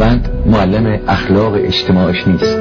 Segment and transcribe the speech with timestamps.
[0.00, 2.58] هنرمند معلم اخلاق اجتماعش نیست.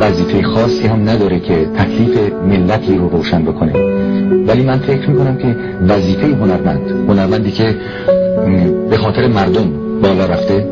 [0.00, 3.72] وظیفه خاصی هم نداره که تکلیف ملتی رو روشن بکنه.
[4.46, 5.56] ولی من فکر می‌کنم که
[5.88, 7.74] وظیفه هنرمند هنرمندی که
[8.90, 9.72] به خاطر مردم
[10.02, 10.68] بالا رفته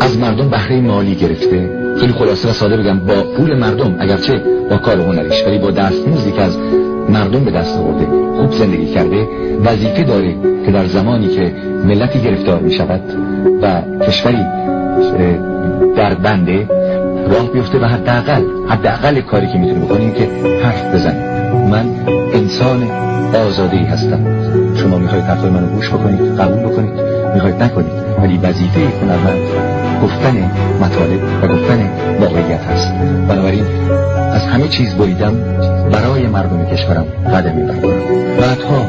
[0.00, 1.70] از مردم بهره مالی گرفته.
[2.00, 6.32] خیلی خلاصه و ساده بگم با پول مردم اگرچه با کار هنریش ولی با دستموزی
[6.32, 6.58] که از
[7.08, 8.06] مردم به دست آورده
[8.36, 9.28] خوب زندگی کرده
[9.64, 10.34] وظیفه داره
[10.66, 11.52] که در زمانی که
[11.84, 13.00] ملتی گرفتار می شود
[13.62, 14.69] و کشوری
[15.96, 16.66] در بنده
[17.30, 20.28] راه بیفته و حداقل حداقل کاری که می‌تونه بکنیم که
[20.64, 21.30] حرف بزنیم
[21.70, 21.86] من
[22.34, 22.90] انسان
[23.46, 24.20] آزاده هستم.
[24.76, 26.92] شما می‌خواید حرفای منو گوش بکنید قبول بکنید
[27.34, 29.38] می‌خواید نکنید ولی وظیفه هنرمند
[30.02, 31.90] گفتن مطالب و گفتن
[32.20, 32.92] واقعیت هست.
[33.28, 33.64] بنابراین
[34.32, 35.34] از همه چیز بریدم
[35.92, 37.04] برای مردم کشورم
[37.34, 37.88] قدم میبردم
[38.40, 38.86] بعدها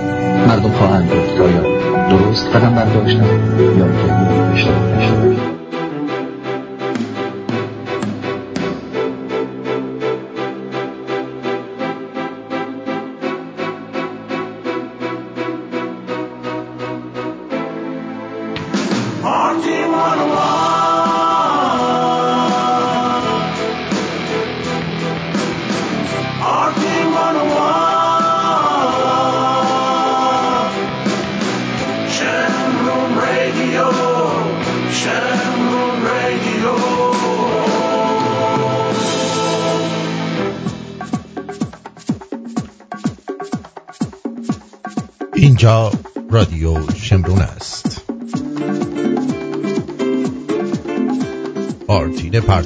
[0.48, 3.26] مردم خواهند گفت آیا درست قدم برداشتم
[3.77, 4.13] یا که
[4.54, 5.51] اشتباه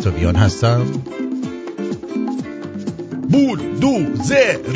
[0.06, 0.86] پرتویان هستم؟
[3.30, 4.00] بول دو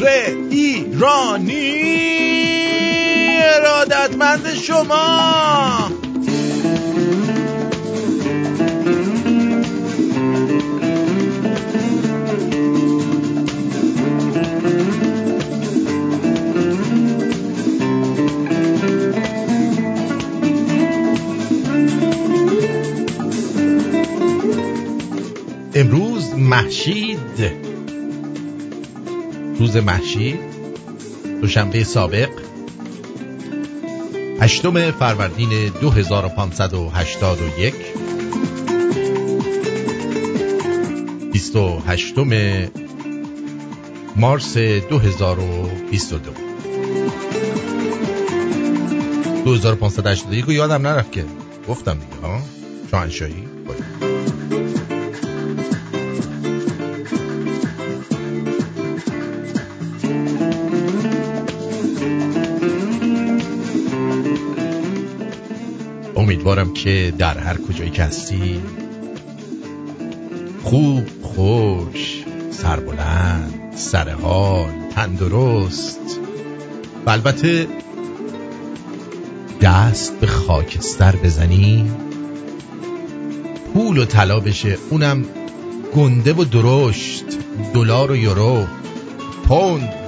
[0.02, 0.06] ر
[0.50, 1.80] ایرانی
[3.42, 5.89] ارادتمند شما.
[26.70, 27.20] محشید.
[29.60, 30.40] روز محشید.
[31.42, 32.30] دوشنبه سابق.
[34.42, 35.50] هشتم فروردین
[35.82, 37.74] 2581
[41.32, 42.16] 28
[44.16, 46.32] مارس 2022
[49.46, 51.26] 2581 رو یادم نرفت که.
[51.68, 52.42] گفتم دیگه ها؟
[52.92, 53.49] شاهنشاهی.
[66.60, 68.62] امیدوارم که در هر کجایی که هستی
[70.64, 76.00] خوب خوش سربلند سرحال تندرست.
[77.06, 77.68] و البته
[79.62, 81.92] دست به خاکستر بزنی
[83.74, 85.26] پول و طلا بشه اونم
[85.96, 87.26] گنده و درشت
[87.74, 88.68] دلار و یورو
[89.48, 89.99] پوند.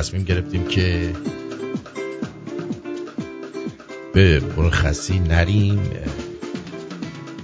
[0.00, 1.12] تصمیم گرفتیم که
[4.12, 5.90] به مرخصی نریم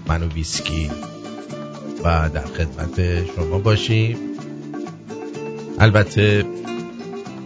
[0.06, 0.90] من و ویسکی
[2.04, 4.18] و در خدمت شما باشیم.
[5.78, 6.44] البته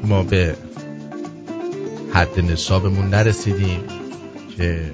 [0.05, 0.57] ما به
[2.13, 3.81] حد نصابمون نرسیدیم
[4.57, 4.91] که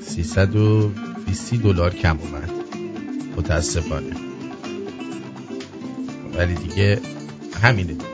[0.00, 2.50] 320 دلار کم اومد.
[3.36, 4.16] متاسفانه.
[6.34, 7.00] ولی دیگه
[7.62, 8.09] همینه.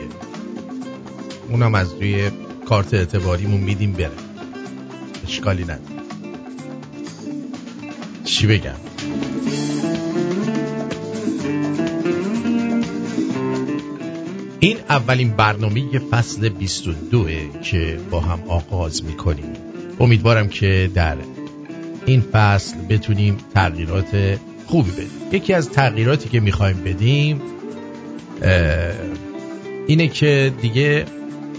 [1.50, 2.30] اونم از روی
[2.68, 4.10] کارت اعتباریمون میدیم بره.
[5.26, 5.80] اشکالی نداره.
[8.24, 8.72] چی بگم؟
[14.60, 17.26] این اولین برنامه فصل 22
[17.62, 19.52] که با هم آغاز می‌کنیم.
[20.00, 21.16] امیدوارم که در
[22.06, 25.10] این فصل بتونیم تغییرات خوبی بدیم.
[25.32, 27.40] یکی از تغییراتی که می‌خوایم بدیم
[29.86, 31.04] اینه که دیگه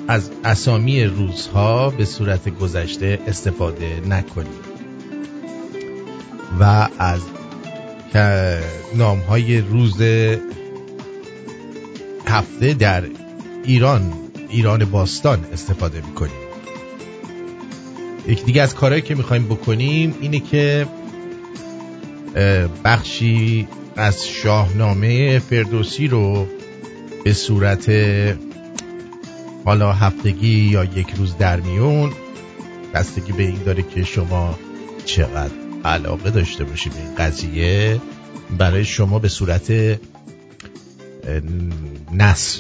[0.08, 4.60] از اسامی روزها به صورت گذشته استفاده نکنیم.
[6.60, 7.22] و از
[8.96, 10.02] نام های روز
[12.28, 13.04] هفته در
[13.64, 14.14] ایران
[14.50, 16.48] ایران باستان استفاده می‌کنیم.
[18.28, 20.88] یکی دیگه از کارهایی که می‌خوایم بکنیم اینه که
[22.84, 26.48] بخشی از شاهنامه فردوسی رو
[27.24, 27.90] به صورت
[29.68, 32.12] حالا هفتگی یا یک روز در میون
[32.94, 34.60] بستگی به این داره که شما
[35.06, 35.54] چقدر
[35.86, 38.02] علاقه داشته باشید این قضیه.
[38.58, 39.72] برای شما به صورت
[42.12, 42.60] نصر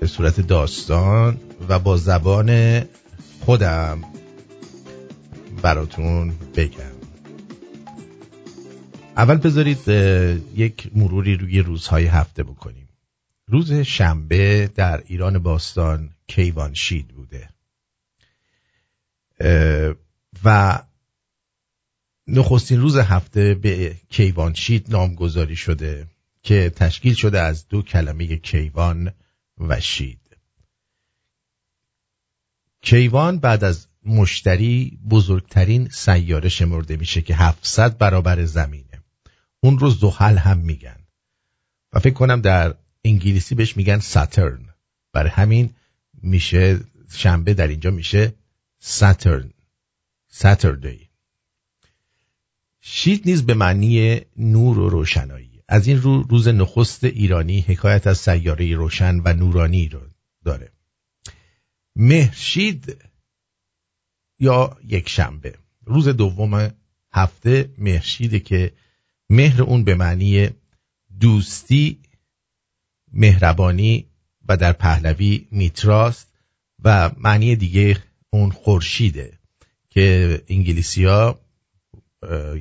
[0.00, 1.36] به صورت داستان
[1.68, 2.82] و با زبان
[3.40, 4.00] خودم
[5.62, 6.96] براتون بگم.
[9.16, 9.88] اول بذارید
[10.56, 12.85] یک مروری روی روزهای هفته بکنیم.
[13.48, 17.48] روز شنبه در ایران باستان کیوانشید بوده.
[20.44, 20.78] و
[22.26, 26.06] نخستین روز هفته به کیوانشید نامگذاری شده
[26.42, 29.12] که تشکیل شده از دو کلمه کیوان
[29.58, 30.36] و شید.
[32.82, 39.02] کیوان بعد از مشتری بزرگترین سیاره شمرده میشه که 700 برابر زمینه.
[39.60, 40.96] اون رو زحل هم میگن.
[41.92, 42.74] و فکر کنم در
[43.06, 44.68] انگلیسی بهش میگن ساترن
[45.12, 45.74] برای همین
[46.22, 46.80] میشه
[47.10, 48.34] شنبه در اینجا میشه
[48.78, 49.50] ساترن
[50.28, 51.08] ساتردی
[52.80, 55.62] شید نیز به معنی نور و روشنایی.
[55.68, 60.00] از این رو روز نخست ایرانی حکایت از سیاره روشن و نورانی رو
[60.44, 60.72] داره.
[61.96, 62.96] مهرشید
[64.38, 65.54] یا یک شنبه.
[65.84, 66.70] روز دوم
[67.12, 68.72] هفته مهرشیده که
[69.30, 70.48] مهر اون به معنی
[71.20, 72.00] دوستی
[73.16, 74.06] مهربانی
[74.48, 76.28] و در پهلوی میتراست
[76.84, 77.98] و معنی دیگه
[78.30, 79.32] اون خورشیده
[79.90, 81.40] که انگلیسی ها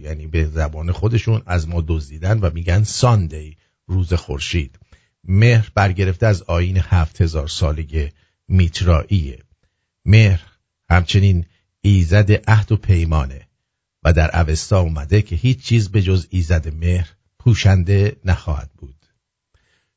[0.02, 3.58] یعنی به زبان خودشون از ما دزدیدن و میگن ساندی
[3.88, 4.80] روز خورشید.
[5.24, 8.12] مهر برگرفته از آین هفت هزار ساله
[8.48, 9.40] میترائیه.
[10.06, 10.42] مهر
[10.90, 11.46] همچنین
[11.82, 13.48] ایزد عهد و پیمانه
[14.04, 17.10] و در اوستا اومده که هیچ چیز به جز ایزد مهر
[17.40, 18.95] پوشنده نخواهد بود.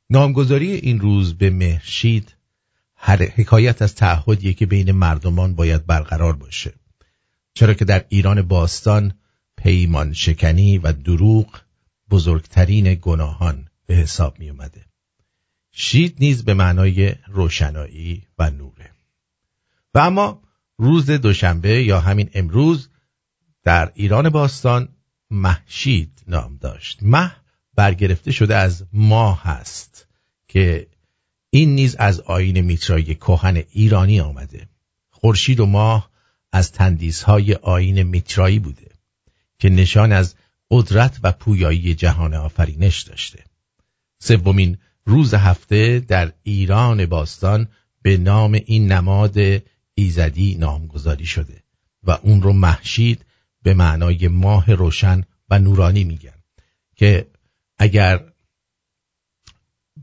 [0.09, 2.35] نامگذاری این روز به مهرشید
[2.95, 6.73] هر حکایت از تعهدیه که بین مردمان باید برقرار باشه.
[7.53, 9.13] چرا که در ایران باستان
[9.57, 11.61] پیمان شکنی و دروغ
[12.09, 14.85] بزرگترین گناهان به حساب می اومده.
[15.71, 18.91] شید نیز به معنای روشنایی و نوره.
[19.93, 20.41] و اما
[20.77, 22.89] روز دوشنبه یا همین امروز
[23.63, 24.89] در ایران باستان
[25.31, 26.99] محشید نام داشت.
[27.01, 27.35] مه
[27.79, 30.07] برگرفته شده از ماه هست
[30.47, 30.87] که
[31.49, 34.67] این نیز از آین میترای کهن ایرانی آمده.
[35.09, 36.09] خورشید و ماه
[36.51, 38.91] از تندیسهای آین میترایی بوده
[39.59, 40.35] که نشان از
[40.71, 43.43] قدرت و پویایی جهان آفرینش داشته.
[44.19, 47.67] سومین روز هفته در ایران باستان
[48.01, 49.37] به نام این نماد
[49.93, 51.63] ایزدی نامگذاری شده
[52.03, 53.25] و اون رو محشید
[53.63, 56.39] به معنای ماه روشن و نورانی میگن
[56.95, 57.27] که
[57.79, 58.31] اگر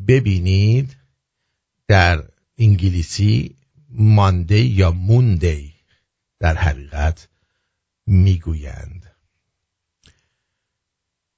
[0.09, 0.97] ببینید
[1.89, 2.29] در
[2.59, 3.57] انگلیسی
[3.89, 5.75] ماندی یا موندی
[6.39, 7.29] در حقیقت
[8.07, 9.13] می‌گویند.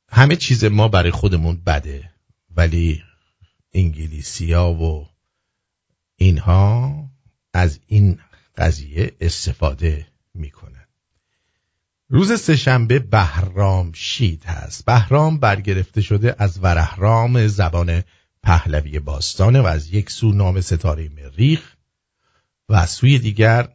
[0.08, 2.10] همه چیز ما برای خودمون بده
[2.56, 3.02] ولی
[3.72, 5.08] انگلیسی ها و
[6.16, 7.04] اینها
[7.52, 8.20] از این
[8.56, 10.77] قضیه استفاده می‌کنن
[12.10, 14.84] روز سهشنبه بهرام شید هست.
[14.84, 18.02] بهرام برگرفته شده از ورهرام زبان
[18.42, 21.76] پهلوی باستانه و از یک سو نام ستاره مریخ
[22.68, 23.68] و از سوی دیگر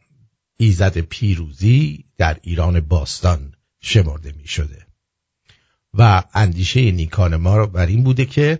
[0.57, 4.87] ایزد پیروزی در ایران باستان شمرده می شده
[5.93, 8.59] و اندیشه نیکان ما بر این بوده که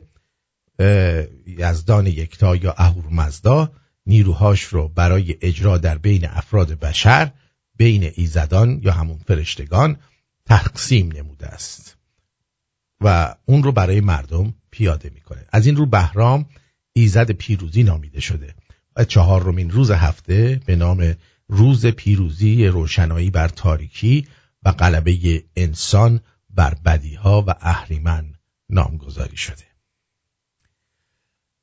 [1.48, 3.72] یزدان یکتا یا اهورمزدا
[4.06, 7.32] نیروهاش رو برای اجرا در بین افراد بشر
[7.84, 9.98] بین ایزدان یا همون فرشتگان
[10.46, 11.98] تقسیم نموده است.
[13.02, 15.46] و اون رو برای مردم پیاده می‌کنه.
[15.52, 16.46] از این رو بهرام
[16.94, 18.56] ایزد پیروزی نامیده شده.
[18.96, 21.16] و چهارمین روز هفته به نام
[21.48, 24.28] روز پیروزی روشنایی بر تاریکی
[24.64, 28.34] و غلبه انسان بر بدیها و اهریمن
[28.70, 29.66] نامگذاری شده.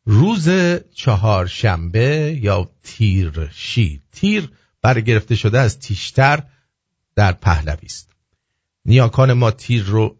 [0.04, 0.48] روز
[0.94, 4.50] چهارشنبه یا تیر شید تیر
[4.82, 6.42] برگرفته شده از تیشتر
[7.14, 8.08] در پهلوی است.
[8.84, 10.16] نیاکان ما تیر رو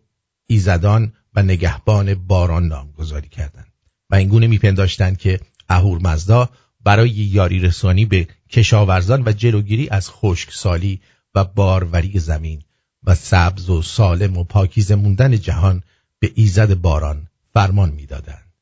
[0.47, 3.73] ایزدان و نگهبان باران نامگذاری کردند
[4.11, 6.51] و اینگونه میپنداشتند که اهور مزدا
[6.85, 11.01] برای یاری رسانی به کشاورزان و جلوگیری از خشکسالی
[11.35, 12.63] و باروری زمین
[13.05, 15.83] و سبز و سالم و پاکیزه موندن جهان
[16.19, 18.53] به ایزد باران فرمان می‌دادند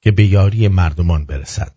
[0.00, 1.72] که به یاری مردمان برسد.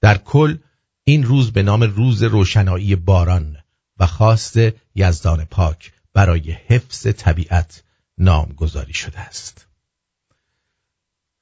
[0.00, 0.56] در کل
[1.04, 3.56] این روز به نام روز روشنایی باران
[3.98, 4.56] و خواست
[4.94, 7.82] یزدان پاک برای حفظ طبیعت
[8.18, 9.66] نامگذاری شده است.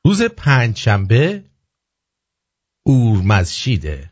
[0.04, 1.44] روز پنجشنبه
[2.82, 4.10] اورمزشیده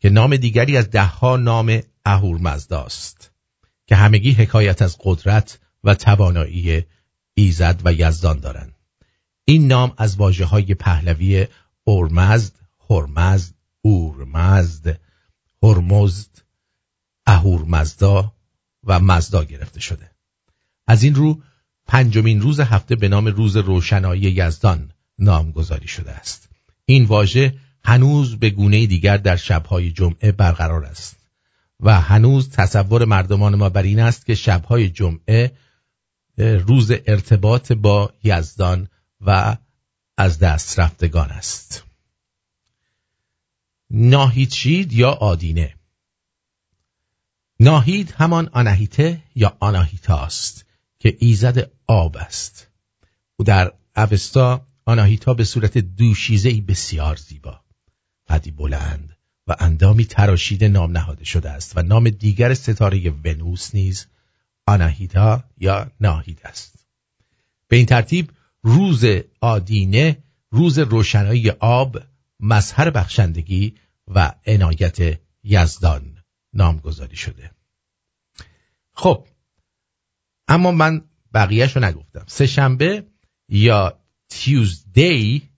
[0.00, 3.30] که نام دیگری از دهها نام اهورمزداست
[3.86, 6.84] که همگی حکایت از قدرت و توانایی
[7.34, 8.74] ایزد و یزدان دارند.
[9.44, 11.46] این نام از واجه های پهلوی
[11.84, 12.52] اورمزد،
[12.90, 15.00] هرمزد، اورمزد،
[15.62, 16.30] هرمزد،
[17.26, 18.32] اهورمزدا
[18.84, 20.10] و مزدا گرفته شده.
[20.86, 21.42] از این رو
[21.86, 26.48] پنجمین روز هفته به نام روز روشنایی یزدان نامگذاری شده است.
[26.84, 31.16] این واژه هنوز به گونه دیگر در شبهای جمعه برقرار است
[31.80, 35.52] و هنوز تصور مردمان ما بر این است که شبهای جمعه
[36.38, 38.88] روز ارتباط با یزدان
[39.20, 39.56] و
[40.16, 41.84] از دست رفتگان است.
[43.90, 45.74] ناهیچید یا آدینه.
[47.60, 50.64] ناهید همان آناهیته یا آناهیتا است
[50.98, 52.68] که ایزد آب است.
[53.36, 57.60] او در اوستا آناهیتا به صورت دوشیزهی بسیار زیبا
[58.28, 59.16] قدی بلند
[59.46, 64.06] و اندامی تراشیده نام نهاده شده است و نام دیگر ستاره ونوس نیز
[64.66, 66.86] آناهیتا یا ناهید است.
[67.68, 68.32] به این ترتیب
[68.62, 69.04] روز
[69.40, 72.02] آدینه روز روشنایی آب
[72.42, 73.74] مظهر بخشندگی
[74.08, 76.18] و عنایت یزدان
[76.52, 77.50] نامگذاری شده.
[78.92, 79.26] خب
[80.48, 81.04] اما من
[81.34, 82.24] بقیهش رو نگفتم.
[82.26, 83.06] سه شنبه
[83.48, 85.48] یا تیوزدی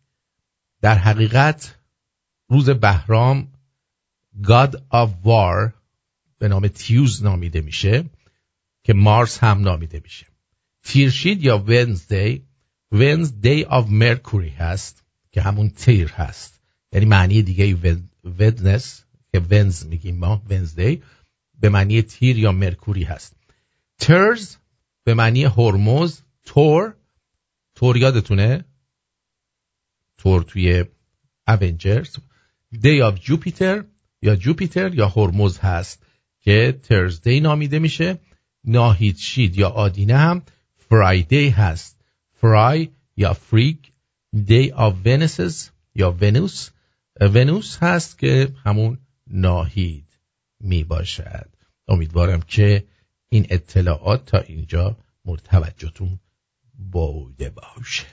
[0.80, 1.78] در حقیقت
[2.48, 3.52] روز بهرام
[4.42, 5.72] God of War
[6.38, 8.04] به نام تیوز نامیده میشه
[8.84, 10.26] که مارس هم نامیده میشه.
[10.82, 12.46] تیرشید یا ونزدی
[12.92, 16.61] ونز دی آف مرکوری هست که همون تیر هست.
[16.92, 21.02] یعنی معنی دیگه ودنس که ونز میگیم ما ونزدی
[21.60, 23.36] به معنی تیر یا مرکوری هست.
[23.98, 24.56] Thurs
[25.04, 26.94] به معنی هرمز Thor
[27.74, 28.64] Thor یادتونه؟
[30.18, 30.84] Thor توی
[31.48, 32.16] Avengers
[32.80, 33.84] Day of Jupiter
[34.22, 36.06] یا Jupiter یا هرمز هست
[36.40, 38.18] که Thursday نامیده میشه.
[38.64, 40.42] ناهید شید یا آدینه هم
[40.76, 41.96] Friday هست.
[42.32, 43.76] فرای یا فریگ
[44.46, 46.70] Day of Venus یا ونوس
[47.20, 50.18] ونوس هست که همون ناهید
[50.60, 51.48] می باشد
[51.88, 52.84] امیدوارم که
[53.28, 56.18] این اطلاعات تا اینجا مرتوجهتون
[56.90, 58.06] بوده باشه.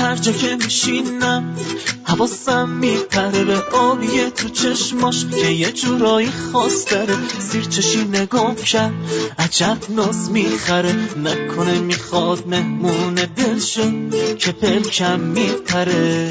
[0.00, 1.56] هر جا که میشینم
[2.04, 8.92] حواسم میپره به آبیه تو چشماش که یه جورایی خاص داره زیر چشی نگام کرد
[9.38, 10.94] عجب ناز می‌خره.
[11.16, 16.30] نکنه می‌خواد مهمون دل شد که پلکم میپره.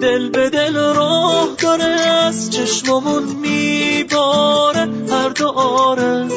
[0.00, 6.28] دل به دل راه داره از چشممون میباره هر دو آره.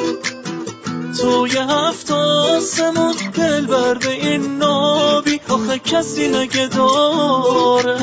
[1.22, 5.40] توی هفت آسمون دل بر به این نابی.
[5.50, 7.98] آخه کسی نگه داره.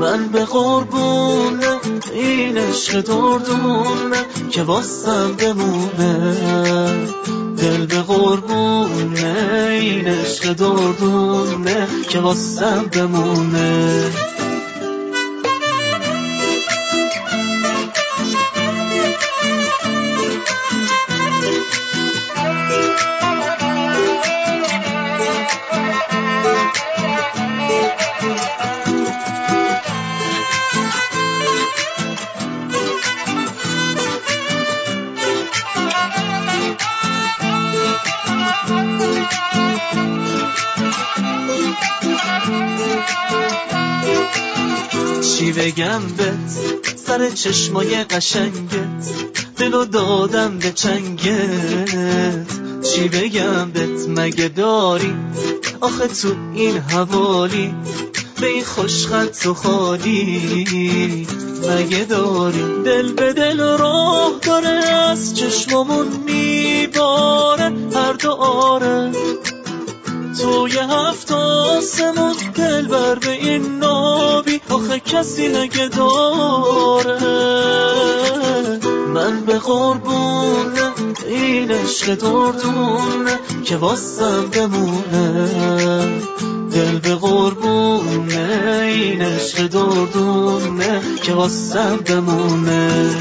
[0.00, 1.80] من به قربونه
[2.12, 6.36] این عشق دردونه که واسم بمونه.
[7.56, 14.10] دل به قربونه این عشق دردونه که واسم بمونه.
[45.74, 49.08] بگم بهت سر چشمای قشنگت
[49.56, 52.46] دلو دادم به چنگت.
[52.82, 55.14] چی بگم بهت مگه داری؟
[55.80, 57.74] آخه تو این حوالی
[58.40, 61.26] به این خوشخط تو خالی.
[61.68, 69.12] مگه داری؟ دل به دل راه داره از چشممون میباره هر دو آره.
[70.42, 74.60] توی هفت آسمون دل بر به این نابی.
[74.70, 77.18] آخه کسی نگه داره.
[79.14, 80.92] من به قربونه
[81.26, 85.48] این عشق دردونه که واسم بمونه.
[86.72, 93.16] دل به قربونه این عشق دردونه که واسم بمونه.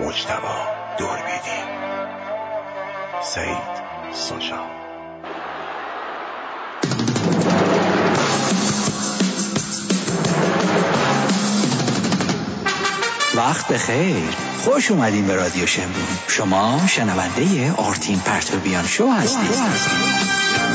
[0.00, 0.56] مجتبا
[0.98, 1.60] دور بیدی.
[3.22, 3.75] سعید.
[4.12, 4.60] ساشا.
[13.36, 14.16] وقت بخیر.
[14.64, 20.65] خوش اومدین به رادیو شمرون شما شنونده آرتین پرتوبیان شو هستید.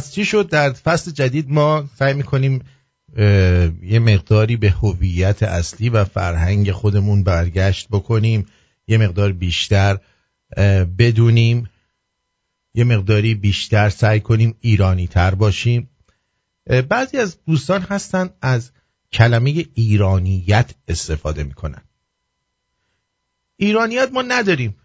[0.00, 2.64] پس چی شد؟ در فصل جدید ما سعی می‌کنیم
[3.82, 8.46] یه مقداری به هویت اصلی و فرهنگ خودمون برگشت بکنیم.
[8.88, 9.98] یه مقدار بیشتر
[10.98, 11.70] بدونیم.
[12.74, 15.90] یه مقداری بیشتر سعی کنیم ایرانی تر باشیم
[16.88, 18.70] بعضی از دوستان هستن از
[19.12, 21.82] کلمه ایرانیت استفاده می‌کنن.
[23.56, 24.76] ایرانیت ما نداریم.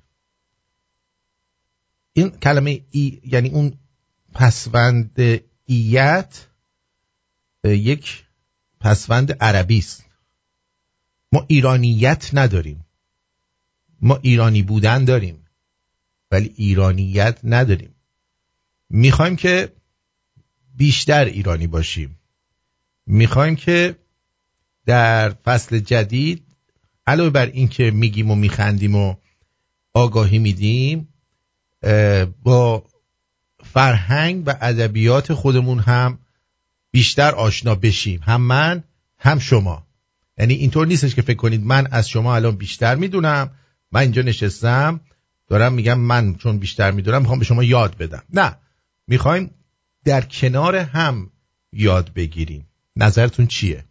[2.13, 3.73] این کلمه ای یعنی اون
[4.35, 5.19] پسوند
[5.65, 6.47] ایت
[7.63, 8.23] یک
[8.79, 10.05] پسوند عربی است.
[11.31, 12.85] ما ایرانیت نداریم.
[14.01, 15.45] ما ایرانی بودن داریم
[16.31, 17.95] ولی ایرانیت نداریم.
[18.89, 19.73] می‌خوایم که
[20.75, 22.19] بیشتر ایرانی باشیم.
[23.05, 23.95] می‌خوایم که
[24.85, 26.45] در فصل جدید
[27.07, 29.15] علاوه بر اینکه میگیم و میخندیم و
[29.93, 31.13] آگاهی میدیم
[32.43, 32.83] با
[33.75, 36.19] فرهنگ و ادبیات خودمون هم
[36.91, 38.19] بیشتر آشنا بشیم.
[38.23, 38.83] هم من
[39.17, 39.87] هم شما.
[40.37, 43.51] یعنی اینطور نیستش که فکر کنید من از شما الان بیشتر می‌دونم.
[43.91, 45.01] من اینجا نشستم.
[45.47, 48.23] دارم میگم من چون بیشتر می‌دونم می‌خوام به شما یاد بدم.
[48.33, 48.57] نه.
[49.07, 49.51] می‌خوایم
[50.03, 51.31] در کنار هم
[51.71, 52.67] یاد بگیریم.
[52.95, 53.85] نظرتون چیه؟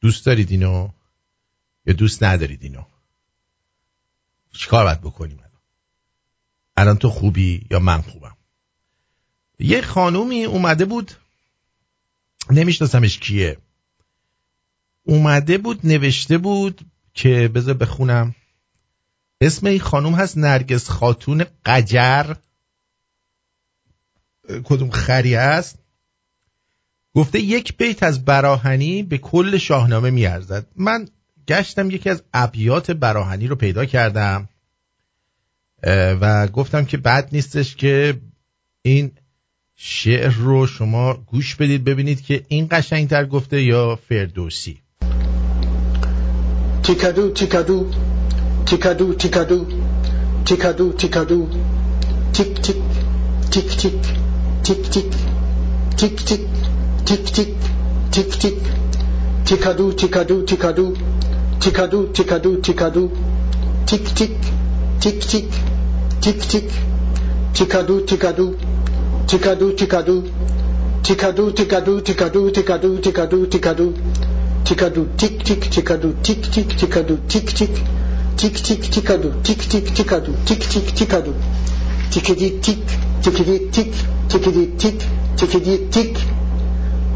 [0.00, 0.88] دوست دارید اینو؟
[1.86, 2.82] یا دوست ندارید اینو؟
[4.52, 5.40] چیکار باید بکنیم؟
[6.76, 8.36] الان تو خوبی یا من خوبم؟
[9.58, 11.12] یه خانومی اومده بود
[12.50, 13.58] نمیشناسمش کیه.
[15.04, 16.80] اومده بود نوشته بود
[17.14, 18.34] که بذار بخونم.
[19.40, 22.34] اسم این خانوم هست نرگس خاتون قجر.
[24.64, 25.78] کدوم خری است؟
[27.14, 30.66] گفته یک بیت از براهنی به کل شاهنامه میارزد.
[30.76, 31.08] من
[31.48, 34.48] گشتم یکی از ابیات براهنی رو پیدا کردم.
[35.82, 38.14] و گفتم که بد نیستش که
[38.82, 39.10] این
[39.76, 44.80] شعر رو شما گوش بدید ببینید که این قشنگتر گفته یا فردوسی
[46.82, 47.90] تیکادو تیکادو
[48.66, 49.66] تیکادو تیکادو
[50.44, 51.48] تیکادو تیکادو
[52.32, 52.76] تیک تیک
[53.50, 54.00] تیک تیک
[54.62, 55.14] تیک تیک
[55.96, 56.40] تیک تیک
[57.04, 57.54] تیک تیک
[58.10, 58.54] تیک تیک
[59.44, 60.96] تیکادو تیکادو تیکادو
[61.60, 63.10] تیکادو تیکادو تیکادو
[63.86, 64.30] تیک تیک
[65.00, 65.69] تیک تیک
[66.22, 66.68] تیک تیک
[67.54, 68.46] تیکادو تیکادو
[69.28, 70.16] تیکادو تیکادو
[71.06, 73.88] تیکادو تیکادو تیکادو تیکادو تیکادو تیکادو
[74.66, 77.74] تیکادو تیک تیک تیکادو تیک تیک تیکادو تیک تیک
[78.38, 81.32] تیک تیک تیکادو تیک تیک تیکادو تیک تیک تیکادو
[82.12, 82.78] تیکدی تیک
[83.22, 83.92] تیکدی تیک
[84.30, 84.98] تیکدی تیک
[85.38, 86.18] تیکدی تیک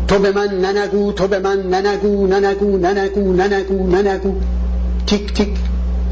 [0.09, 4.35] تو به من ننگو تو به من ننگو ننگو ننگو ننگو ننگو
[5.07, 5.49] تیک تیک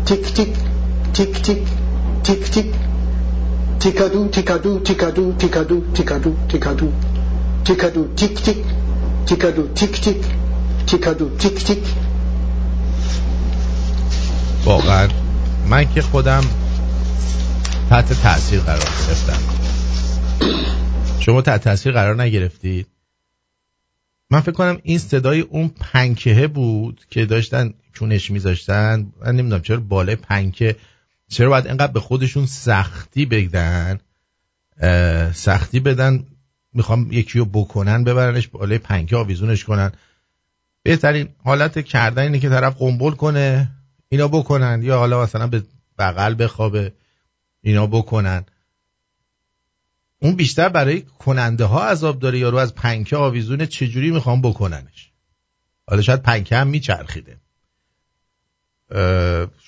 [0.07, 0.53] تیک تیک
[1.15, 1.61] تیک تیک
[2.25, 2.82] تیک تیک
[3.83, 6.93] تیکادو تیکادو تیکادو تیکادو تیکادو تیکادو
[7.65, 8.57] تیکادو تیک تیک
[9.27, 10.17] تیکادو تیک تیک
[10.87, 11.79] تیکادو تیک تیک
[14.65, 15.09] واقعا.
[15.69, 16.45] من که خودم
[17.91, 19.43] تحت تاثیر قرار گرفتم.
[21.21, 22.87] شما تحت تاثیر قرار نگرفتید
[24.31, 29.13] من فکر کنم این صدای اون پنکه بود که داشتن چونش میذاشتن.
[29.21, 30.77] من نمی‌دونم چرا بالای پنکه
[31.33, 34.01] چرا باید اینقدر به خودشون سختی بگدن
[35.33, 36.27] سختی بدن
[36.73, 39.93] می‌خوام یکی رو بکنن ببرنش بالای پنکه آویزونش کنن.
[40.83, 43.71] بهترین حالت کردن اینه که طرف قنبل کنه
[44.09, 44.83] اینا بکنن.
[44.83, 45.63] یا حالا مثلا به
[45.99, 46.93] بغل بخوابه
[47.63, 48.45] اینا بکنن.
[50.19, 52.39] اون بیشتر برای کننده ها عذاب داره.
[52.39, 55.11] یارو از پنکه آویزونه چجوری می‌خوام بکننش؟
[55.89, 57.37] حالا شاید پنکه هم میچرخیده.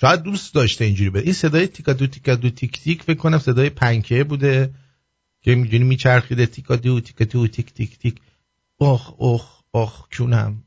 [0.01, 1.23] شاید دوست داشته اینجوری بده.
[1.23, 4.71] این صدای تیکادو تیکادو تیک تیک فکر کنم صدای پنکه بوده
[5.43, 8.21] که می‌دونی میچرخیده تیکادو تیکادو تیک تیک تیک.
[8.81, 10.63] اخ اخ اخ کونم.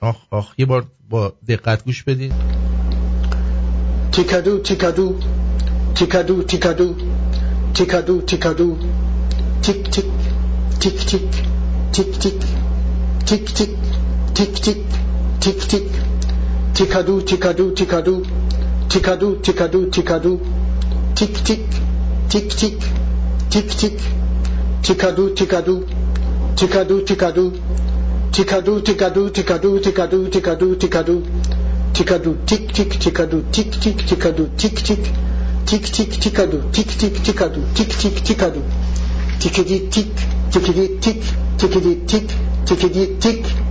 [0.00, 2.32] آخ آخ یه بار با دقت گوش بدید
[4.12, 5.20] تیکادو تیکادو
[5.94, 6.94] تیکادو تیکادو
[7.74, 8.78] تیکادو تیکادو
[9.62, 10.04] تیک تیک.
[10.80, 11.22] تیک تیک.
[11.92, 12.42] تیک تیک.
[13.26, 13.70] تیک تیک.
[14.34, 14.76] تیک تیک.
[15.40, 16.05] تیک تیک.
[16.76, 18.24] ティカドゥティカドゥティカドゥ
[18.90, 20.38] ティカドゥティカドゥティカドゥ
[21.14, 21.66] ティキティ
[22.28, 22.80] キティキティ
[23.48, 23.96] キティキティ
[24.82, 25.86] キティカドゥティカドゥ
[26.54, 27.52] ティカドゥティカドゥ
[28.30, 31.24] ティカドゥティカドゥティカドゥティカドゥティカドゥティカドゥ
[31.94, 35.10] ティカドゥティキティキティカドゥティキティキティカドゥティキティキ
[35.64, 38.62] ティキティキティカドゥティキティキティカドゥティキティキティカドゥ
[39.40, 40.20] ティキディティキ
[40.52, 41.24] ティキディティキ
[41.56, 42.36] ティキディティキ
[42.66, 43.65] ティキディティキ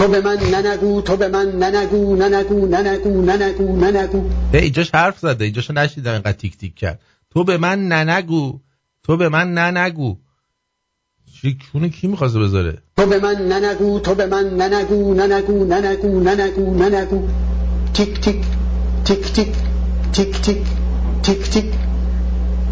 [0.00, 4.30] تو به من ننگو تو به من ننگو ننگو ننگو ننگو ننگو.
[4.52, 7.00] اینجاش حرف زده اینجاش نشیدم اینقدر تیک تیک کرد.
[7.30, 8.60] تو به من ننگو
[9.04, 10.16] تو به من ننگو.
[11.72, 16.74] چونه کی می‌خواسته بذاره؟ تو به من ننگو تو به من ننگو ننگو ننگو ننگو
[16.74, 17.28] ننگو.
[17.94, 18.44] تیک تیک
[19.04, 19.52] تیک تیک
[20.12, 20.62] تیک تیک
[21.22, 21.64] تیک تیک.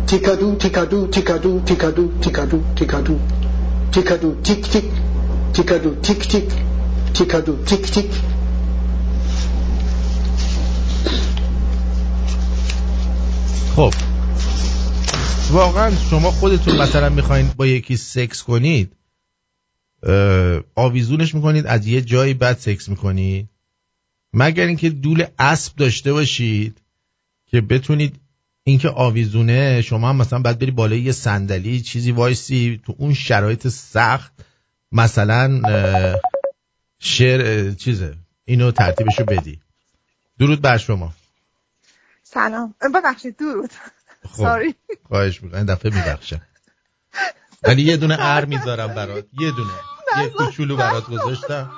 [0.07, 3.19] تیکادو تیکادو تیکادو تیکادو تیکادو تیکادو.
[3.93, 4.85] تیکادو تیک تیک
[5.55, 6.68] تیکادو تیک تیک.
[7.15, 8.11] تیکادو تیک تیک
[13.77, 13.95] خب.
[15.51, 18.93] واقعا شما خودتون مثلا می‌خواین با یکی سکس کنید
[20.75, 23.49] آویزونش می‌کنید از یه جایی بعد سکس می‌کنید.
[24.33, 26.81] مگر اینکه دول اسب داشته باشید
[27.47, 28.21] که بتونید
[28.65, 33.69] اینکه آویزونه شما هم مثلا باید بری بالای یه صندلی چیزی وایسی تو اون شرایط
[33.69, 34.33] سخت
[34.93, 35.61] مثلا
[37.01, 38.17] شعر چیزه.
[38.45, 39.61] اینو ترتیبشو بدی.
[40.39, 41.13] درود بر شما.
[42.23, 42.75] سلام.
[42.95, 43.71] ببخشید درود.
[44.29, 44.75] خب
[45.09, 45.59] خواهش می‌کنم.
[45.59, 46.41] این دفعه میبخشم.
[47.63, 49.27] ولی یه دونه ار می‌ذارم برات.
[49.41, 49.73] یه دونه.
[50.23, 51.73] یه کوچولو برات گذاشتم.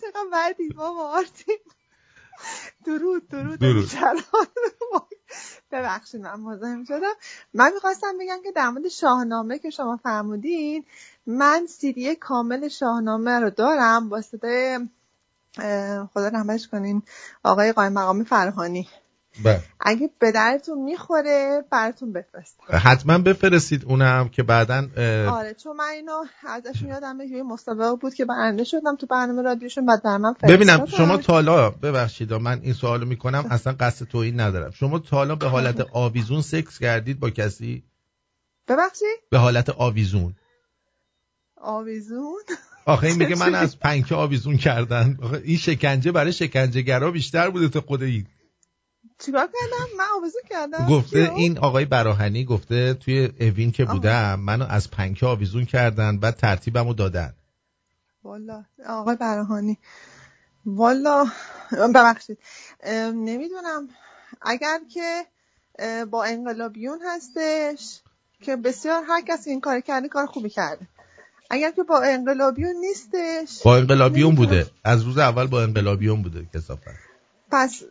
[0.00, 1.58] چقدر مردی بابا آرتین.
[2.86, 3.58] درود درود.
[3.58, 3.90] درود.
[5.72, 7.14] ببخشید من مزاحم شدم.
[7.54, 10.84] من می‌خواستم بگم که در مورد شاهنامه که شما فرمودین
[11.26, 14.88] من سیدی کامل شاهنامه رو دارم با صدای
[16.14, 17.02] خدا رحمتش کنین
[17.44, 18.88] آقای قایم مقام فرهانی.
[19.44, 19.60] بله.
[19.80, 22.64] اگه به درتون می‌خوره براتون بفرستم.
[22.70, 24.88] حتما بفرستید اونم که بعدا
[25.30, 29.86] آره چون من اینو ازشون یادم یه مسابقه بود که برنده شدم تو برنامه رادیوشون
[29.86, 34.70] بعد در من ببینم شما تالا ببخشید من این سوالو می‌کنم اصلا قصد توهین ندارم.
[34.70, 37.82] شما تالا به حالت آویزون سکس کردید با کسی؟
[38.68, 40.34] ببخشید؟ به حالت آویزون.
[41.56, 42.42] آویزون؟
[42.86, 45.18] آخه این میگه من از پنکه آویزون کردن.
[45.44, 48.26] این شکنجه برای شکنجهگرا بیشتر بوده تا خود این.
[49.18, 50.86] چیکار کردم؟ من آویزون کردم.
[50.86, 56.36] گفته این آقای براهنی گفته توی اوین که بودم منو از پنکه آویزون کردن بعد
[56.36, 57.34] ترتیبمو دادن.
[58.22, 59.78] والا آقای براهانی
[60.66, 61.26] والا
[61.72, 62.38] ببخشید.
[63.14, 63.88] نمی‌دونم.
[64.42, 65.24] اگر که
[66.10, 68.00] با انقلابیون هستش
[68.42, 70.88] که بسیار هر کسی این کار کرده کار خوبی کرده.
[71.50, 74.66] اگر که با انقلابیون نیستش با انقلابیون بوده.
[74.84, 77.13] از روز اول با انقلابیون بوده کسافت.
[77.54, 77.82] پس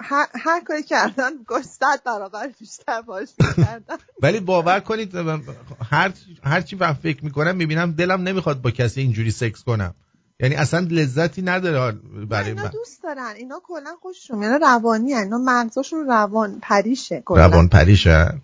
[0.00, 5.14] هر, هر کاری کردن گوش صد برابر بیشتر باش می‌کردن ولی باور کنید
[5.90, 6.12] هر
[6.44, 9.94] هر چی وقت فکر می‌کنم می‌بینم دلم نمی‌خواد با کسی اینجوری سکس کنم.
[10.40, 11.98] یعنی اصلا لذتی نداره
[12.30, 12.68] برای اینا من.
[12.68, 13.34] دوست دارن.
[13.36, 15.22] اینا کلا خوششون اینا روانی هن.
[15.22, 17.46] اینا مغزشون روان پریشه کلا.
[17.46, 18.40] روان پریشه.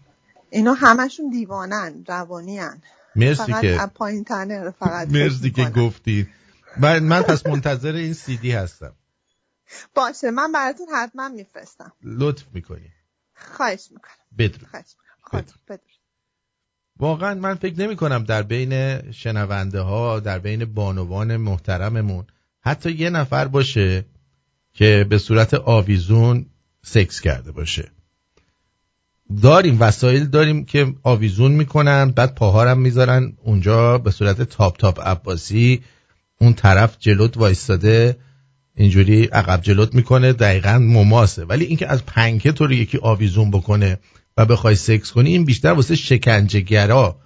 [0.50, 2.82] اینا همشون دیوانن روانی هن.
[3.16, 6.28] مرسی فقط که پایین تنه فقط مرسی که گفتی.
[6.80, 8.92] من, من پس منتظر این سیدی هستم.
[9.94, 11.92] باشه من براتون حتما میفرستم.
[12.02, 12.92] لطف می‌کنی.
[13.34, 14.14] خواهش می‌کنم.
[14.38, 14.68] بدرود.
[14.70, 15.40] خواهش می‌کنم.
[15.40, 15.80] خود بدرود.
[16.98, 22.24] واقعا من فکر نمی کنم در بین شنونده ها در بین بانوان محترممون
[22.60, 24.04] حتی یه نفر باشه
[24.74, 26.46] که به صورت آویزون
[26.82, 27.90] سکس کرده باشه.
[29.42, 35.84] داریم وسایل داریم که آویزون می‌کنن بعد پاهارم می‌ذارن اونجا به صورت تاپ تاپ عباسی
[36.40, 38.16] اون طرف جلوت وایستاده.
[38.76, 41.44] اینجوری عقب جلوت می‌کنه دقیقا مماسه.
[41.44, 43.98] ولی اینکه از پنکه تو رو یکی آویزون بکنه
[44.36, 47.18] و بخوای سکس کنی این بیشتر واسه شکنجهگرا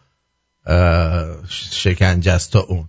[1.48, 2.88] شکنجه است تا اون.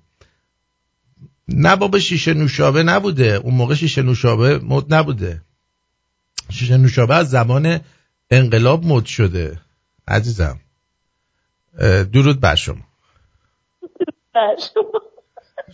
[1.48, 3.34] نه بابا شیشه نوشابه نبوده.
[3.34, 5.42] اون موقع شیشه نوشابه مد نبوده.
[6.50, 7.80] شیشه نوشابه از زمان
[8.32, 9.60] انقلاب مد شده.
[10.08, 10.60] عزیزم
[12.14, 12.86] درود بر شما.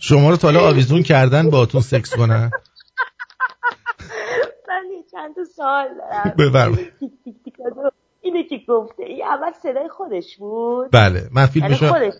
[0.00, 0.30] شما.
[0.30, 2.50] رو تالا آویزون کردن با اتون سکس کنن؟
[5.18, 6.34] چند تا سوال دارم.
[6.38, 6.92] بفرمایید.
[8.20, 12.14] اینه که گفته این اول صدای خودش بود؟ بله من یعنی فیلمشو خودش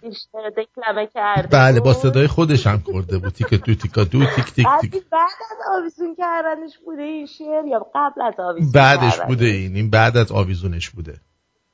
[0.57, 3.33] دکلمه کرده بله با؟ صدای خودش هم کرده بود.
[3.33, 4.93] تیک تو تیکا دو تیک تیک تیک.
[4.93, 9.77] بعد از آویزون کردنش بوده این شعر یا قبل از آویزون بعدش کردنش؟ بوده این
[9.77, 11.21] این بعد از آویزونش بوده.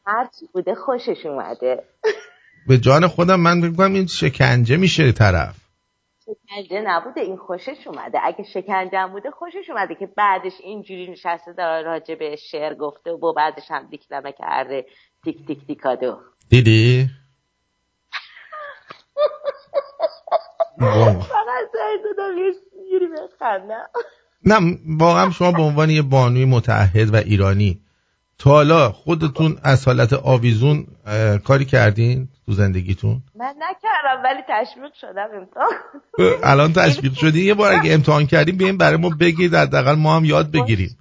[0.06, 1.84] هرچی بوده خوشش اومده.
[2.68, 5.63] به جان خودم من میگم این شکنجه میشه طرف.
[6.26, 8.18] شکنجه نبوده این خوشش اومده.
[8.22, 13.32] اگه شکنجه بوده خوشش اومده که بعدش اینجوری نشسته داره راجع به شعر گفته و
[13.32, 14.86] بعدش هم دیکلمه کرده
[15.24, 17.10] تیک تیک تیکادو دیدی.
[21.20, 22.52] فقط سعی دادم یه
[22.90, 23.88] جوری بخندم.
[24.46, 27.83] نه واقعا شما به عنوان یه بانوی متعهد و ایرانی
[28.38, 30.86] تا حالا خودتون از حالت آویزون
[31.44, 35.72] کاری کردین تو زندگیتون؟ من نکردم ولی تشویق شدم امتحان.
[36.52, 40.24] الان تشویق شدی؟ یه بار اگه امتحان کردیم بیاین برای ما بگید حداقل ما هم
[40.24, 40.98] یاد بگیریم.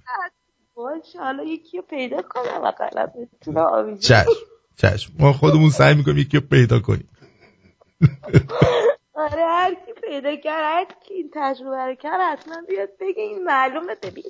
[0.76, 4.30] باشه حالا یکی رو پیدا کنم چشم
[4.76, 5.12] چشم.
[5.18, 7.08] ما خودمون سعی می‌کنیم یکی رو پیدا کنیم.
[9.16, 13.44] آره هر کی پیدا کرد هر کی این تجربه رو کرد حتما بیاد بگه این
[13.44, 13.94] معلومه.
[14.02, 14.24] ببین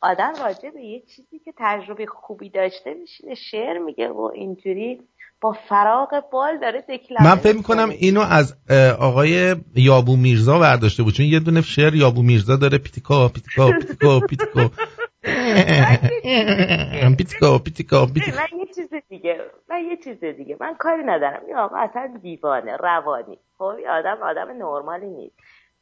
[0.00, 5.00] آدم راجع به یه چیزی که تجربه خوبی داشته میشینه شعر میگه و اینجوری
[5.40, 8.54] با فراغ بال داره دکلمه من فکر می‌کنم اینو از
[9.00, 14.20] آقای یابو میرزا برداشته بود چون یه دونه شعر یابو میرزا داره پیتیکا پیتیکا پیتیکا
[14.20, 14.70] پیتیکا.
[17.16, 20.56] پیتیکا پیتیکا پیتیکا من یه چیز دیگه من یه چیز دیگه.
[20.60, 21.42] من کاری ندارم.
[21.46, 23.38] این آقا اصلا دیوانه روانی.
[23.58, 25.36] خب آدم آدم نرمالی نیست.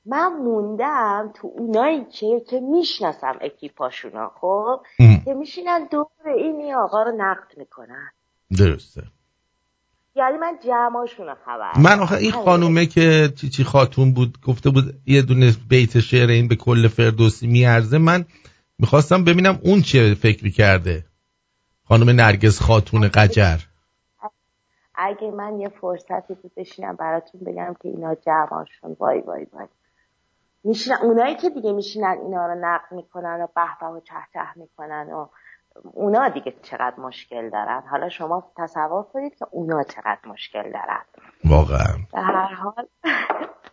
[0.07, 4.81] من موندم تو اونایی که که می‌شناسم اکیپاشونا خب
[5.25, 8.11] که میشینن دور این آقا رو نقد می‌کنن.
[8.59, 9.03] درسته.
[10.17, 14.85] یعنی من جمعاشون خبر من آخه این خانومه که چی چی خاتون بود گفته بود
[15.07, 18.25] یه دونه بیت شعر این به کل فردوسی میارزه من
[18.79, 21.05] می‌خواستم ببینم اون چه فکری کرده.
[21.89, 23.59] خانم نرگز خاتون قجر.
[24.95, 29.67] اگه من یه فرصتی بود بشینم براتون بگم که اینا جمعاشون وای وای وای.
[30.65, 33.47] میشینن اونایی که دیگه میشینن اینا رو نقد می‌کنن و
[33.81, 34.15] به و چه
[34.57, 35.27] می‌کنن و
[35.83, 41.03] اونا دیگه چقدر مشکل دارن؟ حالا شما تصور کنید که اونا چقدر مشکل دارن.
[41.45, 41.97] واقعا.
[42.13, 42.87] در هر حال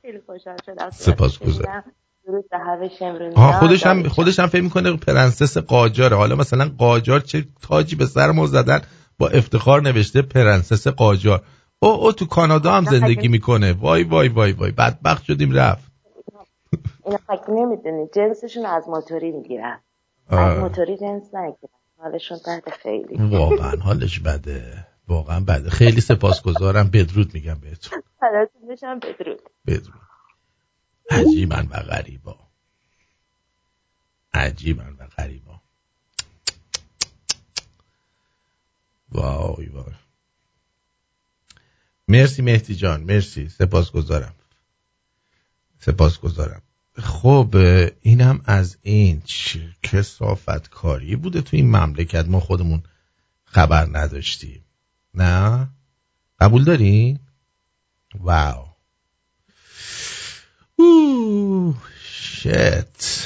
[0.01, 1.83] خیلی خوشحال شدم سپاس گذارم
[3.59, 6.17] خودش هم خودش هم فکر می‌کنه پرنسس قاجاره.
[6.17, 8.81] حالا مثلا قاجار چه تاجی به سر ما زدن؟
[9.17, 11.41] با افتخار نوشته پرنسس قاجار.
[11.79, 13.73] او او تو کانادا هم زندگی می‌کنه.
[13.73, 14.71] وای وای وای وای.
[14.71, 15.91] بدبخت شدیم رفت.
[17.05, 18.07] اینا فکر نمی‌دونی.
[18.15, 19.79] جنسشون از موتوری می‌گیرن.
[20.29, 21.73] از موتوری جنس نگیرن.
[21.97, 23.37] حالشون بده خیلی.
[23.37, 24.87] واقعا حالش بده.
[25.07, 25.69] واقعا بده.
[25.69, 26.89] خیلی سپاسگزارم.
[26.93, 28.01] بدرود میگم بهتون.
[29.01, 29.41] بدرود.
[29.67, 30.11] بدرود.
[31.12, 32.38] عجیبن و غریبا.
[34.34, 35.62] عجیبن و غریبا.
[39.12, 39.93] وای وای.
[42.08, 43.50] مرسی مهدی جان مرسی.
[43.50, 44.36] سپاسگزارم.
[45.80, 46.62] سپاسگزارم.
[46.97, 47.56] خب
[48.02, 49.24] اینم از این
[49.84, 52.26] کسافت کاری بوده تو این مملکت.
[52.26, 52.84] ما خودمون
[53.43, 54.65] خبر نداشتیم.
[55.13, 55.69] نه؟
[56.39, 57.19] قبول دارین؟
[58.15, 58.70] واو.
[60.81, 63.20] اوه شت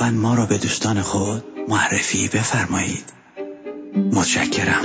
[0.00, 3.12] لطفا ما را به دوستان خود معرفی بفرمایید.
[4.12, 4.82] متشکرم.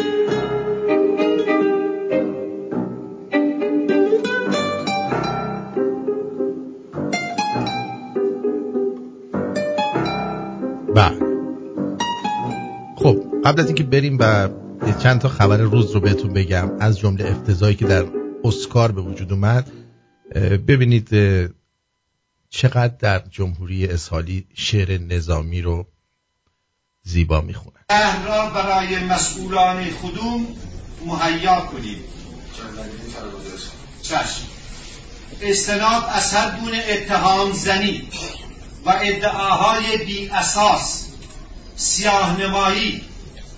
[10.96, 11.20] بله.
[12.96, 14.50] خب قبل از اینکه بریم و
[15.04, 18.06] چند تا خبر روز رو بهتون بگم از جمله افتضاحی که در
[18.44, 19.72] اسکار به وجود اومد
[20.68, 21.10] ببینید
[22.58, 25.88] چقدر در جمهوری اسحالی شعر نظامی رو
[27.04, 30.46] زیبا می‌خونن شهر را برای مسئولان خودم
[31.06, 32.04] مهیا کنیم
[34.02, 34.48] چشم.
[35.42, 38.10] استناب از هر گونه اتهام زنی
[38.86, 41.06] و ادعاهای بی اساس
[41.76, 43.02] سیاه نمایی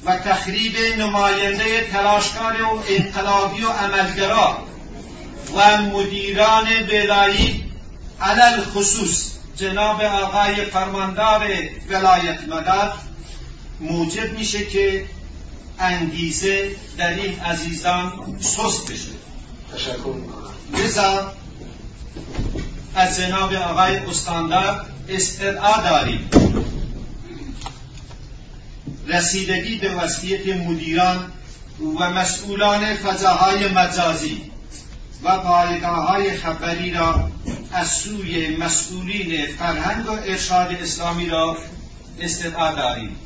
[0.06, 4.68] و تخریب نماینده تلاشکار و انقلابی و عملگرا
[5.56, 7.66] و مدیران ولایی
[8.21, 11.47] علل خصوص جناب آقای فرماندار
[11.89, 12.93] ولایت مدد
[13.80, 15.06] موجب میشه که
[15.80, 19.10] انگیزه در این عزیزان سست بشه.
[19.73, 20.53] تشکر می‌کنم.
[20.73, 21.34] لذا
[22.95, 26.30] از جناب آقای استاندار استدعا داریم.
[29.08, 31.32] رسیدگی به وصیت مدیران
[31.99, 34.51] و مسئولان فضاهای مجازی.
[35.24, 37.32] و پایگاه های خبری را
[37.72, 41.57] از سوی مسئولین فرهنگ و ارشاد اسلامی را
[42.20, 43.20] استدعا داریم.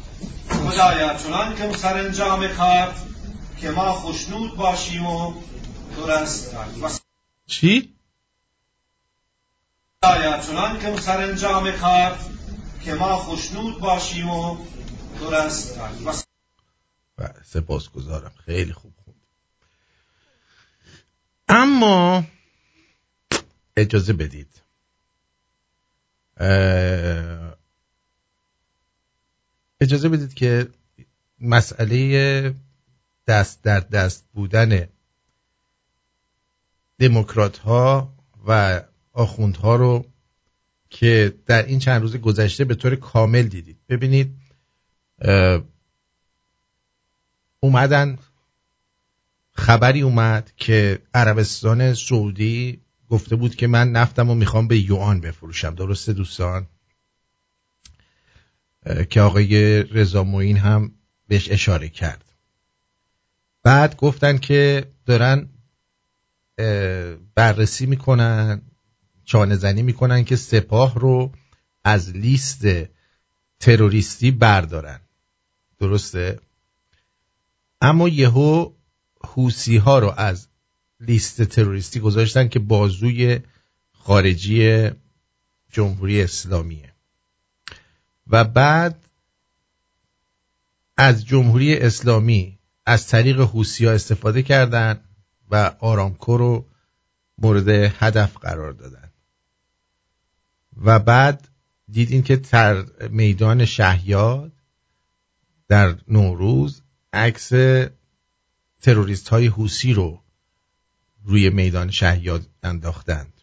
[0.49, 2.93] خدایا چنان که سرانجام کار
[3.57, 5.33] که ما خوشنود باشیم و
[5.97, 6.55] درست
[7.47, 7.95] چی؟
[10.03, 12.17] خدایا چنان که سرانجام کار
[12.83, 14.57] که ما خوشنود باشیم و
[15.19, 15.79] درست
[17.45, 18.93] سپاس گذارم خیلی خوب.
[21.53, 22.23] اما
[23.77, 24.61] اجازه بدید.
[29.81, 30.67] اجازه بدید که
[31.39, 32.55] مسئله
[33.27, 34.87] دست در دست بودن
[36.99, 38.13] دموکرات ها
[38.47, 38.81] و
[39.13, 40.05] آخوندها رو
[40.89, 43.77] که در این چند روز گذشته به طور کامل دیدید.
[43.89, 44.37] ببینید
[47.59, 48.17] اومدن
[49.61, 55.75] خبری اومد که عربستان سعودی گفته بود که من نفتم و می‌خوام به یوان بفروشم.
[55.75, 56.67] درسته دوستان؟
[59.09, 60.91] که آقای رضا موین هم
[61.27, 62.33] بهش اشاره کرد.
[63.63, 65.49] بعد گفتن که دارن
[67.35, 68.61] بررسی می‌کنن
[69.25, 71.31] چانه زنی می‌کنن که سپاه رو
[71.83, 72.65] از لیست
[73.59, 74.99] تروریستی بردارن.
[75.79, 76.39] درسته؟
[77.81, 78.71] اما یهو
[79.33, 80.47] حوسی ها رو از
[80.99, 83.39] لیست تروریستی گذاشتن که بازوی
[83.91, 84.89] خارجی
[85.71, 86.93] جمهوری اسلامیه.
[88.27, 89.05] و بعد
[90.97, 94.99] از جمهوری اسلامی از طریق حوسی ها استفاده کردن
[95.51, 96.65] و آرامکو رو
[97.37, 99.11] مورد هدف قرار دادن.
[100.77, 101.47] و بعد
[101.91, 104.51] دیدین که در میدان شهیاد
[105.67, 106.81] در نوروز
[107.13, 107.51] عکس
[108.81, 110.21] تروریست های حوسی رو
[111.23, 113.33] روی میدان شهیاد انداختند.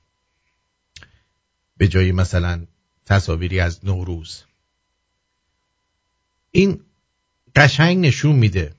[1.77, 2.67] به جای مثلا
[3.07, 4.43] تصاویری از نوروز.
[6.51, 6.81] این
[7.57, 8.75] قشنگ نشون میده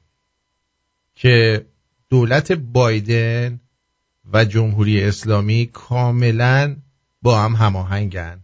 [1.15, 1.65] که
[2.09, 3.59] دولت بایدن
[4.33, 6.75] و جمهوری اسلامی کاملا
[7.21, 8.43] با هم هماهنگن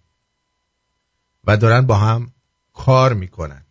[1.43, 2.31] و دارن با هم
[2.73, 3.64] کار می‌کنن.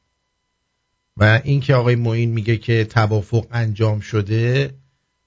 [1.16, 4.74] و اینکه آقای معین میگه که توافق انجام شده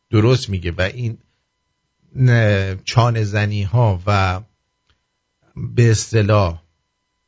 [0.09, 0.71] درست میگه.
[0.71, 1.17] و این
[2.83, 4.41] چانه زنی ها و
[5.55, 6.61] به اصطلاح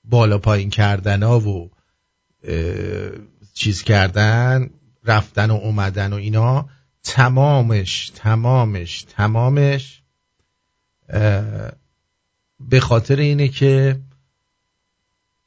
[0.04, 1.70] بالا پایین کردن ها و
[3.54, 4.70] چیز کردن
[5.04, 6.70] رفتن و اومدن و اینا
[7.04, 10.04] تمامش تمامش تمامش
[12.60, 14.00] به خاطر اینه که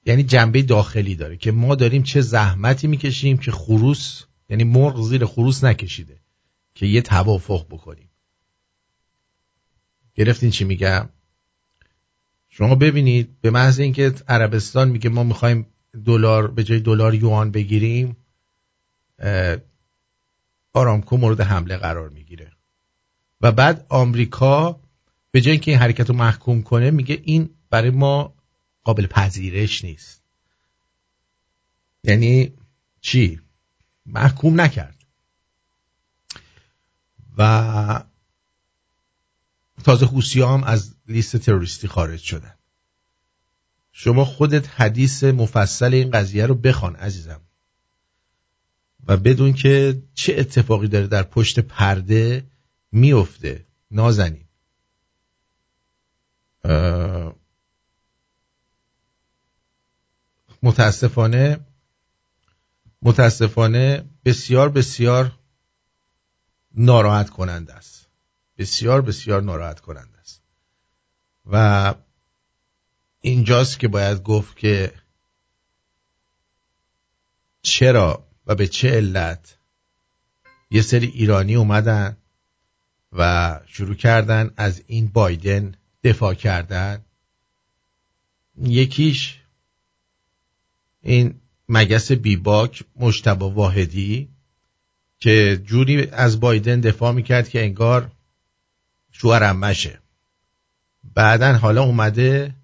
[0.05, 5.27] یعنی جنبه داخلی داره که ما داریم چه زحمتی می‌کشیم که خروس یعنی مرغ زیر
[5.27, 6.21] خروس نکشیده
[6.75, 8.09] که یه توافق بکنیم.
[10.15, 11.09] گرفتین چی میگم؟
[12.49, 15.67] شما ببینید به محض اینکه عربستان میگه ما می‌خوایم
[16.05, 18.17] دلار به جای دلار یوان بگیریم
[20.73, 22.53] آرامکو مورد حمله قرار می‌گیره.
[23.41, 24.81] و بعد آمریکا
[25.31, 28.35] به جای اینکه این حرکت رو محکوم کنه میگه این برای ما
[28.85, 30.23] قابل پذیرش نیست.
[32.05, 32.53] یعنی
[33.01, 33.41] چی؟
[34.07, 34.97] محکوم نکرد.
[37.39, 38.05] و
[39.85, 42.55] تازه حوسی هم از لیست تروریستی خارج شدن.
[43.93, 47.41] شما خودت حدیث مفصل این قضیه رو بخوان عزیزم.
[49.07, 52.47] و بدون که چه اتفاقی داره در پشت پرده
[52.93, 54.45] میفته نازنین.
[60.63, 61.61] متاسفانه
[63.03, 65.39] متاسفانه بسیار بسیار
[66.75, 68.07] ناراحت کننده است.
[68.59, 70.43] بسیار بسیار ناراحت کننده است.
[71.47, 71.95] و
[73.21, 74.93] اینجاست که باید گفت که
[77.63, 79.59] چرا و به چه علت
[80.71, 82.17] یه سری ایرانی اومدن
[83.13, 87.05] و شروع کردن از این بایدن دفاع کردن.
[88.57, 89.42] یکیش
[91.03, 91.35] این
[91.69, 94.29] مگس بیباک مشتبه واحدی
[95.19, 98.11] که جوری از بایدن دفاع می‌کرد که انگار
[99.13, 99.99] شوهر مشه
[101.15, 102.55] بعدا حالا اومده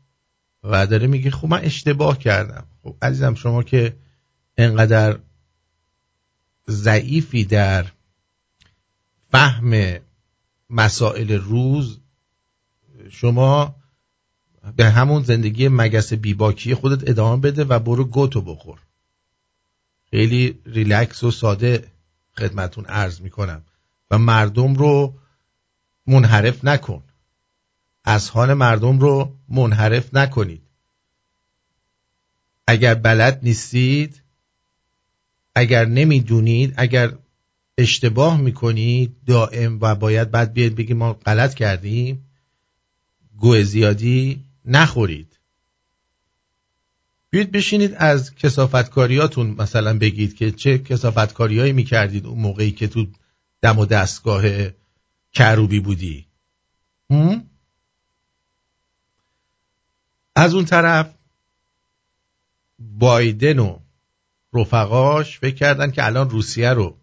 [0.65, 2.67] و داره میگه خب من اشتباه کردم.
[2.83, 3.97] خب عزیزم شما که
[4.57, 5.19] انقدر
[6.71, 7.87] ضعیفی در
[9.31, 9.99] فهم
[10.71, 12.01] مسائل روز
[13.11, 13.78] شما
[14.77, 18.79] به همون زندگی مگس بیباکی خودت ادامه بده و برو گوتو بخور.
[20.11, 21.85] خیلی ریلکس و ساده
[22.39, 23.63] خدمتون عرض می‌کنم
[24.11, 25.15] و مردم رو
[26.07, 27.03] منحرف نکن.
[28.33, 30.63] حال مردم رو منحرف نکنید.
[32.67, 34.23] اگر بلد نیستید
[35.55, 37.13] اگر نمی‌دونید اگر
[37.79, 42.25] اشتباه می‌کنید دائم و باید بعد بیاید بگید ما غلط کردیم
[43.39, 45.39] گوه زیادی نخورید.
[47.31, 53.07] بیاید بشینید از کسافتکاریاتون مثلا بگید که چه کسافتکاریایی می‌کردید اون موقعی که تو
[53.63, 54.43] دم و دستگاه
[55.33, 56.27] کروبی بودی.
[60.37, 61.15] از اون طرف
[62.79, 63.79] بایدن و
[64.53, 66.99] رفقاش فکر کردن که الان روسیه رو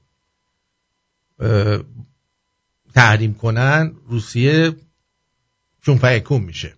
[2.93, 4.75] تحریم کنن روسیه
[5.81, 6.73] چون فیکون میشه.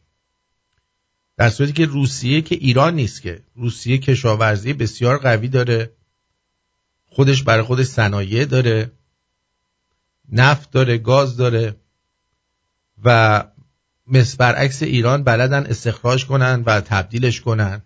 [1.38, 3.44] در صورتی که روسیه که ایران نیست که.
[3.56, 5.92] روسیه کشاورزی بسیار قوی داره.
[7.06, 8.92] خودش برای خودش صنایع داره.
[10.32, 11.76] نفت داره گاز داره.
[13.04, 13.44] و
[14.08, 17.82] مثل برعکس ایران بلدن استخراج کنن و تبدیلش کنن.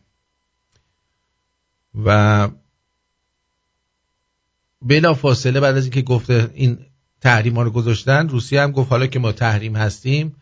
[2.06, 2.50] و
[4.82, 6.86] بلا فاصله بعد از اینکه گفته این
[7.22, 10.36] تحریم ها رو گذاشتن روسیه هم گفت حالا که ما تحریم هستیم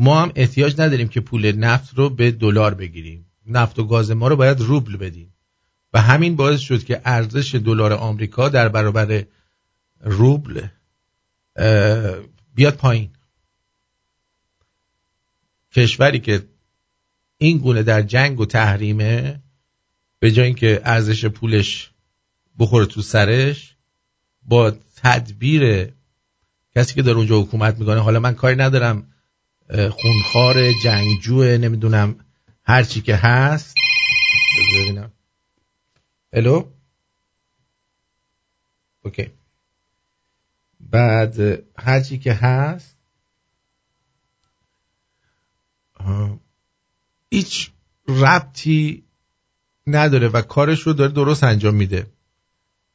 [0.00, 3.26] ما هم احتیاج نداریم که پول نفت رو به دلار بگیریم.
[3.46, 5.34] نفت و گاز ما رو باید روبل بدیم.
[5.92, 9.24] و همین باعث شد که ارزش دلار آمریکا در برابر
[10.00, 10.66] روبل
[12.54, 13.10] بیاد پایین.
[15.72, 16.42] کشوری که
[17.38, 19.40] این گونه در جنگ و تحریمه
[20.18, 21.90] به جای اینکه ارزش پولش
[22.58, 23.76] بخوره تو سرش
[24.42, 25.92] با تدبیر
[26.74, 29.06] کسی که داره اونجا حکومت می‌کنه حالا من کاری ندارم.
[29.70, 32.16] خونخوار جنگجو نمی‌دونم
[32.64, 33.74] هرچی که هست.
[34.72, 35.12] ببینم.
[36.32, 36.64] الو
[39.04, 39.30] اوکی
[40.80, 42.96] بعد هرچی که هست.
[47.30, 47.70] هیچ
[48.08, 49.04] ربطی
[49.86, 52.06] نداره و کارش رو داره درست انجام میده.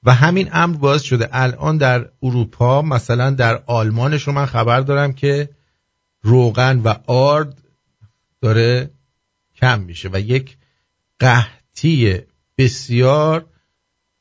[0.04, 5.14] و همین امر باعث شده الان در اروپا مثلا در آلمانش رو من خبر دارم
[5.14, 5.50] که
[6.24, 7.64] روغن و آرد
[8.42, 8.90] داره
[9.56, 10.58] کم میشه و یک
[11.20, 12.22] قحطی
[12.58, 13.46] بسیار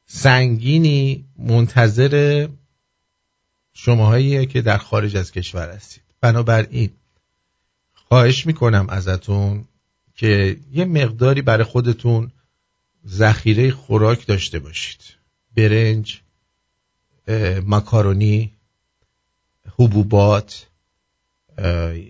[0.07, 2.49] سنگینی منتظر
[3.73, 6.03] شماهایی که در خارج از کشور هستید.
[6.21, 6.91] بنابراین
[7.95, 9.65] خواهش می‌کنم ازتون
[10.15, 12.33] که یه مقداری برای خودتون
[13.07, 15.01] ذخیره خوراک داشته باشید.
[15.57, 16.21] برنج
[17.67, 18.53] مکارونی
[19.79, 20.67] حبوبات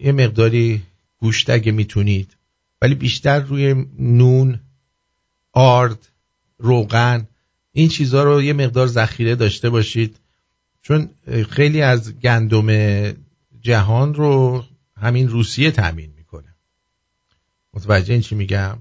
[0.03, 0.83] یه مقداری
[1.19, 2.37] گوشت اگه می‌تونید
[2.83, 4.61] ولی بیشتر روی نون
[5.53, 6.09] آرد
[6.59, 7.29] روغن
[7.73, 10.17] این چیزها رو یه مقدار ذخیره داشته باشید.
[10.83, 11.11] چون
[11.51, 13.13] خیلی از گندم
[13.61, 14.65] جهان رو
[14.97, 16.55] همین روسیه تامین می‌کنه.
[17.75, 18.79] متوجه این چی میگم؟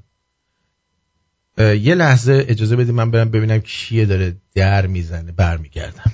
[1.57, 6.12] یه لحظه اجازه بدید من برم ببینم کیه داره در می‌زنه برمیگردم.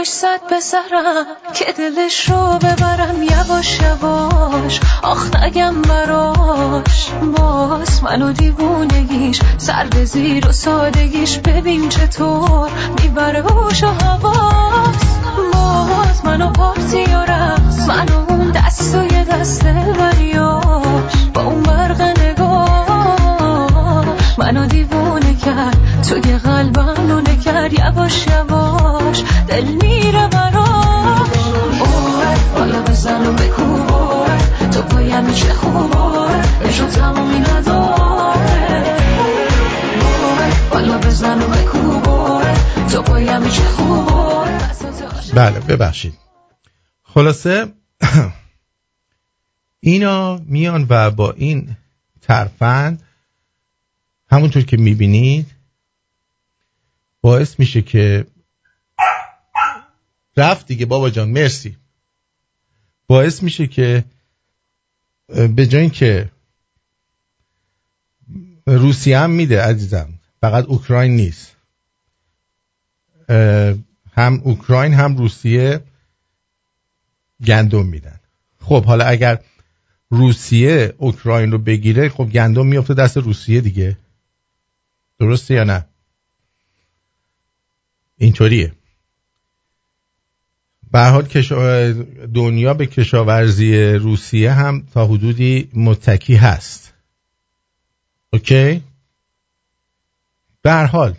[0.00, 4.80] باز هواش باد بسرم که دلش رو ببرم یواش یواش.
[5.02, 7.10] آخ نگم براش.
[7.36, 11.38] باز منو دیوونگیش سر به زیر و سادگیش.
[11.38, 12.70] ببین چطور
[13.02, 15.18] می‌بره هوش و حواس.
[15.52, 17.88] باز منو پارتی و رقص.
[17.88, 21.12] منو اون دستوی دست بریاش.
[21.34, 21.62] با اون
[24.52, 26.02] منو دیوونه کرد.
[26.02, 27.72] توی قلبم نونه کرد.
[27.72, 31.46] یواش یواش دل میره براش.
[31.80, 34.38] اوه بالا بزن و بکوبار
[34.72, 38.96] تو پایم میشه خوبار نشون تمومی نداره.
[40.70, 42.54] بالا بزن و بکوبار
[42.92, 44.48] تو پایم میشه خوبار
[45.34, 46.14] بله ببخشید.
[47.02, 47.66] خلاصه
[49.80, 51.76] اینا میان و با این
[52.22, 53.02] ترفند
[54.30, 55.46] همونطور که می‌بینید
[57.20, 58.26] باعث میشه که
[60.36, 60.86] رفت دیگه.
[60.86, 61.76] بابا جان مرسی.
[63.06, 64.04] باعث میشه که
[65.28, 66.30] به جای که
[68.66, 70.08] روسیه هم میده عزیزم
[70.40, 71.56] فقط اوکراین نیست.
[74.12, 75.80] هم اوکراین هم روسیه
[77.46, 78.20] گندم میدن.
[78.60, 79.40] خب حالا اگر
[80.10, 83.96] روسیه اوکراین رو بگیره خب گندم میفته دست روسیه دیگه.
[85.20, 85.84] درسته یا نه؟
[88.18, 88.72] اینطوریه.
[90.92, 91.22] به حال
[92.34, 96.92] دنیا به کشاورزی روسیه هم تا حدودی متکی هست.
[98.32, 98.82] اوکی؟
[100.62, 101.14] به حال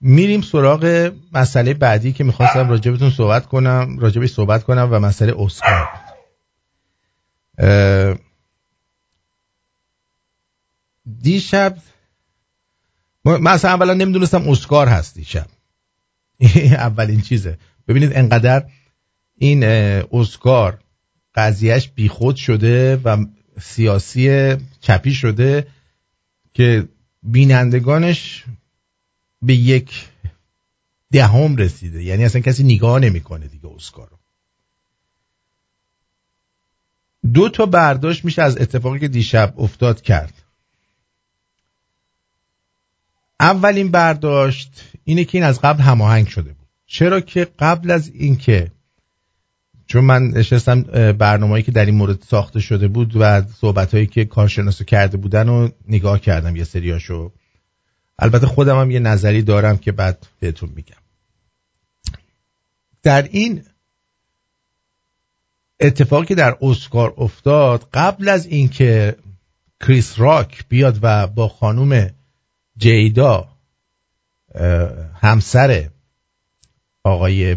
[0.00, 5.88] میریم سراغ مسئله بعدی که می‌خواستم راجبتون صحبت کنم راجبش صحبت کنم و مسئله اسکار.
[11.22, 11.78] دیشب
[13.24, 15.46] من اصلا اولا نمی‌دونستم اسکار هست دیشب.
[16.56, 17.58] اولین چیزه.
[17.88, 18.66] ببینید انقدر
[19.38, 19.64] این
[20.12, 20.80] اسکار
[21.34, 23.26] قضیهش بیخود شده و
[23.60, 25.66] سیاسی چپی شده
[26.54, 26.88] که
[27.22, 28.44] بینندگانش
[29.42, 30.08] به یک
[31.12, 32.02] دهم رسیده.
[32.02, 34.18] یعنی اصلا کسی نگاه نمی‌کنه دیگه اسکار رو.
[37.32, 40.42] دو تا برداشت میشه از اتفاقی که دیشب افتاد کرد.
[43.40, 46.68] اولین برداشت اینه که این از قبل هماهنگ شده بود.
[46.86, 48.70] چرا که قبل از اینکه
[49.86, 50.82] چون من نشستم
[51.12, 55.68] برنامه‌ای که در این مورد ساخته شده بود و صحبتهایی که کارشناسو کرده بودن و
[55.88, 57.32] نگاه کردم یه سریاشو.
[58.18, 60.96] البته خودم هم یه نظری دارم که بعد بهتون میگم.
[63.02, 63.62] در این
[65.80, 69.16] اتفاقی که در اسکار افتاد قبل از اینکه
[69.80, 72.10] کریس راک بیاد و با خانم
[72.76, 73.48] جیدا
[75.14, 75.90] همسر
[77.04, 77.56] آقای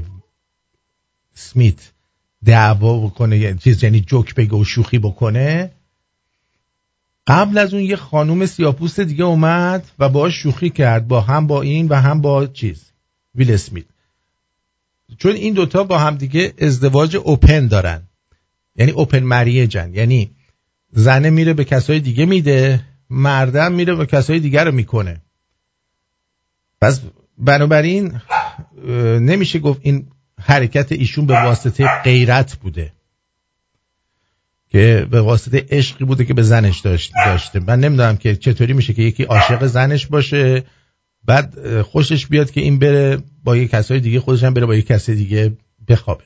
[1.33, 1.91] سمیت
[2.45, 5.71] دعوا بکنه یعنی چیز یعنی جوک بگه و شوخی بکنه.
[7.27, 11.61] قبل از اون یه خانوم سیاپوست دیگه اومد و باش شوخی کرد با هم با
[11.61, 12.91] این و هم با چیز
[13.35, 13.85] ویل اسمیت.
[15.17, 18.01] چون این دوتا با هم دیگه ازدواج اوپن دارن.
[18.75, 20.31] یعنی اوپن مریجن یعنی
[20.91, 22.85] زنه میره به کسای دیگه میده.
[23.09, 25.21] مردم میره به کسای دیگه رو می‌کنه.
[26.81, 27.01] پس
[27.37, 28.21] بنابراین
[29.19, 30.07] نمیشه گفت این
[30.41, 32.93] حرکت ایشون به واسطه غیرت بوده
[34.69, 36.79] که به واسطه عشقی بوده که به زنش
[37.25, 37.59] داشته.
[37.59, 40.63] من نمی‌دونم که چطوری میشه که یکی عاشق زنش باشه
[41.25, 44.81] بعد خوشش بیاد که این بره با یه کسای دیگه خودش هم بره با یه
[44.81, 45.57] کسی دیگه
[45.87, 46.23] بخوابه.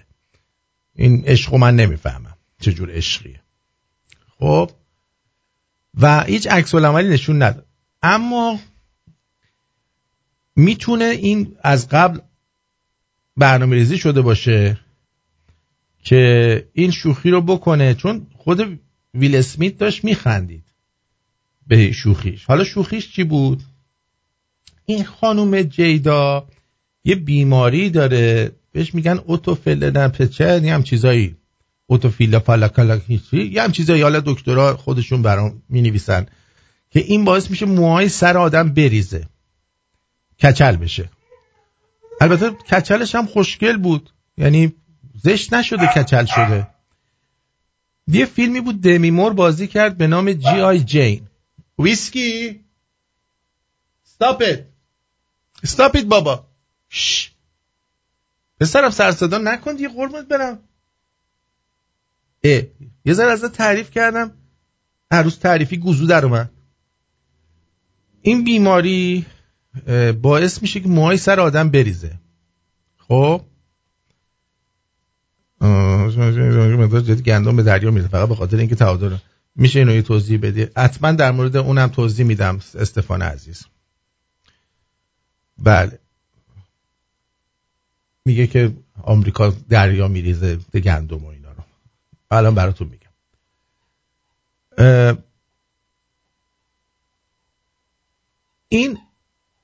[0.96, 3.40] این عشق من نمی‌فهمم چجور عشقیه.
[4.40, 4.72] خب
[6.02, 7.66] و هیچ عکس عملی نشون نداد.
[8.02, 8.60] اما
[10.56, 12.20] می‌تونه این از قبل
[13.38, 14.80] برنامه ریزی شده باشه
[16.04, 18.80] که این شوخی رو بکنه چون خود
[19.14, 20.64] ویل اسمیت داشت میخندید
[21.68, 22.46] به شوخیش.
[22.46, 23.64] حالا شوخیش چی بود؟
[24.86, 26.48] این خانوم جیدا
[27.04, 31.36] یه بیماری داره بهش میگن اوتوفیلدن پچه یه هم چیزایی.
[31.94, 36.26] اوتوفیلا فالاکالاکیچی یه هم چیزایی حالا دکترها خودشون برام می نویسن
[36.92, 39.28] که این باعث میشه موهای سر آدم بریزه
[40.44, 41.10] کچل بشه.
[42.22, 44.74] البته کچلش هم خوشگل بود یعنی
[45.24, 46.68] زشت نشده کچل شده.
[48.08, 51.28] یه فیلمی بود دمی مور بازی کرد به نام جی آی جین.
[51.80, 52.60] ویسکی.
[54.06, 54.66] استاپت
[55.64, 56.48] استاپت بابا.
[56.90, 57.32] شش.
[58.60, 60.60] پسرم سرصدا نکن دیگه قربونت برم.
[62.44, 62.62] اه.
[63.06, 64.32] یه ذره ازت تعریف کردم.
[65.12, 66.50] عروس تعریفی گوزو در اومد.
[68.22, 69.26] این بیماری
[70.22, 72.20] باعث میشه که موهای سر آدم بریزه.
[72.98, 73.42] خب؟
[77.06, 79.16] جدی گندم به دریا میره فقط به خاطر اینکه تعادل
[79.56, 83.66] میشه اینو یه توضیح بدی حتما در مورد اونم توضیح میدم استفان عزیز.
[85.58, 86.00] بله.
[88.26, 88.74] میگه که
[89.04, 91.43] آمریکا دریا میریزه به گندم و اینا.
[91.43, 91.43] رو
[92.34, 93.04] الان براتون میگم.
[98.70, 98.98] این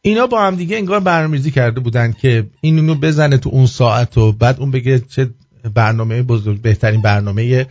[0.02, 4.18] اینا با هم دیگه انگار برنامه‌ریزی کرده بودن که این اینو بزنه تو اون ساعت
[4.18, 5.30] و بعد اون بگه چه
[5.74, 7.68] برنامه بزرگ بهترین برنامه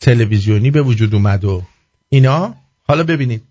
[0.00, 1.62] تلویزیونی به وجود اومد و
[2.08, 2.54] اینا.
[2.82, 3.42] حالا ببینید.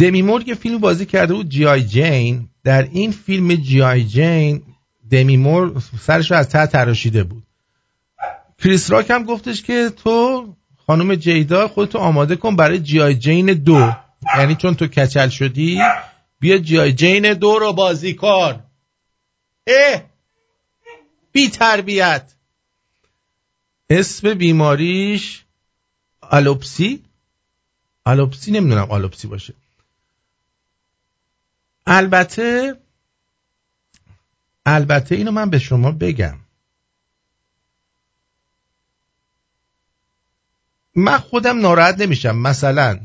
[0.00, 1.66] دمی مور یه فیلم بازی کرده بود G.I.
[1.66, 3.82] Jane در این فیلم G.I.
[3.82, 4.62] Jane
[5.10, 7.42] دمی مور سرش رو از ته تراشیده بود.
[8.64, 10.46] کریس راک هم گفتش که تو
[10.86, 13.00] خانم جیدا خودتو آماده کن برای G.I.
[13.00, 13.92] Jane دو.
[14.38, 15.80] یعنی چون تو کچل شدی
[16.40, 16.78] بیا G.I.
[16.78, 18.62] Jane دو رو بازی کن.
[19.66, 20.02] اه!
[21.32, 22.32] بی تربیت.
[23.90, 25.44] اسم بیماریش
[26.20, 27.04] آلوپسی؟
[28.04, 29.54] آلوپسی نمی‌دونم آلوپسی باشه.
[31.86, 32.76] البته
[34.66, 36.38] البته اینو من به شما بگم.
[40.94, 42.36] من خودم ناراحت نمیشم.
[42.36, 43.00] مثلا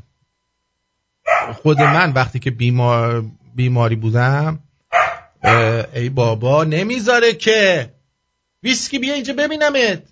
[1.61, 3.25] خود من وقتی که بیمار
[3.55, 4.59] بیماری بودم
[5.93, 7.93] ای بابا نمی‌ذاره که
[8.63, 10.03] ویسکی بیا اینجا ببینمت.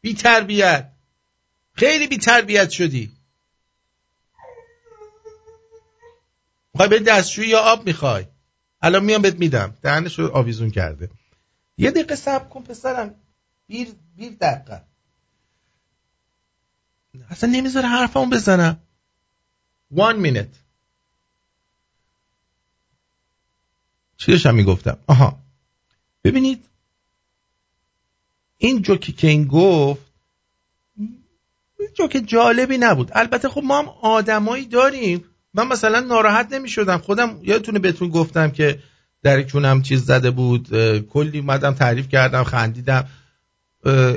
[0.00, 0.90] بی تربیت.
[1.72, 3.12] خیلی بی تربیت شدی.
[6.74, 8.26] می‌خوای به دستشویی یا آب می‌خوای؟
[8.82, 9.74] الان میام بهت میدم.
[9.82, 11.10] دهنش رو آویزون کرده.
[11.78, 13.14] یه دقیقه صبر کن پسرم.
[13.66, 14.82] بیر بیر دقیقه
[17.30, 18.78] اصلا نمی‌ذاره حرفمو بزنم.
[19.94, 20.56] One minute.
[24.16, 25.38] چی داشتم می‌گفتم؟ آها.
[26.24, 26.64] ببینید.
[28.58, 30.02] این جوکی که این گفت
[31.94, 33.10] جوک جالبی نبود.
[33.14, 35.24] البته خب ما هم آدمایی داریم.
[35.54, 38.82] من مثلا ناراحت نمی شدم خودم یادتونه بهتون گفتم که
[39.22, 40.68] در کونم چیز زده بود
[41.00, 43.08] کلی اومدم تعریف کردم خندیدم.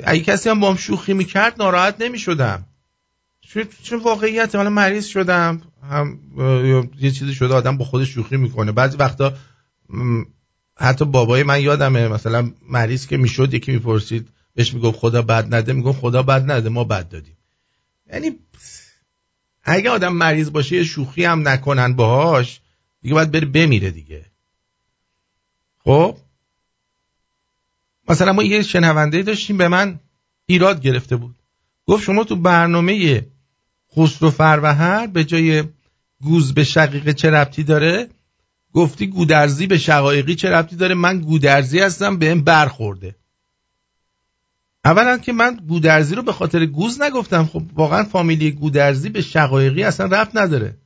[0.04, 2.66] اگه کسی هم با هم شوخی می‌کرد ناراحت نمی شدم
[3.84, 6.20] چون واقعیت حالا مریض شدم هم
[7.00, 8.72] یه چیزی شده آدم با خودش شوخی می‌کنه.
[8.72, 9.34] بعضی وقتا
[10.76, 15.74] حتی بابای من یادمه مثلا مریض که می‌شد یکی می‌پرسید بهش می‌گفت خدا بد نده
[15.74, 17.38] می‌گفت خدا بد نده ما بد دادیم.
[18.14, 18.32] یعنی
[19.64, 22.60] اگه آدم مریض باشه یه شوخی هم نکنن باهاش
[23.02, 24.26] دیگه باید بره بمیره دیگه.
[25.84, 26.18] خب؟
[28.10, 30.00] مثلا ما یه شنونده داشتیم به من
[30.46, 31.36] ایراد گرفته بود.
[31.86, 33.26] گفت شما تو برنامه
[33.98, 35.64] خسرو فروهر به جای
[36.22, 38.10] گوز به شقیقه چه ربطی داره؟
[38.74, 43.16] گفتی گودرزی به شقایقی چه ربطی داره؟ من گودرزی هستم به این برخورده.
[44.86, 47.46] اولا که من گودرزی رو به خاطر گوز نگفتم.
[47.46, 50.78] خب واقعا فامیلی گودرزی به شقایقی اصلا رفت نداره.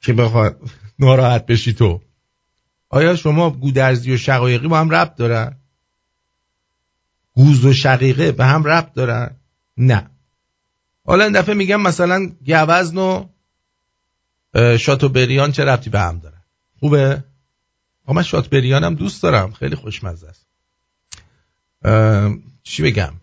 [0.00, 0.60] که بخواد
[0.98, 2.00] ناراحت بشی تو.
[2.88, 5.56] آیا شما گودرزی و شقایقی با هم ربط دارن؟
[7.34, 9.36] گوز و شقیقه به هم ربط دارن؟
[9.76, 10.10] نه.
[11.04, 13.28] حالا این دفعه میگم مثلا گوزن و
[14.78, 16.42] شاتو بریان چه ربطی به هم دارن؟
[16.80, 17.24] خوبه؟
[18.08, 20.46] من شات بریانم دوست دارم خیلی خوشمزه است.
[22.62, 23.14] چی بگم؟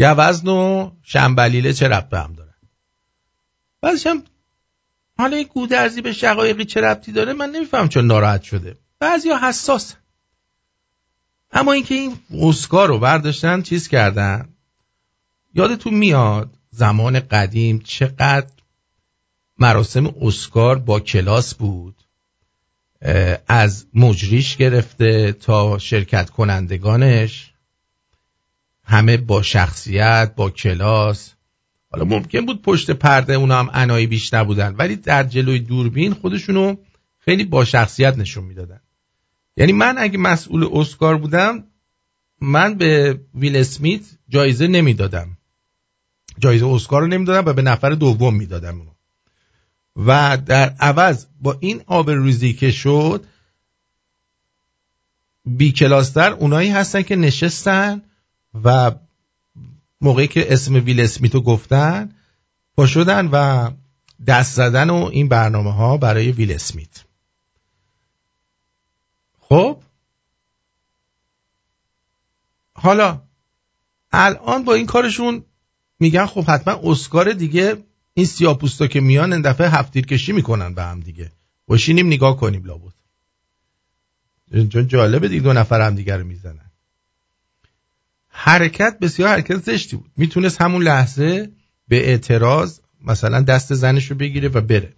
[0.00, 2.54] گوزن و شنبلیله چه ربط به هم دارن؟
[3.80, 4.22] بعضش هم
[5.18, 8.76] حالا این گودرزی به شقایقی چه ربطی داره؟ من نمیفهم چون ناراحت شده.
[8.98, 9.94] بعضی حساس
[11.52, 14.48] اما اینکه این اسکار رو برداشتن چیز کردن؟
[15.54, 18.46] یادتون میاد؟ زمان قدیم چقدر
[19.58, 21.94] مراسم اسکار با کلاس بود
[23.48, 27.52] از مجریش گرفته تا شرکت کنندگانش
[28.84, 31.32] همه با شخصیت با کلاس.
[31.90, 36.76] حالا ممکن بود پشت پرده اونا هم انایی بیش نبودن ولی در جلوی دوربین خودشونو
[37.18, 38.80] خیلی با شخصیت نشون می‌دادن.
[39.56, 41.64] یعنی من اگه مسئول اسکار بودم
[42.40, 45.37] من به ویل اسمیت جایزه نمی‌دادم.
[46.38, 48.90] جایزه اسکار رو نمی‌دادم و به نفر دوم می‌دادم اونو.
[50.06, 53.24] و در عوض با این آبروریزی که شد
[55.44, 58.02] بی کلاستر اونایی هستن که نشستن
[58.64, 58.92] و
[60.00, 62.14] موقعی که اسم ویل اسمیتو گفتن
[62.76, 63.70] پا شدن و
[64.26, 67.04] دست زدن و این برنامه ها برای ویل اسمیت.
[69.40, 69.82] خب؟
[72.72, 73.22] حالا
[74.12, 75.44] الان با این کارشون
[76.00, 77.76] میگن خب حتما اسکار دیگه
[78.14, 81.32] این سیاپوستا که میان این دفعه هفتیر کشی می‌کنن به هم دیگه.
[81.66, 82.92] باشینیم نگاه کنیم لابد.
[84.88, 86.70] جالبه دیگه دو نفر هم دیگر رو می‌زنن.
[88.28, 90.10] حرکت بسیار حرکت زشتی بود.
[90.16, 91.50] می‌تونست همون لحظه
[91.88, 94.92] به اعتراض مثلا دست زنش رو بگیره و بره.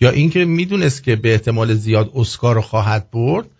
[0.00, 3.50] یا اینکه می‌دونست که به احتمال زیاد اسکار رو خواهد برد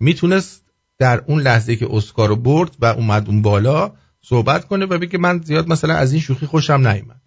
[0.00, 0.62] می‌تونست
[0.98, 3.92] در اون لحظه که اسکار رو برد و اومد اون بالا
[4.28, 7.20] صحبت کنه و بگه من زیاد مثلا از این شوخی خوشم نیومد.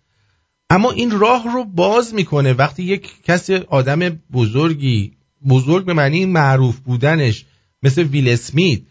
[0.69, 3.99] اما این راه رو باز می‌کنه وقتی یک کسی آدم
[4.33, 5.13] بزرگی
[5.49, 7.45] بزرگ به معنی معروف بودنش
[7.83, 8.81] مثل ویل اسمیت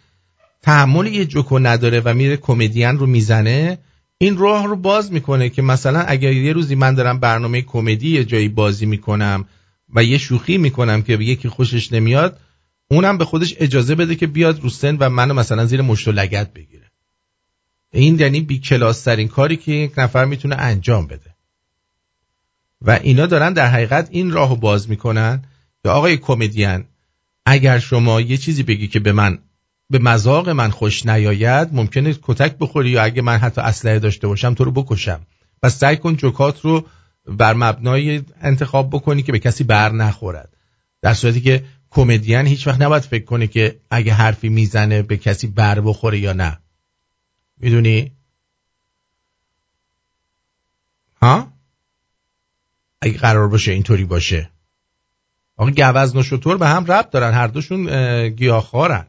[0.62, 3.78] تحمل یه جوکو نداره و میره کمدین رو می‌زنه
[4.18, 8.24] این راه رو باز می‌کنه که مثلا اگر یه روزی من دارم برنامه کمدی یه
[8.24, 9.44] جایی بازی می‌کنم
[9.94, 12.40] و یه شوخی می‌کنم که یکی خوشش نمیاد
[12.90, 16.12] اونم به خودش اجازه بده که بیاد رو سن و منو مثلا زیر مشت و
[16.12, 16.87] لگت بگیره.
[17.92, 21.34] این یعنی بی کلاس ترین کاری که یک نفر می‌تونه انجام بده.
[22.82, 25.44] و اینا دارن در حقیقت این راهو باز می‌کنن
[25.82, 26.84] که آقای کمدین
[27.46, 29.38] اگر شما یه چیزی بگی که به من
[29.90, 34.54] به مذاق من خوش نیاید ممکنه کتک بخوری یا اگه من حتی اسلحه داشته باشم
[34.54, 35.20] تو رو بکشم.
[35.62, 36.86] پس سعی کن جوکات رو
[37.26, 40.56] بر مبنای انتخاب بکنی که به کسی بر نخورد.
[41.02, 45.46] در صورتی که کمدین هیچ وقت نباید فکر کنه که اگه حرفی می‌زنه به کسی
[45.46, 46.58] بر بخوره یا نه.
[47.60, 48.12] می‌دونی؟
[51.22, 51.52] ها؟
[53.00, 54.50] اگه قرار باشه اینطوری باشه.
[55.56, 57.34] آقا گوزن و شطور به هم ربط دارن.
[57.34, 59.06] هر دوشون گیاهخوارن.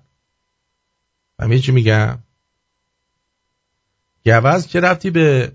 [1.38, 2.20] فهمیدی چی میگم؟
[4.26, 5.52] گوز چه ربطی به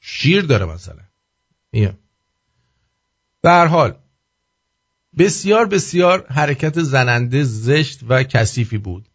[0.00, 1.02] شیر داره مثلا؟
[3.42, 3.98] در حال
[5.18, 9.08] بسیار بسیار حرکت زننده زشت و کثیفی بود.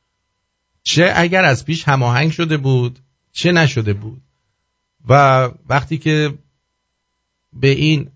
[0.84, 3.00] چه اگر از پیش هماهنگ شده بود
[3.32, 4.22] چه نشده بود.
[5.08, 6.38] و وقتی که
[7.54, 8.12] به این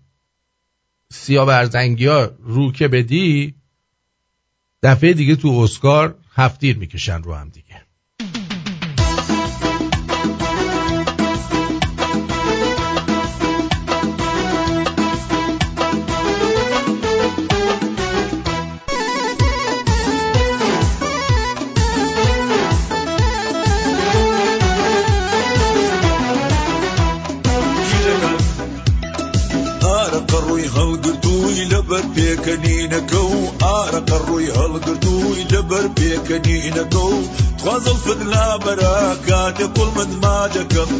[1.12, 3.54] سیاه برزنگی ها رو که بدی
[4.82, 7.85] دفعه دیگه تو اسکار هفتیر می‌کشن رو هم دیگه.
[32.16, 37.18] پێکەنینەکە و ئارەکە ڕووی هەڵگرتووی لەبەر پێکەنینەکە و
[37.62, 38.96] خوازڵ فدلا بەرە
[39.28, 40.90] کاتە پڵمت ماجەکەم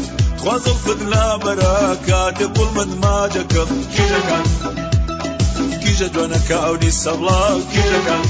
[0.41, 1.75] خوازڵ فدلا بەرە
[2.07, 4.45] کاتە پڵمت ماجەکەم کیژەکان.
[5.81, 8.25] کیژە دوانەکە ئەوی سەڵا کیژەکان.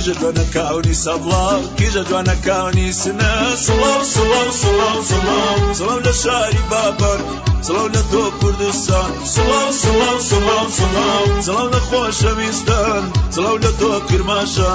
[0.00, 1.46] کیژە جوانە کاونی سەڵا
[1.78, 3.32] کیژە جوانە کاونی سنە.
[3.64, 7.20] سڵاو سڵاو سڵاو سڵاو سڵاو لە شاری بابەر
[7.66, 9.10] سڵاو لە تۆ کوردستان.
[9.34, 13.02] سڵاو سڵاو سڵاو سڵاو سڵاو لە خۆشەویستان
[13.34, 14.72] سڵاو لە تۆ کرماشە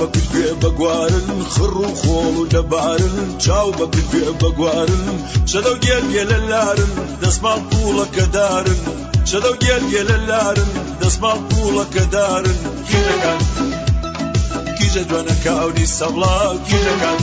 [0.00, 3.16] بەکردێ بەگوارن خڕ و خۆڵ و دەبارن.
[3.44, 5.06] چاو بەکردێ بەگوارن
[5.50, 6.92] چەدە گێرگێ لە لارن
[7.22, 8.80] دەسمان پوڵەکەدارن
[9.28, 10.70] چەدە گێرگێ لە لارن
[11.00, 13.40] دەسمان پوڵەکەدارن کیەکان
[14.76, 16.36] کیژە دوێنە کاونی سەڵا
[16.66, 17.20] کیژەکان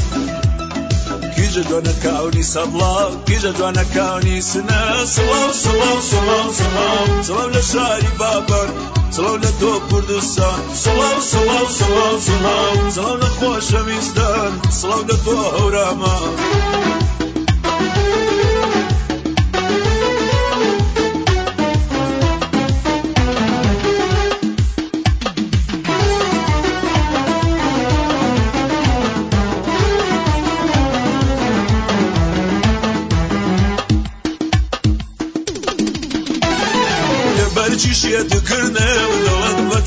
[1.36, 2.96] کیژە دوێنە کاونی سەڵا
[3.28, 4.82] کیژە دوێنە کاونی سنە.
[5.14, 8.68] سڵاو سڵاو سڵاو سڵاو سڵاو لە شاری بابەر.
[9.15, 16.33] سڵاو لە تۆ کوردستان سڵاو سڵاو سڵاو سڵاو سڵاو لە خۆشەویستان سڵاو لە تۆ هەورامان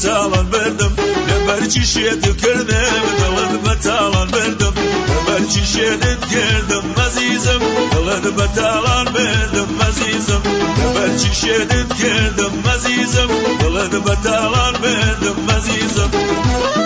[0.03, 0.93] talan verdim.
[1.29, 4.75] Neber çişe tükürmem Kılınma talan verdim.
[5.09, 5.99] Neber çişe
[6.31, 7.61] geldim azizim.
[7.93, 10.43] Kılınma talan verdim azizim.
[10.79, 11.69] Neber çişe
[12.03, 13.29] geldim azizim.
[13.61, 16.80] Kılınma talan verdim azizim.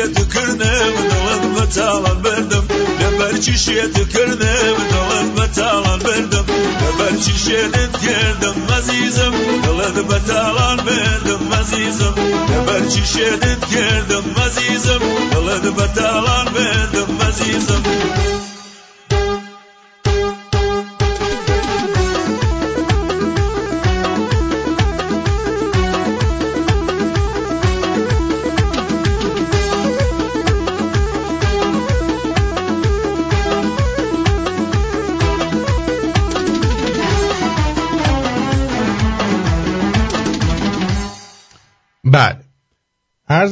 [0.00, 2.64] شێتکردم دڵت بە چاڵان بردم
[3.00, 6.46] لەبەرچی شێتکردم دڵت بە چاڵان بردم
[6.82, 9.34] لەبەرچی شێتت کردم مەزیزم
[9.64, 12.14] دڵت بە تاڵان بردم مەزیزم
[12.50, 17.82] لەبەرچی شێتت کردم مەزیزم دڵت بە تاڵان بردم مەزیزم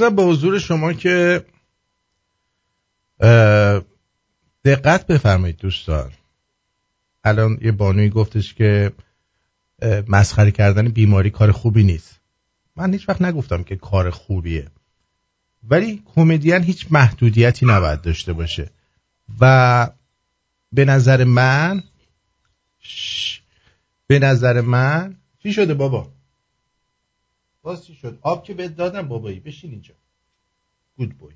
[0.02, 1.46] ارزم به حضور شما که
[4.66, 6.12] دقت بفرمایید دوستان.
[7.24, 8.92] الان یه بانوی گفتش که
[10.08, 12.20] مسخره کردن بیماری کار خوبی نیست.
[12.76, 14.68] من هیچ وقت نگفتم که کار خوبیه.
[15.64, 18.70] ولی کمدین هیچ محدودیتی نباید داشته باشه.
[19.40, 19.90] و
[20.72, 21.84] به نظر من.
[24.08, 26.12] به نظر من چی شده بابا؟
[27.70, 29.94] باز شد؟ آب که بهت دادم بابایی بشین اینجا.
[30.98, 31.34] گود بوی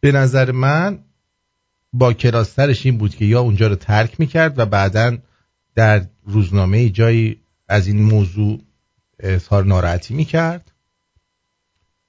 [0.00, 1.04] به نظر من
[1.92, 5.18] با کلاسترش این بود که یا اونجا رو ترک می‌کرد و بعدا
[5.74, 8.60] در روزنامه جایی از این موضوع
[9.18, 10.72] اظهار ناراحتی می‌کرد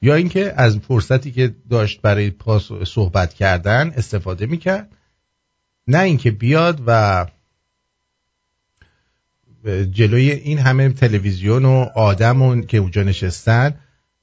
[0.02, 4.98] یا اینکه از فرصتی که داشت برای پاس صحبت کردن استفاده می‌کرد.
[5.88, 7.26] نه اینکه بیاد و
[9.92, 13.74] جلوی این همه تلویزیون و آدم که اونجا نشستن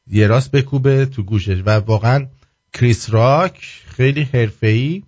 [0.06, 1.62] یه راست بکوبه تو گوشش.
[1.66, 2.26] و واقعا
[2.72, 5.02] کریس راک خیلی حرفه‌ای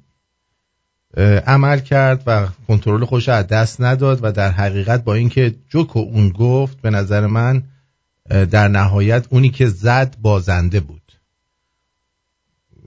[1.46, 6.28] عمل کرد و کنترل خوش از دست نداد و در حقیقت با اینکه جوکو اون
[6.28, 7.62] گفت به نظر من
[8.50, 11.12] در نهایت اونی که زد بازنده بود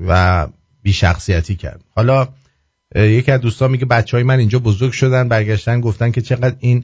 [0.08, 0.48] و
[0.84, 1.84] بی شخصیتی کرد.
[1.96, 2.28] حالا
[2.96, 6.84] یکی از دوستان میگه بچه های من اینجا بزرگ شدن برگشتن گفتن که چقدر این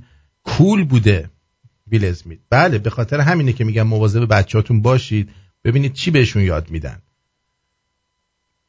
[0.58, 1.30] کول بوده.
[1.88, 2.40] بیل اسمیت.
[2.50, 5.30] بله به خاطر همینه که میگم مواظب بچهاتون باشید.
[5.64, 7.02] ببینید چی بهشون یاد میدن.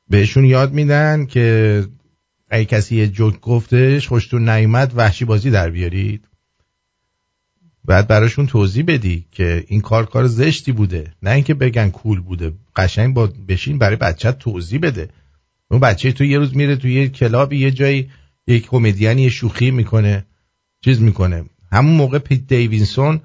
[0.09, 1.87] بهشون یاد میدن که
[2.51, 6.25] اگه کسی یه جوک گفتش خوشتون نیومد وحشی بازی در بیارید.
[7.85, 11.15] بعد براشون توضیح بدی که این کار کار زشتی بوده.
[11.23, 12.53] نه اینکه بگن کول بوده.
[12.77, 15.09] قشنگ با بشین برای بچه توضیح بده.
[15.71, 18.11] اون بچه تو یه روز میره تو یه کلابی یه جایی
[18.47, 20.27] یک comedian ی شوخی می‌کنه
[20.85, 21.45] چیز می‌کنه.
[21.73, 23.21] همون موقع پیت دیوینسون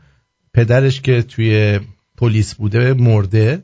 [0.54, 1.80] پدرش که توی
[2.18, 3.64] پلیس بوده مرده.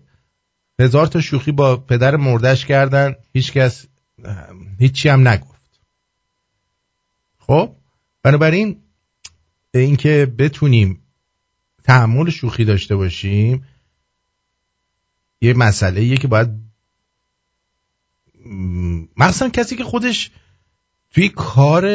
[0.80, 3.16] هزار تا شوخی با پدر مردش کردن.
[3.34, 3.86] هیچکس
[4.80, 5.80] هیچی هم نگفت.
[7.38, 7.76] خب
[8.24, 8.82] بنابراین
[9.74, 11.02] اینکه بتونیم
[11.84, 13.66] تحمل شوخی داشته باشیم
[15.42, 16.50] یه مسئله یه که باید
[19.18, 20.32] مثلا کسی که خودش
[21.12, 21.86] توی کار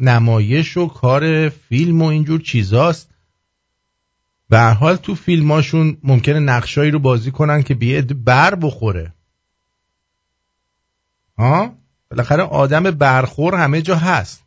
[0.00, 3.08] نمایش و کار فیلم و اینجور چیزاست.
[4.48, 9.14] به حال تو فیلماشون ممکنه نقشایی رو بازی کنن که بیاد بر بخوره.
[11.38, 11.74] ها؟
[12.10, 14.42] بالاخره آدم برخور همه جا هست.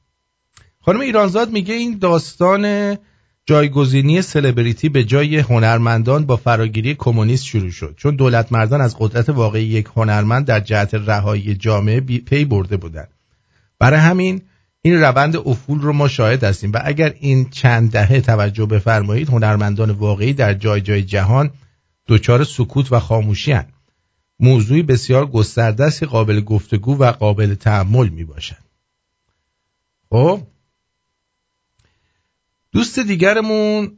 [0.82, 2.98] خانم ایرانزاد میگه این داستان
[3.46, 7.96] جایگزینی سلبریتی به جای هنرمندان با فراگیری کمونیست شروع شد.
[7.98, 13.15] چون دولت مردان از قدرت واقعی یک هنرمند در جهت رهایی جامعه پی برده بودند.
[13.80, 14.42] برای همین
[14.82, 19.92] این روند افول رو ما شاهد هستیم و اگر این چند دهه توجه بفرمایید هنرمندان
[19.92, 21.52] واقعی در جای جای جهان
[22.08, 23.66] دچار سکوت و خاموشی هن.
[24.40, 28.66] موضوعی بسیار گسترده قابل گفتگو و قابل تحمل می باشد
[30.10, 30.42] خب
[32.72, 33.98] دوست دیگرمون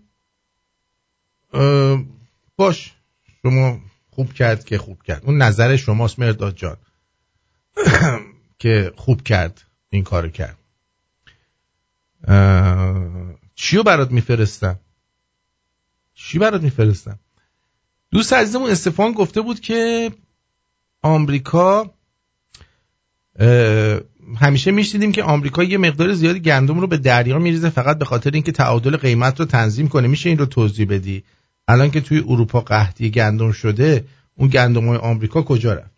[2.55, 2.93] باش
[3.41, 5.25] شما خوب کرد که خوب کرد.
[5.25, 6.78] اون نظر شماست مرداد جان.
[8.59, 9.66] که خوب کرد.
[9.89, 10.57] این کارو کرد.
[13.55, 14.79] چیو برات میفرستم؟
[16.13, 17.19] چی برات میفرستم؟
[18.11, 20.11] دوست عزیزمون استفان گفته بود که
[21.01, 21.93] آمریکا
[24.35, 28.31] همیشه میشنیدیم که آمریکا یه مقدار زیادی گندم رو به دریا میریزه فقط به خاطر
[28.31, 30.07] اینکه تعادل قیمت رو تنظیم کنه.
[30.07, 31.23] میشه این رو توضیح بدی؟
[31.67, 35.91] الان که توی اروپا قحطی گندم شده اون گندم های آمریکا کجا رفت؟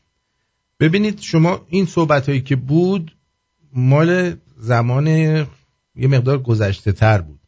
[0.79, 3.15] ببینید شما این صحبت هایی که بود
[3.74, 5.47] مال زمان یه
[5.95, 7.39] مقدار گذشته تر بود.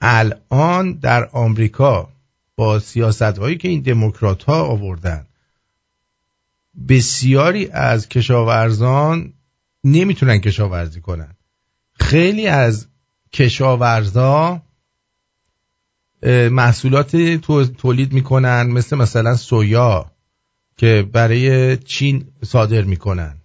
[0.00, 2.08] الان در آمریکا
[2.56, 5.26] با سیاست هایی که این دموکرات ها آوردن
[6.88, 9.32] بسیاری از کشاورزان
[9.84, 11.36] نمی‌تونن کشاورزی کنن.
[11.92, 12.86] خیلی از
[13.32, 14.62] کشاورزا
[16.50, 17.16] محصولات
[17.78, 20.10] تولید می‌کنن مثل مثلا سویا
[20.76, 23.39] که برای چین صادر می‌کنن.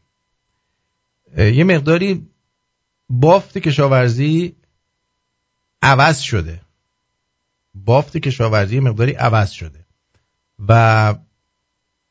[1.37, 2.27] یه مقداری
[3.09, 4.55] بافت کشاورزی
[5.81, 6.61] عوض شده.
[7.73, 9.85] بافت کشاورزی مقداری عوض شده.
[10.67, 11.15] و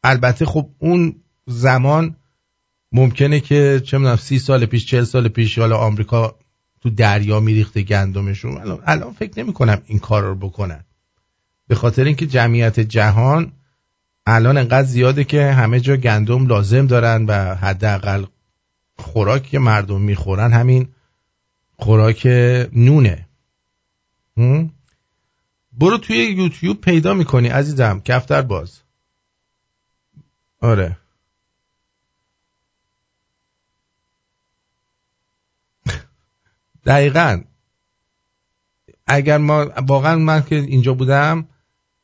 [0.04, 1.16] البته خب اون
[1.46, 2.16] زمان
[2.92, 6.38] ممکنه که چه می‌دونم سی سال پیش چل سال پیش حالا آمریکا
[6.80, 8.56] تو دریا میریخته گندمشون.
[8.56, 10.84] الان, الان فکر نمی کنم این کار رو بکنن.
[11.68, 13.52] به خاطر اینکه جمعیت جهان
[14.26, 18.24] الان انقدر زیاده که همه جا گندم لازم دارن و حداقل
[18.96, 20.88] خوراک که مردم می‌خورن همین
[21.76, 22.26] خوراک
[22.72, 23.28] نونه.
[25.72, 28.00] برو توی یوتیوب پیدا می‌کنی عزیزم.
[28.00, 28.80] کفتر باز.
[30.60, 30.96] آره.
[36.86, 37.42] دقیقا.
[39.06, 41.48] اگر ما واقعا من که اینجا بودم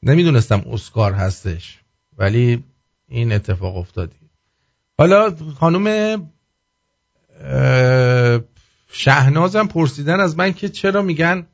[0.02, 1.80] نمی‌دونستم اسکار هستش.
[2.18, 2.64] ولی
[3.08, 4.16] این اتفاق افتادی
[4.98, 6.32] حالا خانم
[8.92, 11.46] شهنازم پرسیدن از من که چرا میگن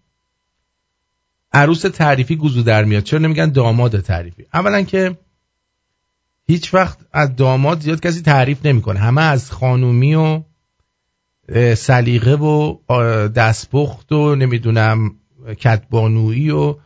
[1.52, 5.18] عروس تعریفی گوزو در میاد؟ چرا نمیگن داماد تعریفی؟ اولا که
[6.46, 8.98] هیچ وقت از داماد زیاد کسی تعریف نمی‌کنه.
[8.98, 10.42] همه از خانومی و
[11.74, 12.78] سلیقه و
[13.28, 15.14] دستپخت و نمی‌دونم
[15.58, 16.76] کتبانویی و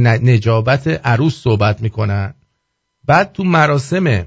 [0.00, 2.34] نجابت عروس صحبت می‌کنن.
[3.04, 4.26] بعد تو مراسم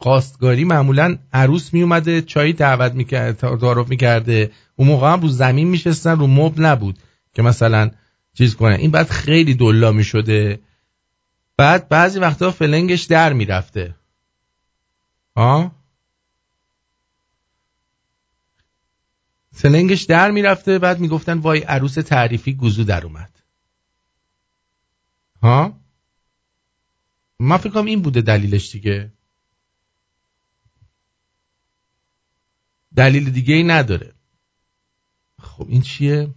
[0.00, 4.52] قاستگاری معمولا عروس میومده چای دعوت می‌کرد تعارف می‌کرده.
[4.76, 6.98] اون موقع هم رو زمین میشستن رو مبل نبود
[7.34, 7.90] که مثلا
[8.34, 10.60] چیز کنه این بعد خیلی دلا می‌شده.
[11.56, 13.94] بعد بعضی وقتا فلنگش در می‌رفته.
[15.36, 15.72] ها
[19.54, 23.30] سلنگش در می‌رفته بعد می‌گفتن وای عروس تعریفی گوزو در اومد.
[25.42, 25.80] ها؟
[27.38, 29.12] من فکرم این بوده دلیلش دیگه.
[32.96, 34.12] دلیل دیگه ای نداره.
[35.38, 36.34] خب این چیه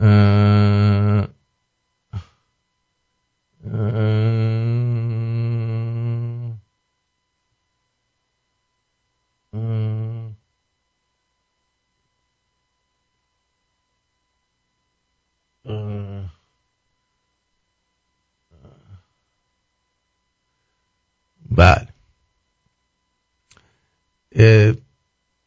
[0.00, 1.28] اه...
[21.50, 21.88] بله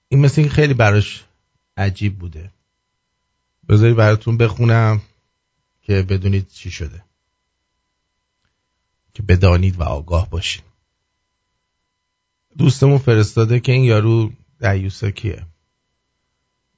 [0.09, 1.23] این مثل این خیلی براش
[1.77, 2.51] عجیب بوده.
[3.69, 5.01] بذاری براتون بخونم
[5.81, 7.03] که بدونید چی شده.
[9.13, 10.63] که بدانید و آگاه باشید
[12.57, 15.45] دوستمون فرستاده که این یارو دیوسا کیه؟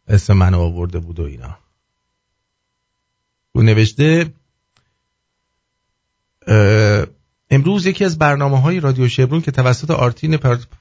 [0.08, 1.58] اسم منو آورده بود و اینا.
[3.52, 4.34] او نوشته
[7.54, 10.38] امروز یکی از برنامه های رادیو شبرون که توسط آرتین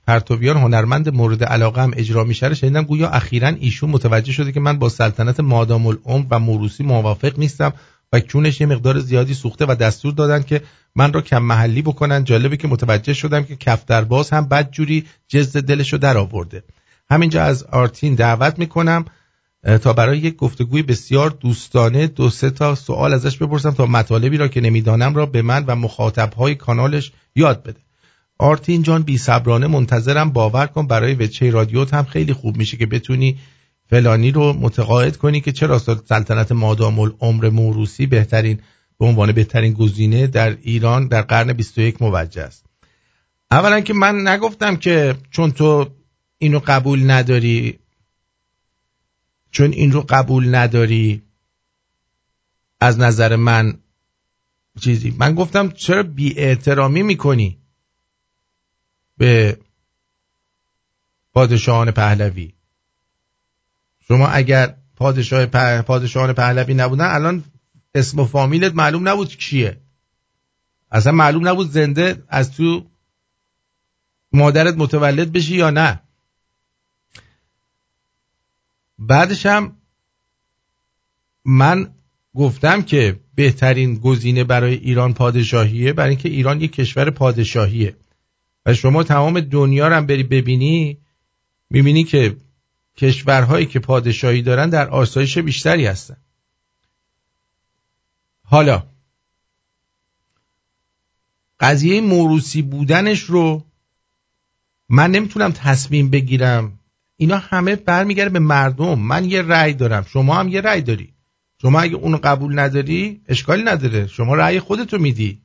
[0.07, 4.79] پرتویان هنرمند مورد علاقه هم اجرا میشه شنیدم گویا اخیرا ایشون متوجه شده که من
[4.79, 7.73] با سلطنت مادام العمر و موروسی موافق نیستم
[8.13, 10.63] و کونش یه مقدار زیادی سوخته و دستور دادن که
[10.95, 12.25] من را کم محلی بکنن.
[12.25, 16.63] جالبه که متوجه شدم که کفترباز هم بدجوری جز دلشو در آورده.
[17.11, 19.05] همینجا از آرتین دعوت می‌کنم.
[19.63, 24.49] تا برای یک گفتگوی بسیار دوستانه دو سه تا سوال ازش بپرسم تا مطالبی را
[24.49, 27.81] که نمی‌دانم را به من و مخاطبهای کانالش یاد بده.
[28.39, 32.87] آرتین جان بی صبرانه منتظرم باور کن برای وچه رادیوت هم خیلی خوب میشه که
[32.87, 33.39] بتونی
[33.91, 38.59] فلانی رو متقاعد کنی که چرا سلطنت مادام العمر موروسی بهترین
[38.99, 42.67] به عنوان بهترین گزینه در ایران در قرن 21 موجه است؟
[43.51, 45.87] اولا که من نگفتم که چون تو
[46.39, 47.79] اینو قبول نداری
[49.53, 51.23] چون این رو قبول نداری
[52.81, 53.79] از نظر من
[54.81, 55.15] چیزی.
[55.19, 57.59] من گفتم چرا بی احترامی می‌کنی
[59.17, 59.59] به
[61.33, 62.53] پادشاهان پهلوی؟
[64.09, 65.47] شما اگر پادشاه
[65.83, 67.45] پادشاهان پهلوی نبودن الان
[67.95, 69.81] اسم و فامیلت معلوم نبود کیه.
[70.91, 72.87] اصلا معلوم نبود زنده از تو
[74.33, 76.01] مادرت متولد بشی یا نه.
[78.99, 79.77] بعدش هم
[81.45, 81.95] من
[82.35, 87.97] گفتم که بهترین گزینه برای ایران پادشاهیه برای اینکه ایران یک کشور پادشاهیه.
[88.67, 90.99] و شما تمام دنیا رو هم بری ببینی
[91.71, 92.37] می‌بینی که
[92.97, 96.17] کشورهایی که پادشاهی دارن در آسایش بیشتری هستن.
[98.45, 98.87] حالا
[101.61, 103.65] قضیه موروسی بودنش رو
[104.89, 106.79] من نمی‌تونم تصمیم بگیرم.
[107.23, 108.99] اینا همه برمیگرده به مردم.
[108.99, 110.07] من یه رأی دارم.
[110.09, 111.15] شما هم یه رأی داری.
[111.63, 114.07] شما اگه اونو قبول نداری اشکالی نداره.
[114.07, 115.43] شما رأی خودتو میدی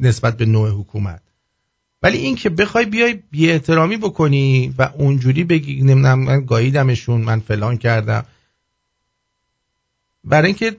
[0.00, 1.22] نسبت به نوع حکومت.
[2.02, 7.40] ولی این که بخوای بیای بی احترامی بکنی و اونجوری بگی نمی‌دونم من گاییدمشون من
[7.40, 8.24] فلان کردم.
[10.24, 10.76] برای اینکه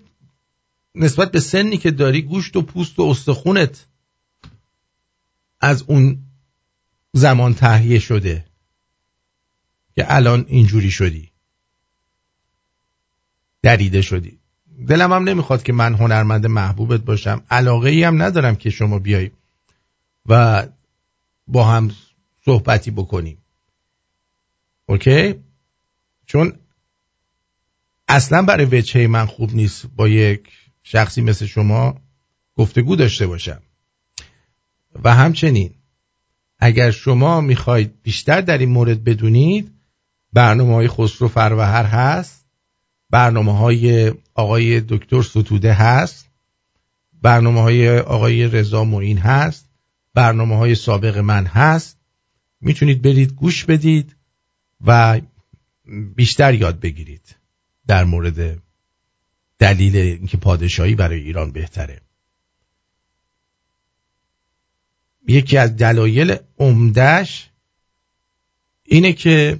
[0.95, 3.85] نسبت به سنی که داری گوشت و پوست و استخونت
[5.61, 6.17] از اون
[7.13, 8.46] زمان تهیه شده.
[9.97, 11.31] که الان اینجوری شدی.
[13.61, 14.39] دریده شدی.
[14.87, 17.43] دلم هم نمی‌خواد که من هنرمند محبوبت باشم.
[17.49, 19.31] علاقه ای هم ندارم که شما بیای
[20.25, 20.67] و
[21.47, 21.91] با هم
[22.45, 23.37] صحبتی بکنیم.
[24.85, 25.35] اوکی؟
[26.25, 26.53] چون
[28.07, 30.49] اصلا برای وچه من خوب نیست با یک
[30.83, 32.01] شخصی مثل شما
[32.55, 33.61] گفتگو داشته باشم.
[35.03, 35.73] و همچنین
[36.59, 39.76] اگر شما می‌خواید بیشتر در این مورد بدونید
[40.33, 42.45] برنامه های خسرو فروهر هست.
[43.09, 46.29] برنامه های آقای دکتر ستوده هست.
[47.21, 49.69] برنامه های آقای رضا معین هست.
[50.13, 51.97] برنامه های سابق من هست.
[52.61, 54.15] می‌تونید برید گوش بدید
[54.85, 55.21] و
[56.15, 57.35] بیشتر یاد بگیرید
[57.87, 58.61] در مورد
[59.59, 62.01] دلیل اینکه پادشاهی برای ایران بهتره.
[65.27, 67.49] یکی از دلایل عمدهش
[68.83, 69.59] اینه که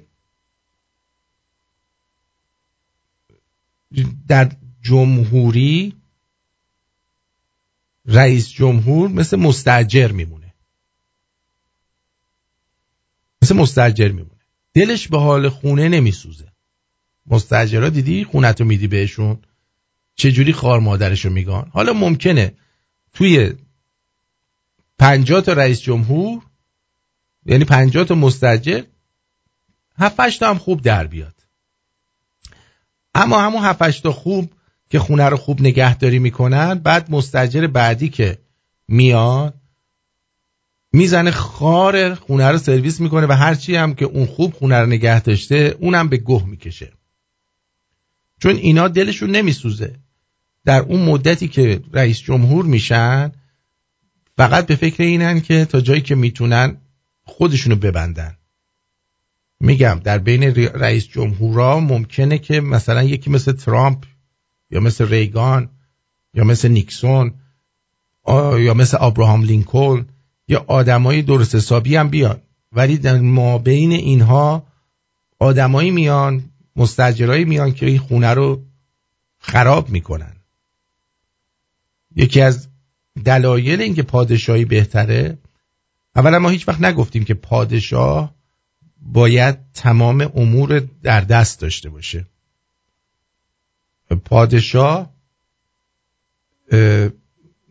[4.27, 4.51] در
[4.81, 5.95] جمهوری
[8.05, 10.53] رئیس جمهور مثل مستجر میمونه.
[13.41, 14.41] مثل مستجر میمونه.
[14.73, 16.51] دلش به حال خونه نمیسوزه.
[17.25, 19.41] مستجرها دیدی خونتو میدی بهشون؟
[20.15, 22.53] چجوری خار مادرشو میگن حالا ممکنه
[23.13, 23.53] توی
[24.99, 26.43] پنجاه تا رئیس جمهور
[27.45, 28.83] یعنی پنجاه تا مستجر
[29.97, 31.36] هفتش تا هم خوب در بیاد.
[33.17, 34.51] اما همون هفتش تا خوب
[34.89, 38.37] که خونه رو خوب نگهداری می‌کنن بعد مستجر بعدی که
[38.87, 39.53] میاد
[40.91, 45.21] می‌زنه خار خونه رو سرویس می‌کنه و هرچی هم که اون خوب خونه رو نگه
[45.21, 46.91] داشته اونم به گه می‌کشه.
[48.39, 49.95] چون اینا دلشون نمیسوزه.
[50.65, 53.31] در اون مدتی که رئیس جمهور میشن
[54.37, 56.77] فقط به فکر اینن که تا جایی که می‌تونن
[57.23, 58.37] خودشونو ببندن.
[59.59, 64.05] میگم در بین رئیس جمهورا ممکنه که مثلا یکی مثل ترامپ
[64.71, 65.69] یا مثل ریگان
[66.33, 67.33] یا مثل نیکسون
[68.59, 70.05] یا مثل آبراهام لینکلن
[70.47, 72.41] یا آدمای درست حسابی هم بیان.
[72.71, 74.67] ولی در ما بین اینها
[75.39, 76.43] آدمایی میان
[76.75, 78.63] مستجرایی میان که این خونه رو
[79.39, 80.33] خراب می‌کنن.
[82.15, 82.67] یکی از
[83.25, 85.37] دلایل اینکه پادشاهی بهتره
[86.15, 88.36] اولا ما هیچ وقت نگفتیم که پادشاه
[89.01, 92.25] باید تمام امور در دست داشته باشه.
[94.25, 95.13] پادشاه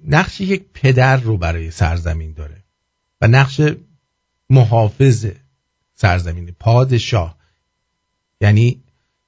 [0.04, 2.62] نقش یک پدر رو برای سرزمین داره
[3.20, 3.60] و نقش
[4.50, 5.26] محافظ
[5.94, 7.36] سرزمین پادشاه.
[8.40, 8.82] یعنی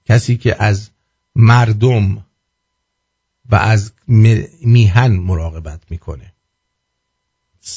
[0.04, 0.90] کسی که از
[1.34, 2.24] مردم
[3.50, 3.92] و از
[4.62, 6.32] میهن مراقبت می‌کنه.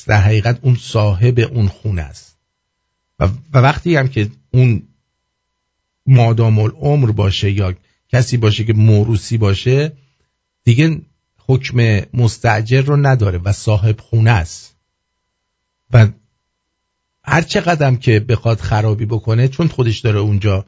[0.07, 2.30] در حقیقت اون صاحب اون خونه است.
[3.21, 4.87] و, وقتی هم که اون
[6.05, 7.73] مادام العمر باشه یا
[8.09, 9.91] کسی باشه که موروسی باشه
[10.63, 11.01] دیگه
[11.37, 14.75] حکم مستعجر رو نداره و صاحب خونه است.
[15.93, 16.07] و
[17.23, 20.65] هر چقدر که بخواد خرابی بکنه چون خودش داره اونجا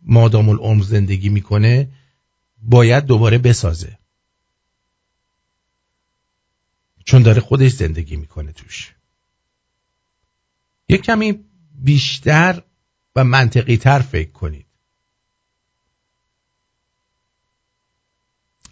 [0.00, 1.88] مادام العمر زندگی می‌کنه
[2.62, 3.98] باید دوباره بسازه.
[7.04, 8.94] چون داره خودش زندگی می‌کنه توش.
[10.88, 11.44] یک کمی
[11.78, 12.62] بیشتر
[13.16, 14.66] و منطقی تر فکر کنید.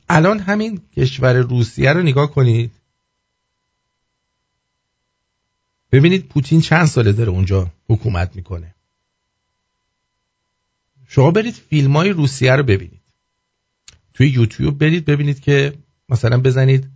[0.09, 2.73] الان همین کشور روسیه رو نگاه کنید.
[5.93, 8.74] ببینید پوتین چند ساله داره اونجا حکومت می‌کنه.
[11.09, 13.03] شما برید فیلم های روسیه رو ببینید.
[14.15, 15.78] توی یوتیوب برید ببینید که
[16.09, 16.91] مثلا بزنید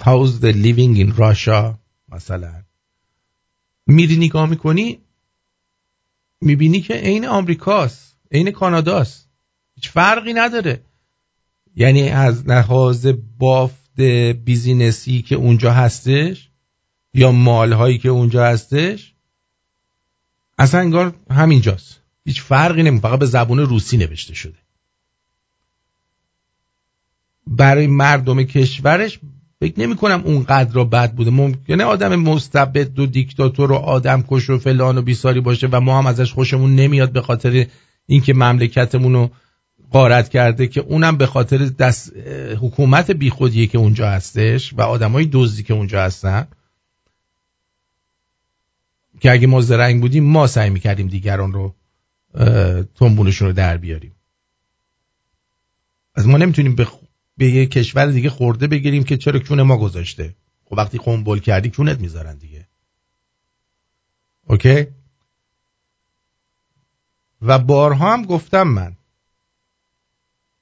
[0.00, 1.78] how's the living in Russia
[2.08, 2.63] مثلا.
[3.86, 5.00] میری نگاه می‌کنی
[6.40, 9.28] می‌بینی که عین آمریکاست عین کاناداست.
[9.74, 10.84] هیچ فرقی نداره.
[11.76, 13.06] یعنی از لحاظ
[13.38, 14.00] بافت
[14.44, 16.50] بیزینسی که اونجا هستش
[17.14, 19.14] یا مالهایی که اونجا هستش
[20.58, 22.00] اصلا انگار همینجاست.
[22.24, 24.58] هیچ فرقی نمی فقط به زبون روسی نوشته شده.
[27.46, 29.20] برای مردم کشورش
[29.64, 31.30] فکر نمی کنم اونقدر را بد بوده.
[31.30, 35.98] ممکنه آدم مستبد و دیکتاتور و آدم کش و فلان و بیساری باشه و ما
[35.98, 37.66] هم ازش خوشمون نمیاد به خاطر
[38.06, 39.30] اینکه مملکتمون رو
[39.90, 42.12] قارت کرده که اونم به خاطر دست
[42.60, 46.48] حکومت بیخودیه که اونجا هستش و آدمای دزدی که اونجا هستن.
[49.20, 51.74] که اگه ما زرنگ بودیم ما سعی می‌کردیم دیگران رو
[52.94, 54.12] تنبونشون رو در بیاریم.
[56.14, 56.86] از ما نمی‌تونیم به,
[57.36, 60.34] به یه کشور دیگه خورده بگیریم که چرا کون ما گذاشته؟
[60.64, 62.68] خب وقتی قنبل کردی کونت می‌ذارن دیگه.
[64.46, 64.86] اوکی؟
[67.42, 68.96] و بارها هم گفتم من.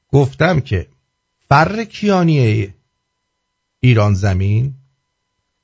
[0.08, 0.88] گفتم که
[1.48, 2.74] فر کیانی
[3.80, 4.74] ایران زمین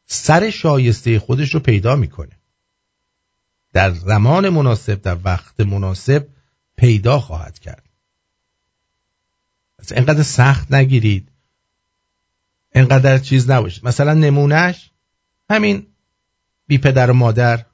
[0.06, 2.38] سر شایسته خودش رو پیدا می‌کنه.
[3.72, 6.28] در زمان مناسب در وقت مناسب
[6.76, 7.87] پیدا خواهد کرد.
[9.78, 11.28] از اینقدر سخت نگیرید.
[12.74, 13.86] اینقدر چیز نباشید.
[13.86, 14.90] مثلا نمونهش
[15.50, 15.86] همین
[16.66, 17.64] بی پدر و مادر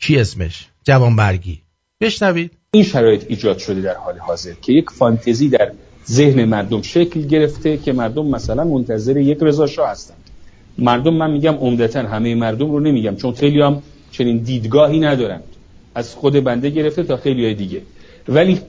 [0.00, 1.62] کی اسمش؟ جوانبرگی.
[2.00, 2.56] بشنوید.
[2.70, 5.72] این شرایط ایجاد شده در حال حاضر که یک فانتزی در
[6.06, 10.30] ذهن مردم شکل گرفته که مردم مثلا منتظر یک رضا شاه هستند.
[10.78, 15.55] مردم من میگم عمدتا همه مردم رو نمیگم چون خیلی هم چنین دیدگاهی ندارند.
[15.96, 17.82] از خود بنده گرفته تا خیلی های دیگه.
[18.28, 18.60] ولی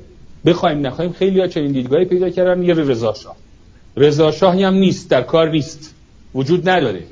[0.46, 2.64] بخوایم نخوایم خیلی ها چنین دیدگاهی پیدا کردن.
[2.64, 3.36] یه رضا شاه.
[3.98, 5.96] رضا شاهی هم نیست در کار نیست.
[6.36, 7.04] وجود نداره.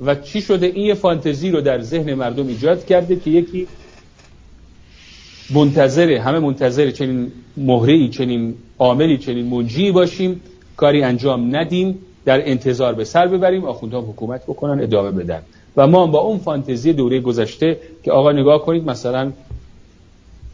[0.00, 3.66] و چی شده؟ این فانتزی رو در ذهن مردم ایجاد کرده که یکی
[5.50, 10.40] منتظر همه منتظر چنین مهره چنین عاملی چنین منجی باشیم.
[10.76, 11.98] کاری انجام ندیم.
[12.24, 13.64] در انتظار به سر ببریم.
[13.64, 15.42] آخوندها حکومت بکنن ادامه بدن.
[15.76, 19.32] و ما با اون فانتزی دوره گذشته که آقا نگاه کنید مثلا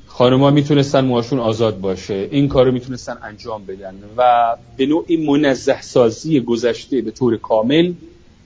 [0.06, 5.82] خانمها می‌تونستن موهاشون آزاد باشه این کار رو می‌تونستن انجام بدن و به نوعی منزه
[5.82, 7.92] سازی گذشته به طور کامل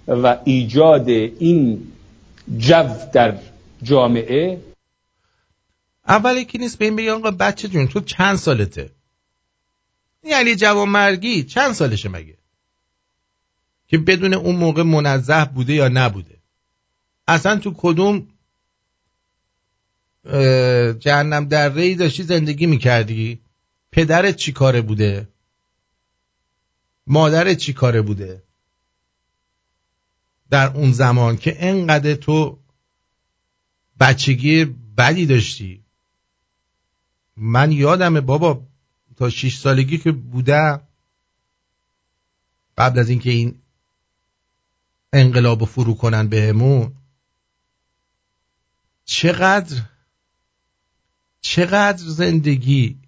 [0.09, 1.83] و ایجاد این
[2.59, 3.39] جو در
[3.83, 4.61] جامعه.
[6.09, 8.91] اولی که نیست به این بگی آقا بچه جون تو چند سالته؟
[10.25, 12.37] یعنی جوان مرگی چند سالشه مگه؟
[13.89, 16.36] که بدون اون موقع منزه بوده یا نبوده؟
[17.29, 18.27] اصلا تو کدوم
[20.99, 23.41] جهنم در ری داشتی زندگی می‌کردی؟
[23.93, 25.29] پدرت چی کاره بوده؟
[27.07, 28.43] مادرت چی کاره بوده؟
[30.51, 32.59] در اون زمان که انقدر تو
[34.01, 34.65] بچگی
[34.99, 35.85] بدی داشتی.
[37.37, 38.63] من یادمه بابا
[39.17, 40.81] تا شیش سالگی که بودم
[42.79, 43.59] قبل از اینکه این
[45.13, 46.96] انقلاب فرو کنن بهمون
[49.07, 49.83] چقدر
[51.41, 53.01] چقدر زندگی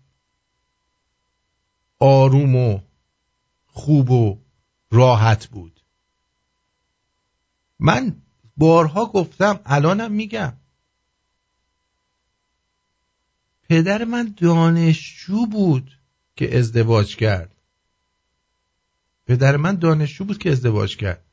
[1.98, 2.80] آروم و
[3.66, 4.38] خوب و
[4.90, 5.80] راحت بود.
[7.78, 8.22] من
[8.56, 10.56] بارها گفتم الانم میگم.
[13.68, 15.98] پدر من دانشجو بود
[16.36, 17.56] که ازدواج کرد.
[19.26, 21.24] پدر من دانشجو بود که ازدواج کرد.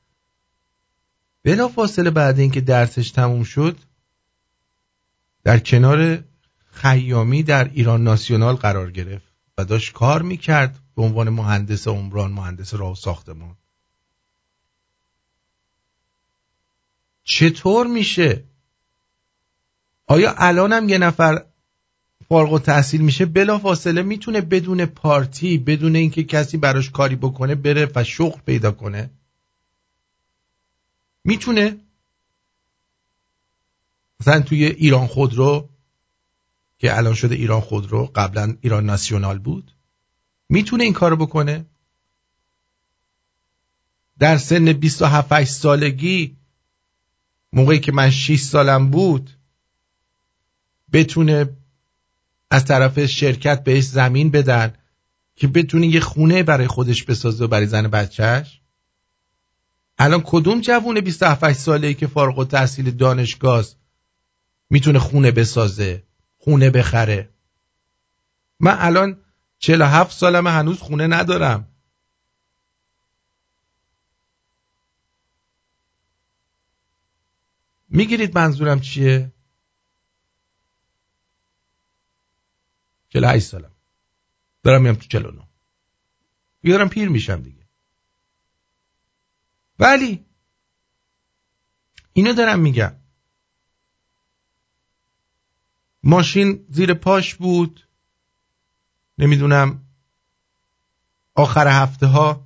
[1.44, 3.80] بلا فاصله بعد اینکه درسش تموم شد
[5.46, 6.24] در کنار
[6.72, 12.74] خیامی در ایران ناسیونال قرار گرفت و داشت کار می‌کرد به عنوان مهندس عمران مهندس
[12.74, 13.56] راه و ساختمان.
[17.24, 18.44] چطور میشه؟
[20.08, 21.46] آیا الانم یه نفر
[22.30, 27.56] فارغ و تحصیل میشه؟ بلا فاصله می‌تونه بدون پارتی بدون اینکه کسی براش کاری بکنه
[27.56, 29.10] بره و شغل پیدا کنه؟
[31.24, 31.85] می‌تونه؟
[34.20, 35.70] مثلا توی ایران خودرو
[36.78, 39.72] که الان شده ایران خودرو قبلا ایران ناسیونال بود
[40.50, 41.66] می‌تونه این کارو بکنه؟
[44.20, 46.38] در سن 27 سالگی
[47.54, 49.30] موقعی که من 6 سالم بود
[50.94, 51.50] بتونه
[52.52, 54.74] از طرف شرکت بهش زمین بدن
[55.36, 58.62] که بتونه یه خونه برای خودش بسازه و برای زن بچهش
[59.98, 63.66] الان کدوم جوون 27 ساله ای که فارغ و تحصیل دانشگاه
[64.70, 66.04] می‌تونه خونه بسازه
[66.38, 67.30] خونه بخره.
[68.60, 69.22] من الان
[69.60, 71.68] 47 سالم هنوز خونه ندارم.
[77.90, 79.34] می‌گیرید منظورم چیه؟
[83.10, 83.72] 48 سالم.
[84.64, 85.48] دارم میام تو 49
[86.62, 87.68] دیگه دارم پیر میشم دیگه.
[89.80, 90.26] ولی
[92.14, 92.96] اینو دارم میگم.
[96.06, 97.88] ماشین زیر پاش بود.
[99.18, 99.82] نمی‌دونم.
[101.36, 102.46] آخر هفته ها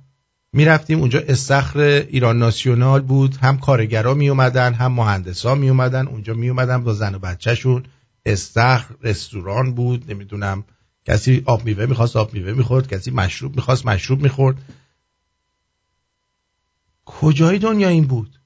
[0.52, 1.18] می‌رفتیم اونجا.
[1.18, 3.36] استخر ایران ناسیونال بود.
[3.36, 7.84] هم کارگرا می اومدن هم مهندسا می اومدن اونجا می اومدن با زن و بچهشون.
[8.26, 10.10] استخر رستوران بود.
[10.12, 10.64] نمی‌دونم.
[11.04, 12.88] کسی آب میوه می‌خواست آب میوه می‌خورد.
[12.88, 14.56] کسی مشروب می‌خواست مشروب می‌خورد.
[17.04, 18.39] کجای دنیا این بود؟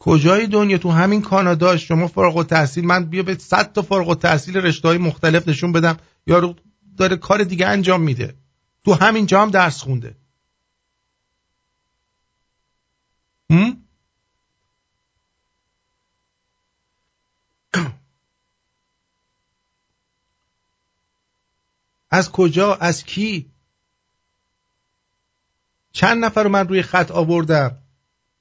[0.00, 2.44] کجای دنیا تو همین کانادا شما فارغ و
[2.82, 5.96] من بیا به صد تا فارغ و تحصیل رشته های مختلف نشون بدم.
[6.26, 6.54] یارو
[6.96, 8.34] داره کار دیگه انجام میده.
[8.84, 10.16] تو همین جا هم درس خونده.
[22.10, 23.50] از کجا؟ از کی؟
[25.92, 27.78] چند نفر رو من روی خط آوردم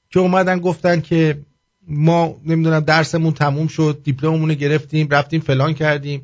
[0.10, 1.46] که اومدن گفتن که
[1.90, 6.22] ما نمی‌دونم درسمون تموم شد دیپلممون رو گرفتیم رفتیم فلان کردیم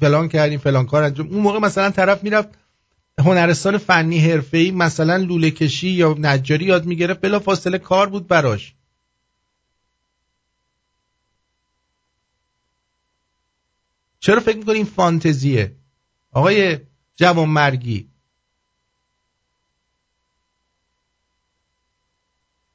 [0.00, 1.28] فلان کردیم فلان کار انجام.
[1.28, 2.48] اون موقع مثلا طرف می‌رفت
[3.18, 8.74] هنرستان فنی حرفه‌ای مثلا لوله کشی یا نجاری یاد می‌گرفت بلا فاصله کار بود براش.
[14.20, 15.76] چرا فکر می‌کنی این فانتزیه؟
[16.32, 16.78] آقای
[17.16, 18.08] جوان مرگی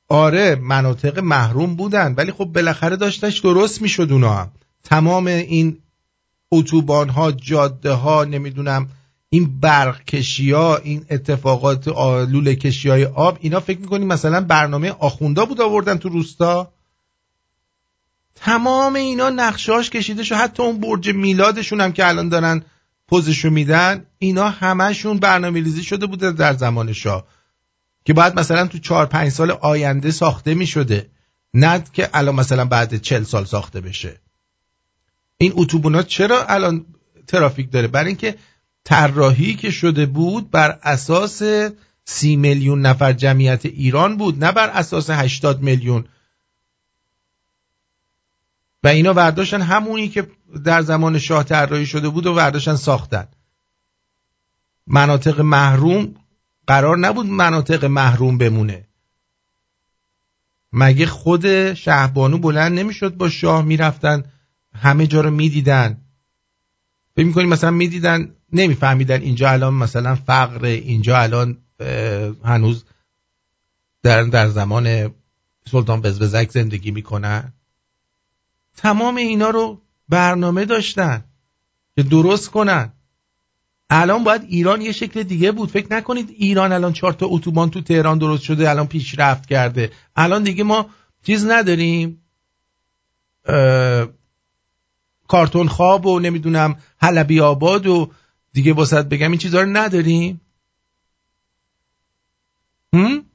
[0.09, 4.51] آره مناطق محروم بودن ولی خب بالاخره داشتش درست می‌شد اونا هم.
[4.83, 5.77] تمام این
[6.51, 8.89] اتوبان ها جاده ها نمی‌دونم
[9.29, 11.87] این برق کشی ها این اتفاقات
[12.29, 16.71] لوله کشی های آب اینا فکر می‌کنیم مثلا برنامه آخوندا بود آوردن تو روستا؟
[18.35, 22.63] تمام اینا نقشاش کشیده شو حتی اون برج میلادشون هم که الان دارن
[23.07, 27.25] پوزشو میدن اینا همشون برنامه ریزی شده بوده در زمان شاه.
[28.09, 31.09] که باید مثلا تو چهار پنج سال آینده ساخته می‌شده.
[31.53, 34.21] نه که الان مثلا بعد چل سال ساخته بشه.
[35.37, 36.85] این اتوبونا چرا الان
[37.27, 38.35] ترافیک داره؟ برای اینکه
[38.83, 41.41] طراحی که شده بود بر اساس
[42.05, 46.05] سی میلیون نفر جمعیت ایران بود نه بر اساس 80 میلیون.
[48.83, 50.31] و اینا ورداشتن همونی که
[50.65, 53.27] در زمان شاه طراحی شده بود و ورداشتن ساختن.
[54.87, 56.15] مناطق محروم
[56.69, 58.87] قرار نبود مناطق محروم بمونه.
[60.73, 64.23] مگه خود شهبانو بلند نمی‌شد با شاه می‌رفتن؟
[64.73, 66.01] همه جا رو می‌دیدن.
[67.15, 71.57] فکر می‌کنیم مثلا می‌دیدن نمیفهمیدن اینجا الان مثلا فقر اینجا الان
[72.43, 72.85] هنوز
[74.03, 75.13] در, در زمان
[75.71, 77.53] سلطان بزبزک زندگی می‌کنن.
[78.77, 81.23] تمام اینا رو برنامه داشتن
[81.95, 82.93] که درست کنن.
[83.89, 85.69] الان باید ایران یه شکل دیگه بود.
[85.69, 89.91] فکر نکنید ایران الان چهار تا اتوبان تو تهران درست شده الان پیشرفت کرده.
[90.15, 90.89] الان دیگه ما
[91.23, 92.23] چیز نداریم.
[95.27, 98.11] کارتون خواب و نمی‌دونم حلبی آباد و
[98.53, 100.41] دیگه واسط بگم این چیزها رو نداریم.
[102.93, 103.25] هم؟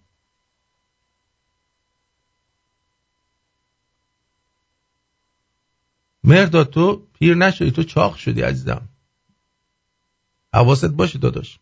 [6.24, 8.88] مرداد تو پیر نشدی تو چاق شدی عزیزم.
[10.54, 11.58] حواست باشه داداش.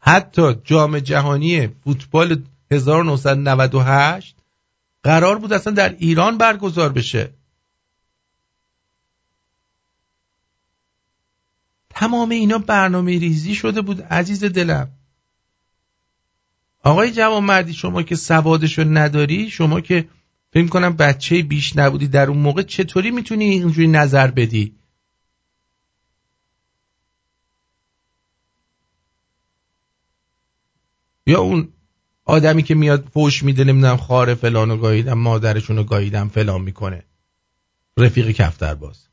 [0.00, 4.36] حتی جام جهانی فوتبال 1998
[5.02, 7.34] قرار بود اصلا در ایران برگزار بشه.
[11.90, 14.90] تمام اینا برنامه ریزی شده بود عزیز دلم.
[16.82, 20.08] آقای جوان مردی شما که سوادشو نداری شما که
[20.52, 24.74] فکر کنم بچه بیش نبودی در اون موقع چطوری می‌تونی اینجوری نظر بدی؟
[31.26, 31.68] یا اون
[32.24, 37.04] آدمی که میاد فوش میده نمی‌دونم خاره فلانو گاییدم مادرشونو گاییدم فلان می‌کنه.
[37.96, 39.08] رفیق کفتر باز.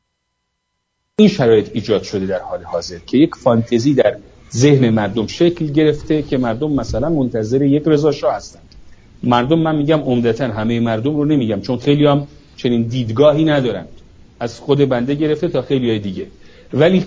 [1.18, 4.16] این شرایط ایجاد شده در حال حاضر که یک فانتزی در
[4.52, 8.65] ذهن مردم شکل گرفته که مردم مثلا منتظر یک رضا شاه هستند
[9.22, 12.26] مردم من میگم عمدتا همه مردم رو نمیگم چون خیلی هم
[12.56, 13.86] چنین دیدگاهی ندارن.
[14.40, 16.26] از خود بنده گرفته تا خیلی های دیگه.
[16.72, 17.04] ولی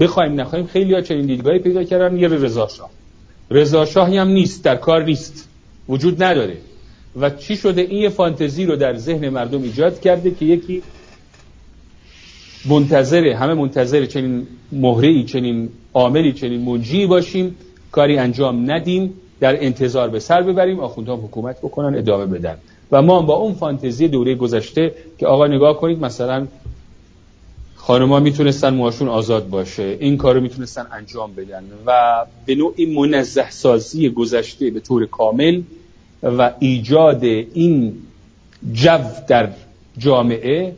[0.00, 2.16] بخوایم نخوایم خیلی ها چنین دیدگاهی پیدا کردن.
[2.16, 2.90] یه رضا شاه.
[3.50, 5.48] رضا شاهی هم نیست در کار نیست.
[5.88, 6.56] وجود نداره.
[7.20, 10.82] و چی شده؟ این یه فانتزی رو در ذهن مردم ایجاد کرده که یکی
[12.68, 17.56] منتظره همه منتظر چنین مهره چنین عاملی چنین منجی باشیم.
[17.92, 19.14] کاری انجام ندیم.
[19.40, 22.58] در انتظار به سر ببریم آخوندها حکومت بکنن ادامه بدن.
[22.92, 26.46] و ما با اون فانتزی دوره گذشته که آقا نگاه کنید مثلا
[27.74, 34.10] خانما می‌تونستن موهاشون آزاد باشه این کارو می‌تونستن انجام بدن و به نوعی منزه سازی
[34.10, 35.62] گذشته به طور کامل
[36.22, 38.02] و ایجاد این
[38.72, 38.98] جو
[39.28, 39.52] در
[39.98, 40.76] جامعه.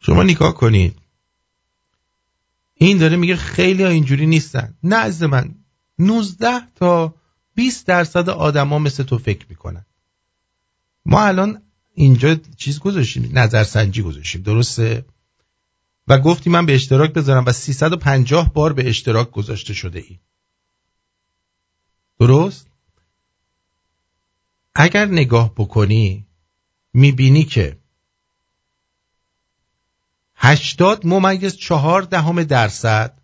[0.00, 0.94] شما نگاه کنید.
[2.74, 4.74] این داره میگه خیلی ها اینجوری نیستن.
[4.92, 5.54] از من
[5.98, 7.14] 19 تا
[7.58, 9.86] 20 درصد آدما مثل تو فکر می‌کنن.
[11.06, 11.62] ما الان
[11.94, 15.04] اینجا چیز گذاشتیم نظرسنجی گذاشتیم درسته؟
[16.08, 20.18] و گفتی من به اشتراک بذارم و 350 بار به اشتراک گذاشته شده ای.
[22.20, 22.66] درست؟
[24.74, 26.26] اگر نگاه بکنی
[26.92, 27.78] می‌بینی که
[30.34, 33.18] 80 ممیز چهار دهم درصد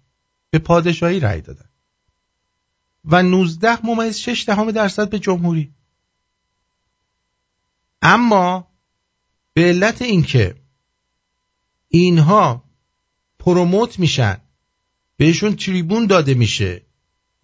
[0.50, 1.63] به پادشاهی رأی دادن.
[3.04, 5.74] و 19 ممیز 6 دهم درصد به جمهوری.
[8.02, 8.68] اما
[9.52, 10.54] به علت اینکه
[11.88, 12.64] اینها
[13.38, 14.40] پروموت میشن
[15.16, 16.82] بهشون تریبون داده میشه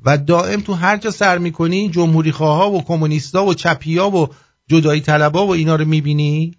[0.04, 4.28] و دائم تو هر جا سر می‌کنی جمهوری خواه و کمونیستا و چپیا و
[4.66, 6.56] جدایی طلبا و اینا رو می‌بینی؟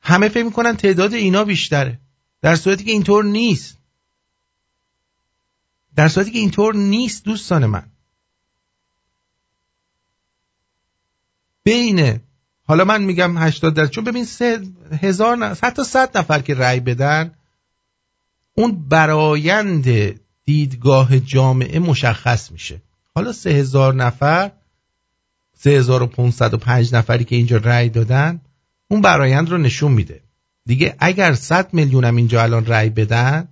[0.00, 2.00] همه فکر می‌کنن تعداد اینا بیشتره
[2.42, 3.78] در صورتی که اینطور نیست.
[5.96, 7.86] در صورتی که اینطور نیست دوستان من.
[11.64, 12.20] بین
[12.66, 14.62] حالا من میگم 80 در چون ببین سه
[15.02, 17.34] هزار نفر حتی صد نفر که رأی بدن
[18.54, 19.86] اون برایند
[20.44, 22.82] دیدگاه جامعه مشخص میشه.
[23.14, 24.50] حالا سه هزار نفر
[25.58, 28.40] سه هزار و پنج نفری که اینجا رأی دادن
[28.88, 30.20] اون برایند رو نشون میده.
[30.66, 33.48] دیگه اگر 100 میلیون هم اینجا الان رأی بدن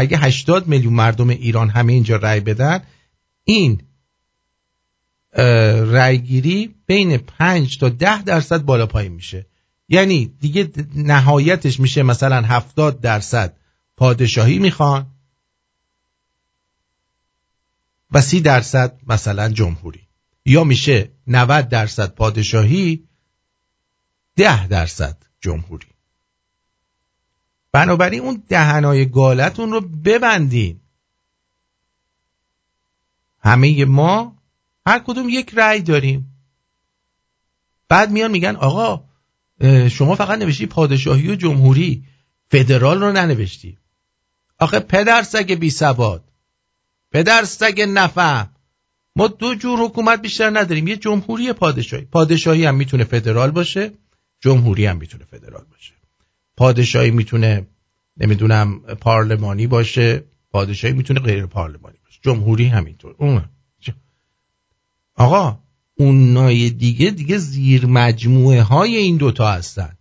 [0.00, 2.82] اگه 80 میلیون مردم ایران همه اینجا رأی بدن
[3.44, 3.82] این
[5.92, 9.46] رأیگیری بین 5 تا 10 درصد بالا پایین میشه.
[9.88, 13.56] یعنی دیگه نهایتش میشه مثلا 70 درصد
[13.96, 15.06] پادشاهی می‌خوان
[18.10, 20.00] و 30 درصد مثلا جمهوری.
[20.44, 23.08] یا میشه 90 درصد پادشاهی
[24.36, 25.89] 10 درصد جمهوری.
[27.72, 30.80] بنابراین اون دهنای گالتون رو ببندین.
[33.42, 34.36] همه ما
[34.86, 36.26] هر کدوم یک رأی داریم.
[37.88, 39.04] بعد میان میگن آقا
[39.90, 42.04] شما فقط نوشتی پادشاهی و جمهوری
[42.50, 43.78] فدرال رو ننوشتی.
[44.58, 46.24] آخه پدر سگ بی سواد.
[47.12, 48.50] پدر سگ نفهم.
[49.16, 50.88] ما دو جور حکومت بیشتر نداریم.
[50.88, 52.04] یه جمهوری پادشاهی.
[52.04, 53.92] پادشاهی هم می‌تونه فدرال باشه
[54.40, 55.99] جمهوری هم می‌تونه فدرال باشه.
[56.60, 57.66] پادشاهی می‌تونه
[58.16, 62.18] نمی‌دونم پارلمانی باشه پادشاهی می‌تونه غیر پارلمانی باشه.
[62.22, 63.14] جمهوری همینطور.
[63.18, 63.44] اون.
[65.14, 65.58] آقا
[65.94, 69.96] اونای دیگه دیگه زیر مجموعه های این دوتا هستن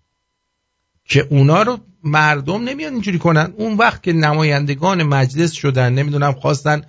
[1.05, 3.53] که اونا رو مردم نمیان اینجوری کنن.
[3.57, 6.81] اون وقت که نمایندگان مجلس شدن نمی‌دونم خواستن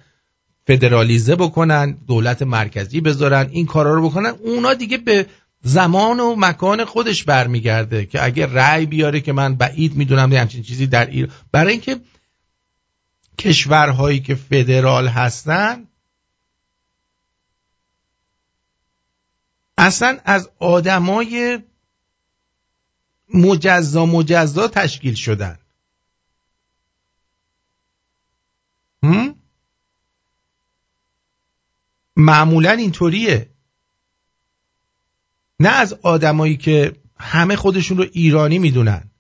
[0.66, 5.26] فدرالیزه بکنن دولت مرکزی بذارن این کارا رو بکنن اونا دیگه به
[5.62, 10.86] زمان و مکان خودش برمیگرده که اگه رأی بیاره که من بعید می‌دونم همچین چیزی
[10.86, 11.34] در ایران.
[11.52, 12.00] برای اینکه
[13.38, 15.86] کشورهایی که فدرال هستن
[19.78, 21.58] اصلا از آدمای
[23.34, 25.58] مجزا مجزا تشکیل شدن؟
[32.20, 33.50] معمولا اینطوریه.
[35.60, 39.10] نه از آدمایی که همه خودشون رو ایرانی می‌دونن.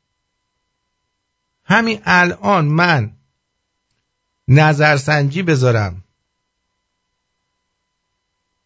[1.64, 3.12] همین الان من
[4.48, 6.04] نظرسنجی بذارم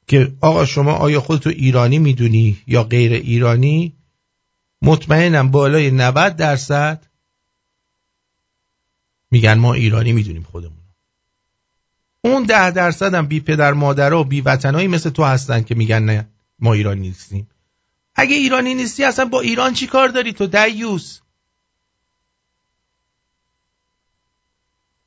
[0.07, 3.97] که آقا شما آیا خودتو ایرانی می‌دونی یا غیر ایرانی؟
[4.83, 7.07] مطمئنم بالای 90 درصد
[9.31, 10.79] میگن ما ایرانی می‌دونیم خودمون.
[12.21, 16.03] اون ده درصد هم بی پدر مادر و بی وطنهایی مثل تو هستن که میگن
[16.03, 16.29] نه
[16.59, 17.49] ما ایرانی نیستیم.
[18.17, 21.21] اگه ایرانی نیستی اصلا با ایران چی کار داری تو دیوس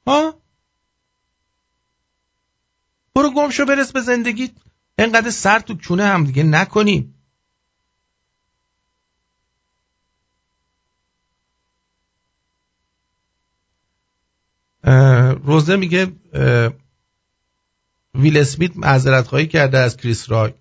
[0.07, 0.41] ها؟
[3.15, 4.51] برو گم شو برس به زندگی.
[4.97, 7.13] انقدر سر تو کونه هم دیگه نکنیم
[15.43, 16.11] روزه میگه
[18.15, 20.53] ویل اسمیت معذرت خواهی کرده از کریس رای.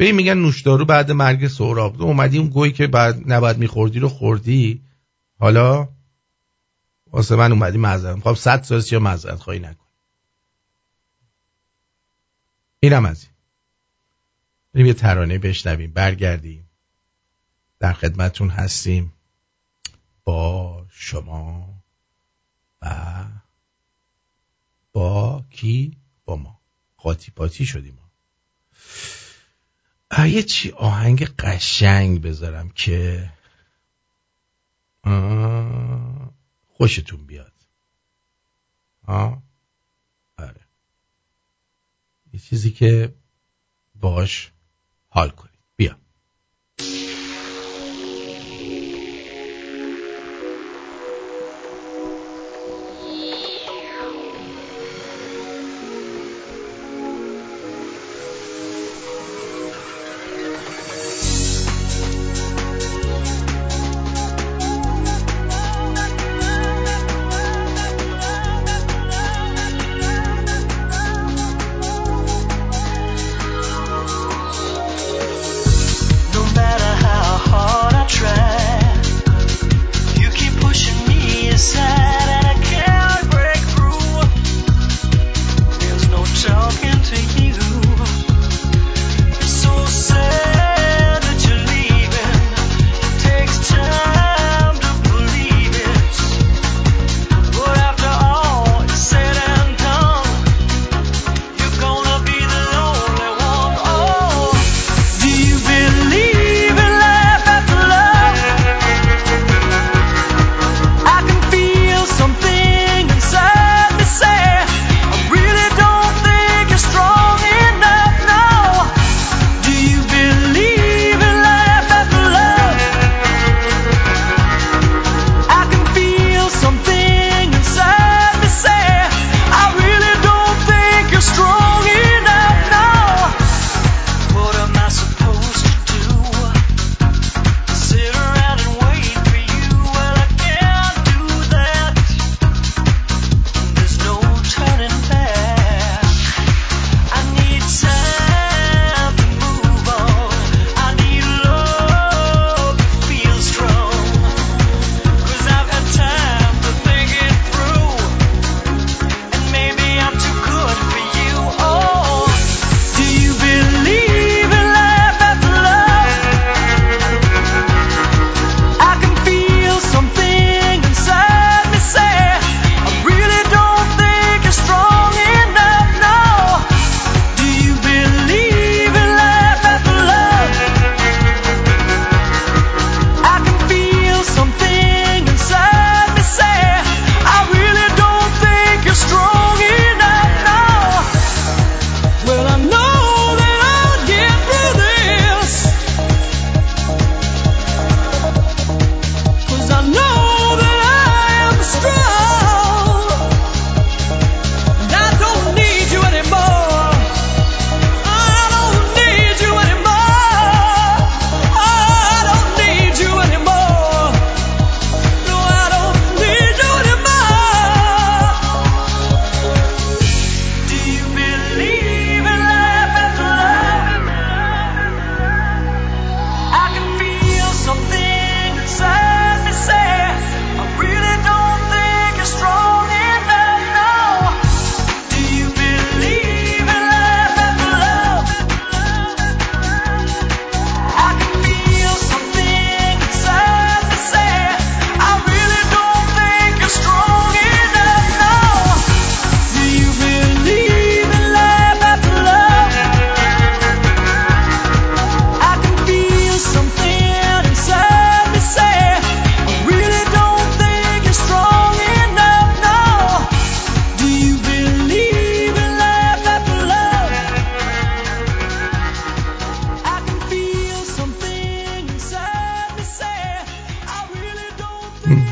[0.00, 2.02] به این میگن نوشدارو بعد مرگ سهراب.
[2.02, 4.84] اومدی اون گویی که بعد نباید میخوردی رو خوردی.
[5.38, 5.88] حالا
[7.06, 8.20] واسه من اومدی معذرت.
[8.20, 9.86] خب صد سال یا معذرت خواهی نکن.
[12.80, 13.32] اینم از این.
[14.74, 15.92] بریم یه ترانه بشنویم.
[15.92, 16.70] برگردیم.
[17.78, 19.12] در خدمتون هستیم.
[20.24, 21.82] با شما.
[22.82, 23.24] و
[24.92, 26.60] با کی؟ با ما.
[26.96, 27.98] خاطی پاتی شدیم.
[30.18, 33.30] یه چی؟ آهنگ قشنگ بذارم که
[36.66, 37.52] خوشتون بیاد.
[39.06, 39.42] ها
[40.38, 40.60] آره.
[42.32, 43.14] یه چیزی که
[43.94, 44.52] باش
[45.08, 45.49] حال کنید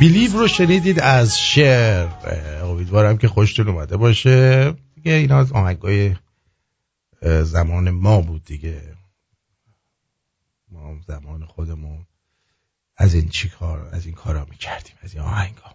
[0.08, 2.08] بیا شنیدید از شعر.
[2.62, 4.72] امیدوارم که خوشتون اومده باشه.
[4.94, 6.16] دیگه اینا از آهنگای
[7.42, 8.94] زمان ما بود دیگه.
[10.70, 12.06] ما زمان خودمون
[12.96, 15.74] از این چی کار از این کارا می‌کردیم از این آهنگا.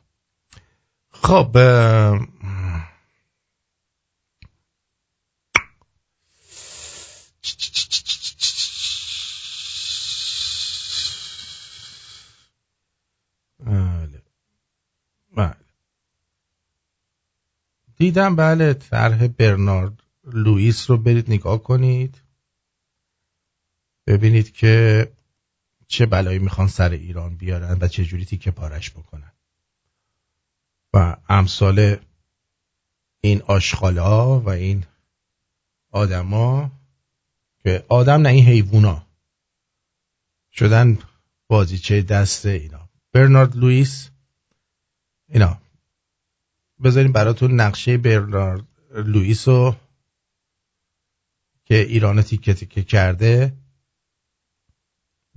[1.11, 1.57] خب
[17.97, 22.21] دیدم بله طرح برنارد لوئیس رو برید نگاه کنید.
[24.07, 25.07] ببینید که
[25.87, 29.31] چه بلایی می‌خوان سر ایران بیارن و چه جوری تیکه پارش بکنن.
[30.93, 31.97] و امثال
[33.21, 34.85] این آشخالا و این
[35.91, 36.71] آدما
[37.63, 39.07] که آدم نه این حیوونا
[40.51, 40.99] شدن
[41.47, 42.89] بازیچه دست اینا.
[43.11, 44.09] برنارد لوئیس
[45.33, 45.61] اینا.
[46.83, 49.75] بذاریم براتون نقشه برنارد لوئیسو
[51.65, 53.53] که ایران تیکه تیکه کرده.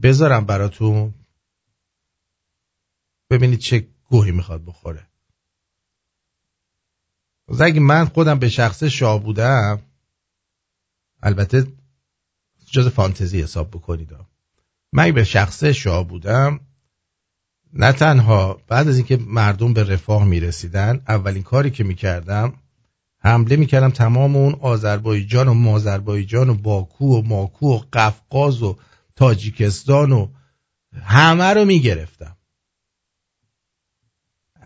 [0.02, 1.14] بذارم براتون
[3.30, 5.06] ببینید چه گوهی می‌خواد بخوره.
[7.60, 9.82] اگه من خودم به شخص شاه بودم
[11.22, 11.66] البته
[12.66, 14.10] جز فانتزی حساب بکنید.
[14.92, 16.60] من به شخص شاه بودم
[17.78, 22.54] نه تنها بعد از اینکه مردم به رفاه می‌رسیدن اولین کاری که می‌کردم
[23.18, 28.78] حمله می‌کردم تمام اون آذربایجان و مازربایجان و باکو و ماکو و قفقاز و
[29.16, 30.28] تاجیکستان و
[31.02, 32.36] همه رو می‌گرفتم.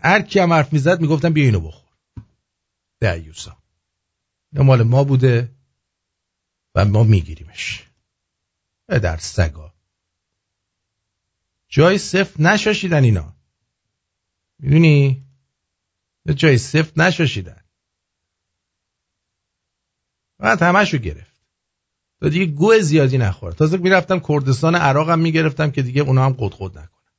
[0.03, 1.91] هر کی هم حرف می‌زد می‌گفتم بیا اینو بخور.
[2.99, 3.57] دیوسا
[4.53, 5.51] یا مال ما بوده
[6.75, 7.87] و ما میگیریمش.
[8.87, 9.73] در سگا.
[11.71, 13.35] جای صفر نشاشیدن اینا.
[14.59, 15.25] می‌دونی؟
[16.35, 17.63] جای صفر نشاشیدن.
[20.39, 21.41] بعد همشو گرفت.
[22.21, 23.55] تا دیگه گوه زیادی نخورد.
[23.55, 27.11] تازه می‌رفتم کردستان عراقم می‌گرفتم که دیگه اونا هم قد خود نکنن.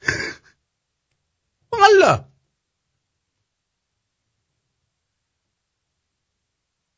[1.72, 2.28] والا!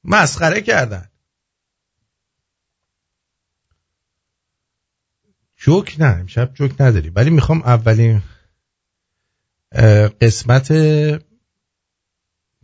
[0.05, 1.11] مسخره کردن.
[5.67, 8.23] جوک نه امشب جوک نداری ولی می‌خوام اولین
[10.21, 10.73] قسمت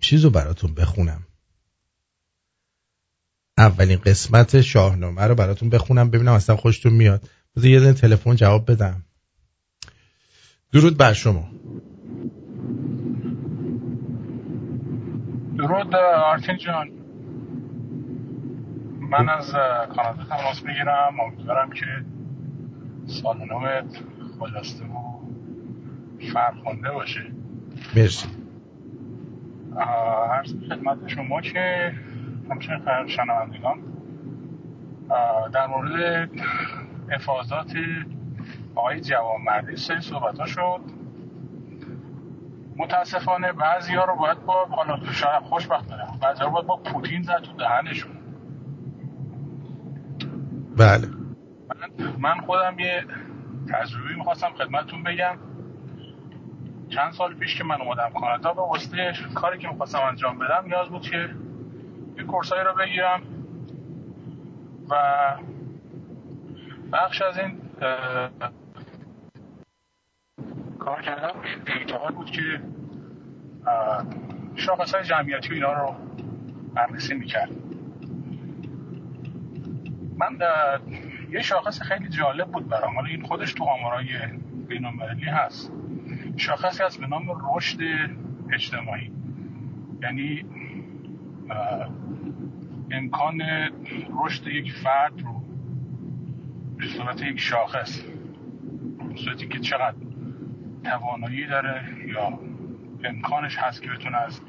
[0.00, 1.26] چیزو براتون بخونم.
[3.58, 7.28] اولین قسمت شاهنامه رو براتون بخونم ببینم اصلا خوشتون میاد.
[7.56, 9.02] بذار یه دن تلفن جواب بدم.
[10.72, 11.50] درود بر شما.
[15.58, 16.90] درود آرتین جان.
[19.00, 19.52] من از
[19.96, 21.20] کانادا تماس می‌گیرم.
[21.20, 21.84] امیدوارم که
[23.06, 24.02] سال نوت
[24.38, 25.18] خلاصه و
[26.32, 27.32] فرخونده باشه.
[27.96, 28.28] مرسی.
[30.30, 31.92] عرض خدمت شما که
[32.50, 33.78] همچنین شنوندگان
[35.52, 36.30] در مورد
[37.10, 37.74] افاظات
[38.74, 40.80] آقای جوانمردی سری صحبت ها شد.
[42.76, 46.18] متاسفانه بعضی ها رو باید با حالا شاید خوشبخت دارم.
[46.22, 48.12] بعضی ها رو باید با پوتین زد تو دهنشون.
[50.76, 51.08] بله.
[52.18, 53.04] من, خودم یه
[53.72, 55.38] تجربه می‌خواستم خدمتتون بگم.
[56.88, 60.88] چند سال پیش که من اومدم کانادا به واسطه کاری که می‌خواستم انجام بدم نیاز
[60.88, 61.30] بود که
[62.16, 63.22] یه کورسایی رو بگیرم
[64.90, 64.96] و
[66.92, 67.60] بخش از این
[70.78, 71.34] کار کردم.
[71.66, 72.60] اعتقاد بود که
[74.56, 75.94] شاخص های جمعیتی و اینا رو
[76.74, 77.50] بررسی می‌کرد
[80.16, 80.38] من
[81.32, 82.94] یه شاخص خیلی جالب بود برام.
[82.94, 84.08] حالا این خودش تو آمارای
[84.68, 85.72] بینالمللی هست.
[86.36, 87.78] شاخصی از به نام رشد
[88.52, 89.12] اجتماعی.
[90.02, 90.44] یعنی
[92.90, 93.42] امکان
[94.24, 95.42] رشد یک فرد رو
[96.76, 98.02] به صورت یک شاخص
[99.08, 99.96] به صورتی که چقدر
[100.84, 102.38] توانایی داره یا
[103.04, 104.40] امکانش هست که بتونه از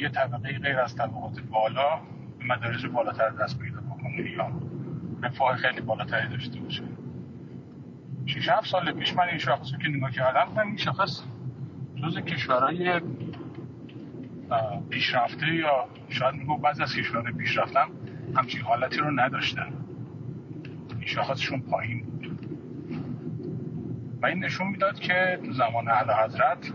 [0.00, 2.00] یه طبقه غیر از طبقات بالا
[2.38, 4.52] به مدارج بالاتر دست پیدا بکنه یا
[5.22, 6.82] رفاه خیلی بالاتری داشته باشه.
[8.26, 11.22] 6 7 سال پیش من این شاخص رو که نگاه کردم من این شاخص
[12.02, 13.00] جز کشورهای
[14.90, 17.86] پیشرفته یا شاید میگو بعض از کشورهای پیشرفتن
[18.36, 19.72] همچین حالتی رو نداشتن.
[20.90, 22.48] این شاخصشون پایین بود.
[24.22, 26.72] و این نشون می‌داد که تو زمان اعلی حضرت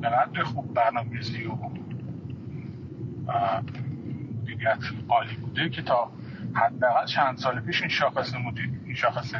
[0.00, 1.54] به قدر خوب برنامه‌ریزی و
[4.42, 4.78] مدیریت
[5.08, 6.10] عالی بوده که تا
[6.54, 9.34] حداقل چند سال پیش این شاخص مدیر این شاخص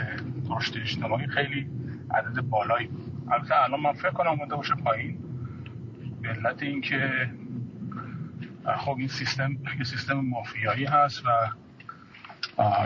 [0.50, 1.66] رشد اجتماعی خیلی
[2.10, 3.32] عدد بالایی بود.
[3.32, 5.18] البته الان من فکر کنم اومده باشه پایین.
[6.22, 7.30] به علت اینکه
[8.78, 11.30] خب این سیستم یه سیستم مافیایی هست و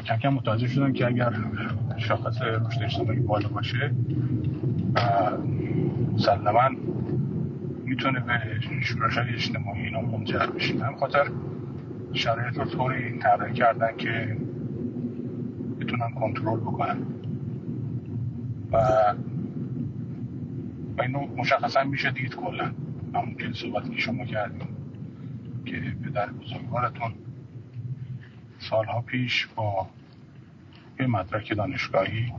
[0.00, 1.32] کم کم متوجه شدن که اگر
[1.96, 3.94] شاخص رشد اجتماعی بالا باشه
[6.12, 6.68] مسلما
[7.84, 10.84] می‌تونه به شورش های اجتماعی اینا منجر بشه.
[10.84, 11.30] هم خاطر
[12.12, 14.36] شرایط رو طوری طراحی کردن که
[15.80, 16.96] بتونن کنترل بکنن
[18.72, 18.76] و
[20.98, 22.72] و اینو مشخصا میشه دید کلا.
[23.14, 24.68] همون که صحبت که شما کردیم
[25.64, 27.12] که پدر بزرگوارتون
[28.58, 29.86] سالها پیش با
[31.00, 32.32] یه مدرک دانشگاهی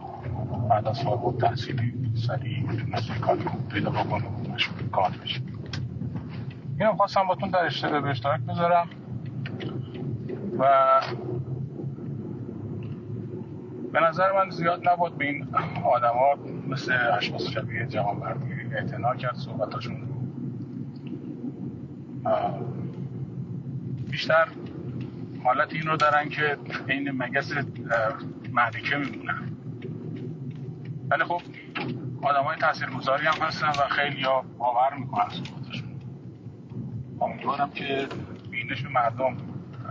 [0.70, 1.94] بعد از فارغ تحصیلی
[2.28, 5.42] سریع می‌تونست کاری پیدا بکنه و مشغول کار بشه.
[6.80, 8.90] اینو خواستم باتون در اشتراک بذارم.
[10.60, 11.02] و
[13.94, 15.48] به نظر من زیاد نبود به این
[15.84, 16.36] آدم ها
[16.68, 20.10] مثل اشخاص شبیه جهان بردی اعتنا کرد صحبتاشون
[24.12, 24.48] بیشتر
[25.44, 26.58] حالت این رو دارن که
[26.88, 27.54] این مگس
[28.54, 29.52] مهدیکه میمونن
[31.10, 31.42] ولی خب
[32.22, 35.90] آدم های تاثیر گذاری هم هستن و خیلی ها باور می‌کنن صحبتشون
[37.22, 38.08] امیدوارم که
[38.52, 39.38] بینش مردم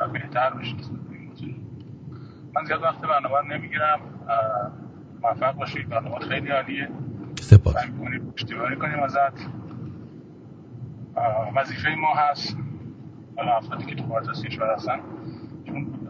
[0.07, 0.77] بهتر بشه.
[2.55, 4.01] من زیاد وقت برنامه نمی‌گیرم.
[5.23, 5.89] موفق باشید.
[5.89, 6.89] برنامه خیلی عالیه.
[7.41, 7.77] سپاس.
[8.37, 9.49] اشتباهی کنیم ازت.
[11.57, 12.57] وظیفه ما هست.
[13.37, 15.01] حالا افرادی که تو از کشور هستن.
[15.67, 16.09] چون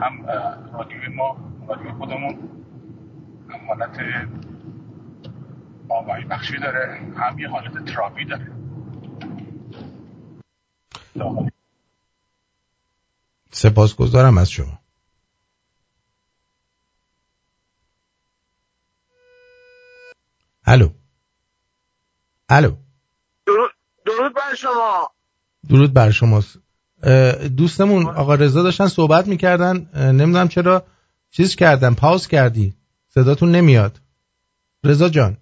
[0.00, 0.26] هم
[0.72, 1.36] رادیوی ما
[1.68, 2.38] رادیوی خودمون
[3.48, 4.00] هم حالت
[5.88, 8.46] آقایی بخشی داره هم یه حالت تراپی داره.
[13.56, 14.78] سپاسگزارم از شما.
[20.64, 20.90] الو.
[22.48, 22.76] الو.
[24.06, 25.10] درود بر شما.
[25.68, 26.58] درود بر شماست.
[27.56, 29.90] دوستمون آقا رضا داشتن صحبت می‌کردن.
[30.12, 30.86] نمی‌دونم چرا
[31.30, 32.74] چیز کردن پاس کردی.
[33.08, 34.00] صداتون نمیاد.
[34.84, 35.36] رضا جان.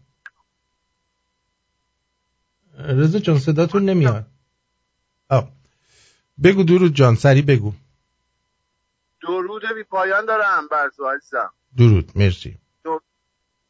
[2.78, 4.26] رضا جان صداتون نمیاد.
[5.28, 5.52] آه.
[6.42, 7.72] بگو درود جان سری بگو.
[9.64, 11.52] درود بی پایان دارم بر عزیزم.
[11.76, 12.58] درود مرسی.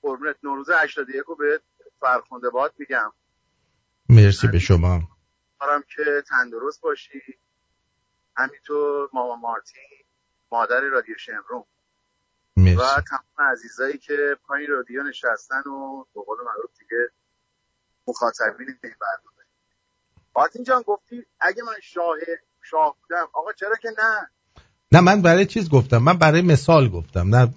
[0.02, 1.60] قربونت نوروز 81 رو به
[2.00, 3.12] فرخنده باد میگم.
[4.08, 5.00] مرسی به شما.
[5.60, 7.22] دارم که تندرست باشی.
[8.36, 9.82] همینطور ماما مارتین
[10.52, 11.64] مادر رادیو شمرون.
[12.56, 12.76] مرسی.
[12.76, 17.10] و تمام عزیزایی که پایین رادیو نشستن و به قول معروف دیگه
[18.06, 19.44] مخاطبین این برنامه
[20.36, 22.16] مارتین جان گفتی اگه من شاه
[22.62, 24.30] شاه بودم آقا چرا که نه؟
[24.94, 27.34] نه من برای چیز گفتم؟ من برای مثال گفتم.
[27.34, 27.54] نه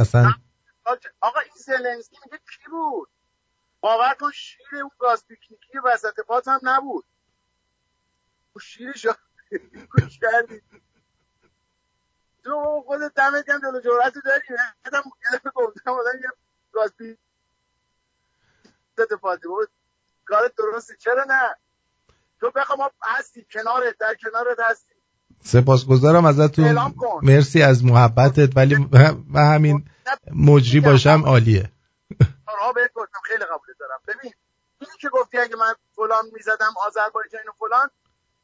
[0.00, 0.34] اصلا
[1.20, 3.08] آقا این زلنسکی میگه کی بود؟
[3.80, 4.90] باور کن شیر اون
[5.28, 7.04] پیکنیکی وسط پات هم نبود.
[8.52, 9.06] اون شیرش
[9.92, 10.62] گوش کردی؟
[12.44, 14.42] تو خودت دمت گم دل جورت داری؟
[14.84, 15.02] یادم
[15.54, 16.30] گفتم آدم یه
[16.72, 17.18] پیکنیکی
[19.12, 19.68] پاتی بود
[20.24, 21.56] کارت درستی چرا نه؟
[22.40, 24.89] تو بخوا ما هستی کنارت در کنارت هستی.
[25.42, 26.94] سپاسگزارم ازتون.
[27.22, 28.88] مرسی از محبتت ولی
[29.28, 29.84] من همین
[30.34, 31.70] مجری باشم عالیه.
[32.60, 34.00] راه بهت گفتم خیلی قبول دارم.
[34.06, 34.32] ببین
[34.80, 37.90] اینی که گفتی اگه من فلان می‌زدم آذربایجان و فلان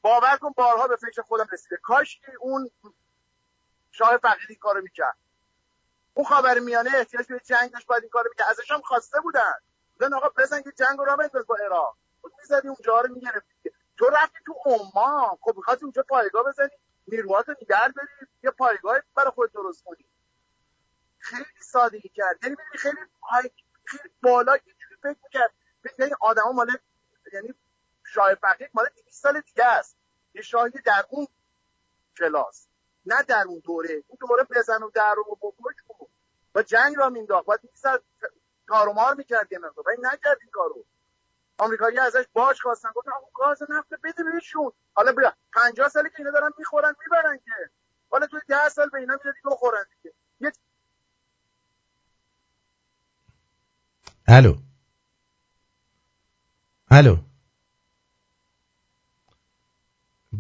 [0.03, 1.77] باور کن بارها به فکر خودم رسیده.
[1.83, 2.71] کاش که اون
[3.91, 5.17] شاه فقیدی کارو می‌کرد.
[6.15, 8.47] اون خبر میانه احتیاج به جنگ داشت باید این کارو می‌کرد.
[8.51, 9.55] ازش هم خواسته بودن.
[9.99, 11.97] بودن آقا بزن که جنگ رو بنداز با عراق.
[12.21, 13.71] خود می‌زدی اونجا رو می‌گرفتی.
[13.99, 15.37] تو رفتی تو عمان.
[15.41, 16.69] خب می‌خواستی اونجا پایگاه بزنی.
[17.09, 18.09] نیروهاتو نگه داری
[18.43, 20.05] یه پایگاه برای خود درست کنی.
[21.19, 22.39] خیلی سادگی کرد.
[22.43, 23.53] یعنی ببین خیلی
[23.85, 25.55] خیلی بالا یه جوری فکر می‌کرد.
[25.99, 26.79] یعنی آدما مال
[27.33, 27.55] یعنی
[28.05, 29.97] شاه فقید مال 200 سال دیگه است.
[30.35, 31.27] یه شاهی در اون
[32.19, 32.69] کلاس.
[33.07, 34.05] نه در اون دوره.
[34.07, 35.75] اون دوره بزن و در رو بکش
[36.55, 37.47] و جنگ را مینداخت.
[37.47, 38.03] باید می‌زد
[38.67, 39.85] کارومار می‌کرد یه مقدار.
[39.89, 40.85] ولی نکرد این کارو.
[41.59, 42.89] آمریکایی ازش باج خواستن.
[42.95, 44.73] گفتن آقا گاز نفت بده بهشون.
[44.95, 47.53] حالا بیا 50 سالی که اینا دارن می‌خورن می‌برن که.
[48.11, 50.15] حالا تو 10 سال به اینا می‌دادی بخورن دیگه.
[54.29, 54.57] الو
[56.91, 57.17] الو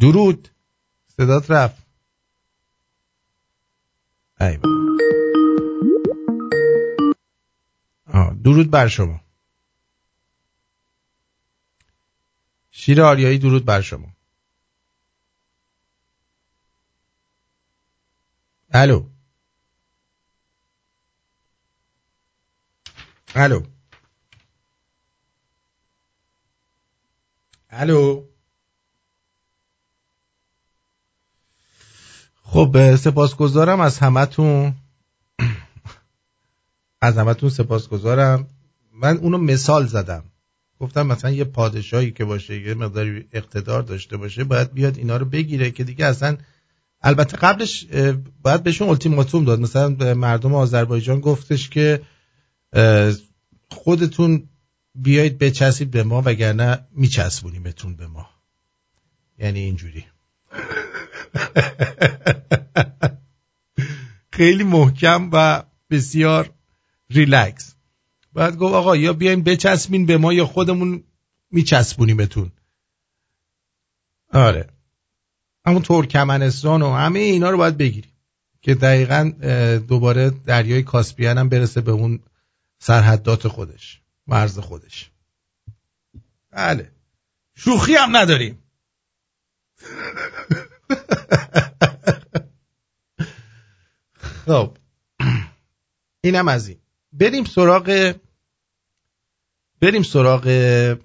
[0.00, 0.48] درود.
[1.16, 1.86] صدات رفت.
[4.40, 4.58] ای
[8.44, 9.20] درود بر شما.
[12.78, 14.08] شیر آریایی درود بر شما.
[18.70, 19.06] الو.
[23.34, 23.62] الو.
[27.70, 28.24] الو.
[32.42, 34.74] خب سپاسگزارم از همتون.
[37.00, 38.48] از همتون سپاسگزارم.
[38.92, 40.24] من اونو مثال زدم.
[40.80, 45.24] گفتم مثلا یه پادشاهی که باشه یه مقداری اقتدار داشته باشه باید بیاد اینا رو
[45.24, 46.36] بگیره که دیگه اصلا
[47.02, 47.86] البته قبلش
[48.42, 49.60] باید بهشون التیماتوم داد.
[49.60, 52.00] مثلا مردم آذربایجان گفتش که
[53.70, 54.48] خودتون
[54.94, 58.28] بیایید بچسبید به ما وگرنه میچسبونیمتون به ما.
[59.38, 60.04] یعنی اینجوری.
[64.32, 66.50] خیلی محکم و بسیار
[67.10, 67.75] ریلکس.
[68.36, 71.04] بعد گفت آقا یا بیاین بچسبین به ما یا خودمون
[71.50, 72.52] میچسبونیمتون
[74.32, 74.68] آره.
[75.66, 78.12] همون ترکمنستان و همه اینا رو باید بگیریم
[78.62, 79.32] که دقیقا
[79.88, 82.20] دوباره دریای کاسپیان هم برسه به اون
[82.78, 85.10] سرحدات خودش مرز خودش.
[86.50, 86.92] بله.
[87.54, 88.58] شوخی هم نداریم.
[94.46, 94.76] خب.
[96.24, 96.78] اینم از این.
[97.12, 98.14] بریم سراغ
[99.80, 100.96] بریم سراغ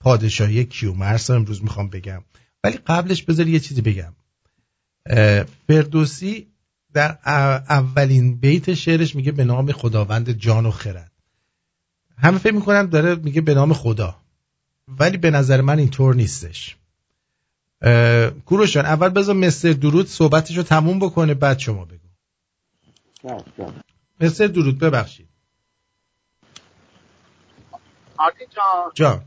[0.00, 2.22] پادشاهی کیومرس امروز می‌خوام بگم.
[2.64, 4.12] ولی قبلش بذار یه چیزی بگم.
[5.66, 6.46] فردوسی
[6.92, 7.18] در
[7.68, 11.12] اولین بیت شعرش میگه به نام خداوند جان و خرد.
[12.18, 14.16] همه فکر می‌کنن داره میگه به نام خدا.
[14.88, 16.76] ولی به نظر من اینطور نیستش.
[18.46, 22.08] کوروشان اول بذار مستر درود صحبتش رو تموم بکنه بعد شما بگو.
[24.20, 25.28] مستر درود ببخشید.
[28.18, 28.90] آرتین جان.
[28.94, 29.24] جان.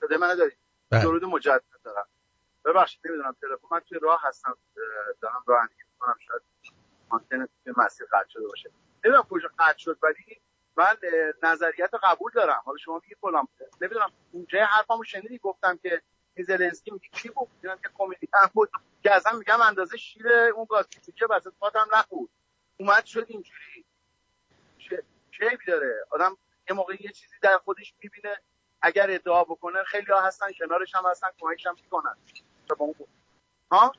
[0.00, 0.52] صدای منو داری؟
[0.90, 1.02] بله.
[1.02, 2.06] درود مجدد دارم.
[2.64, 3.68] ببخشید نمی‌دونم تلفن.
[3.70, 4.58] من توی راه هستم.
[5.20, 6.14] دارم رانندگی می‌کنم.
[6.26, 6.42] شاید
[7.08, 8.70] آنتن توی مسیر قطع شده باشه.
[9.04, 10.40] نمی‌دونم کجا قطع شد ولی
[10.76, 10.96] من
[11.42, 12.62] نظریت قبول دارم.
[12.64, 13.48] حالا شما میگی فلان
[13.80, 16.02] نمی‌دونم اونجای حرفمو شنیدی؟ گفتم که
[16.34, 18.70] این زلنسکی میگه کی بود؟ می‌دونم که کمدی هم بود.
[19.02, 22.30] که اصلا میگم اندازه شیر اون گاز پیچه وسط پاتم نخورد
[22.76, 23.84] اومد شد اینجوری.
[24.78, 26.36] چه چه داره؟ آدم
[26.70, 28.36] یه موقع یه چیزی در خودش می‌بینه.
[28.82, 32.16] اگر ادعا بکنه خیلی ها هستن کنارش هم هستن کمکش هم می‌کنن.
[33.70, 33.92] ها؟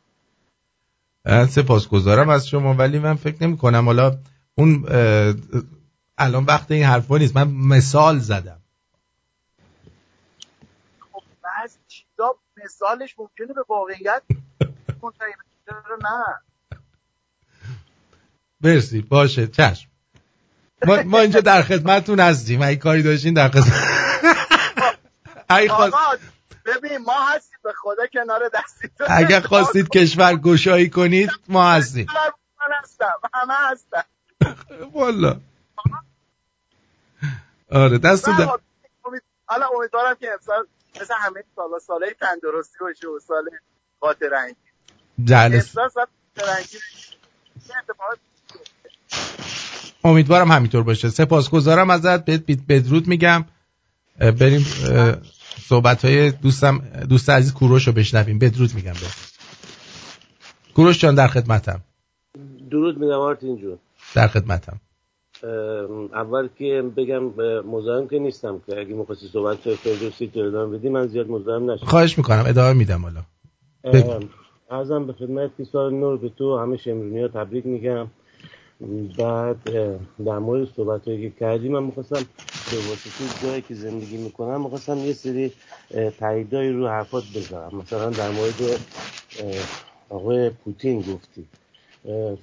[1.48, 4.18] سپاسگزارم از شما ولی من فکر نمی کنم حالا
[4.56, 4.86] اون
[6.18, 7.36] الان وقت این حرفا نیست.
[7.36, 8.62] من مثال زدم.
[11.12, 14.24] خب بعضی چیزا مثالش ممکنه به واقعیت
[16.04, 16.42] نه؟
[18.62, 19.02] مرسی.
[19.02, 19.48] باشه.
[19.48, 19.90] چشم.
[20.86, 22.62] ما, ما اینجا در خدمتتون هستیم.
[22.62, 23.74] اگه کاری داشتین در خدمت
[25.50, 25.98] اگه خواست-
[26.66, 27.58] ببین ما هستیم.
[27.64, 32.08] به خدا کنار دستیتون اگر خواستید کشور گشایی کنید ما هستیم.
[32.60, 33.14] من هستم.
[33.34, 34.06] همه هستم
[34.94, 35.40] والا.
[37.72, 38.34] آره دستون
[39.46, 40.68] حالا امیدوارم که امسال
[41.02, 43.50] مثل همه سالا سالای تندرستی باشه و سال
[44.00, 44.56] خاطر انگیز
[45.24, 46.06] جلس امسال سال
[46.38, 46.82] خاطر انگیز
[47.68, 48.20] چه اتفاقات
[50.08, 51.10] امیدوارم همینطور باشه.
[51.10, 52.26] سپاسگزارم ازت.
[52.26, 53.46] بهت بدرود میگم.
[54.20, 54.66] بریم
[55.60, 58.40] صحبت های دوستم دوست عزیز کوروش رو بشنویم.
[58.40, 59.08] بدرود میگم به
[60.76, 61.82] کوروش جان در خدمتم.
[62.72, 63.78] درود میگم آرتین جون.
[64.16, 64.80] در خدمتم.
[66.14, 67.24] اول که بگم
[67.62, 71.72] مزاحم که نیستم که اگه می‌خواستی صحبت های فردوسی تو ادامه بدی من زیاد مزاحم
[71.72, 71.86] نشم.
[71.86, 72.44] خواهش می‌کنم.
[72.48, 73.22] ادامه میدم حالا.
[74.72, 78.08] ارزم به خدمت که سال نور به تو همه شمرونی ها تبریک میگم.
[79.18, 79.64] بعد
[80.26, 82.26] در مورد صحبت هایی که کردی من می‌خواستم
[82.72, 85.52] به واسطه جایی که زندگی می‌کنم می‌خواستم یه سری
[85.92, 87.76] اه، تاییدایی رو حرفات بذارم.
[87.78, 88.80] مثلا در مورد
[90.10, 91.48] آقای پوتین گفتی.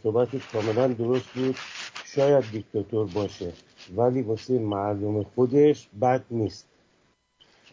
[0.02, 1.56] صحبتش کاملا درست بود.
[2.04, 3.52] شاید دیکتاتور باشه
[3.96, 6.66] ولی واسه مردم خودش بد نیست.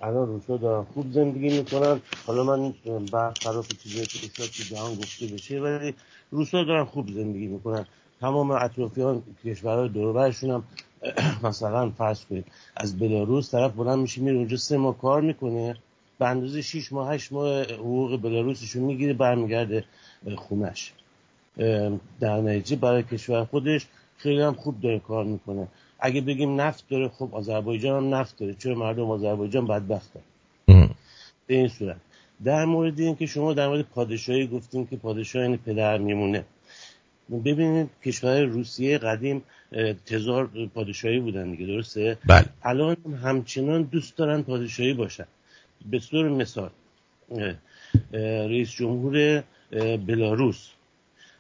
[0.01, 2.73] الان روسا دارن خوب زندگی می‌کنن حالا من
[3.11, 4.43] برخلاف چیزایی که تو
[4.75, 5.93] جهان گفته بشه ولی
[6.31, 7.85] روسا دارن خوب زندگی می‌کنن
[8.21, 10.63] تمام اطرافیان کشورهای دوربرشون هم
[11.47, 12.45] مثلا فرض کنید
[12.77, 15.75] از بلاروس طرف بلند میشه میره اونجا سه ماه کار می‌کنه.
[16.19, 19.83] به اندازه 6 ماه 8 ماه حقوق بلاروسشون می‌گیره برمیگرده
[20.35, 20.93] خونش.
[22.19, 23.87] در نتیجه برای کشور خودش
[24.17, 25.67] خیلی هم خوب داره کار می‌کنه.
[25.99, 28.53] اگه بگیم نفت داره خب آذربایجان هم نفت داره.
[28.53, 30.19] چرا مردم آذربایجان بدبختن؟
[31.47, 31.97] به این صورت.
[32.43, 36.45] در مورد این که شما در مورد پادشاهی گفتیم که پادشاه این پدر میمونه.
[37.29, 39.43] ببینید کشور روسیه قدیم
[40.05, 42.45] تزار پادشاهی بودن دیگه درسته؟ بله.
[42.63, 45.27] الان همچنان دوست دارن پادشاهی باشن.
[45.85, 46.69] به طور مثال
[48.13, 49.43] رئیس جمهور
[49.97, 50.69] بلاروس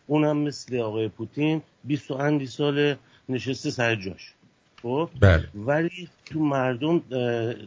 [0.07, 2.95] اونم مثل آقای پوتین 20 و اندی سال
[3.29, 4.33] نشسته سر جاش.
[4.81, 5.47] خب؟ بله.
[5.55, 7.01] ولی تو مردم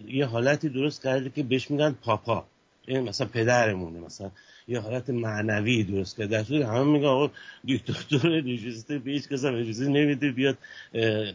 [0.09, 2.47] یه حالتی درست کرده که بهش میگن پاپا.
[2.89, 4.31] مثلا پدرمونه مثلا
[4.69, 6.31] یه حالت معنوی درست کرده.
[6.31, 7.31] در صورتی که همه میگن آقا
[7.65, 10.59] دیکتاتور نشسته به هیچ کس هم اجازه نمیده بیاد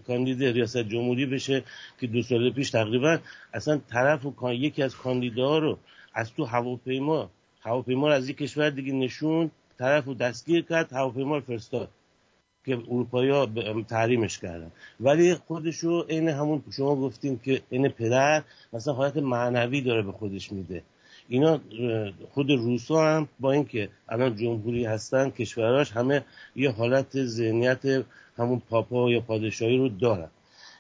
[0.08, 1.64] کاندید ریاست جمهوری بشه
[2.00, 3.20] که دو سال پیش تقریبا
[3.54, 5.78] اصلا طرف و یکی از کاندیداها رو
[6.14, 7.30] از تو هواپیما
[7.62, 11.90] هواپیما رو از یک کشور دیگه نشون طرف رو دستگیر کرد هواپیما رو فرستاد
[12.66, 13.46] که اروپایی ها
[13.90, 14.72] تحریمش کردن.
[15.00, 18.44] ولی خودشو عین همون شما گفتیم که این پدر
[18.74, 20.84] مثلا حالت معنوی داره به خودش میده.
[21.30, 21.60] اینا
[22.34, 26.26] خود روسا هم با اینکه الان جمهوری هستن کشوراش همه
[26.56, 28.06] یه حالت ذهنیت
[28.38, 30.28] همون پاپا یا پادشاهی رو دارن.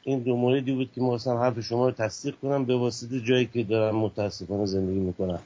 [0.03, 3.63] این دو موردی بود که می‌خواستم حرف شما رو تصدیق کنم به واسطه جایی که
[3.63, 5.39] دارم متاسفانه زندگی می‌کنم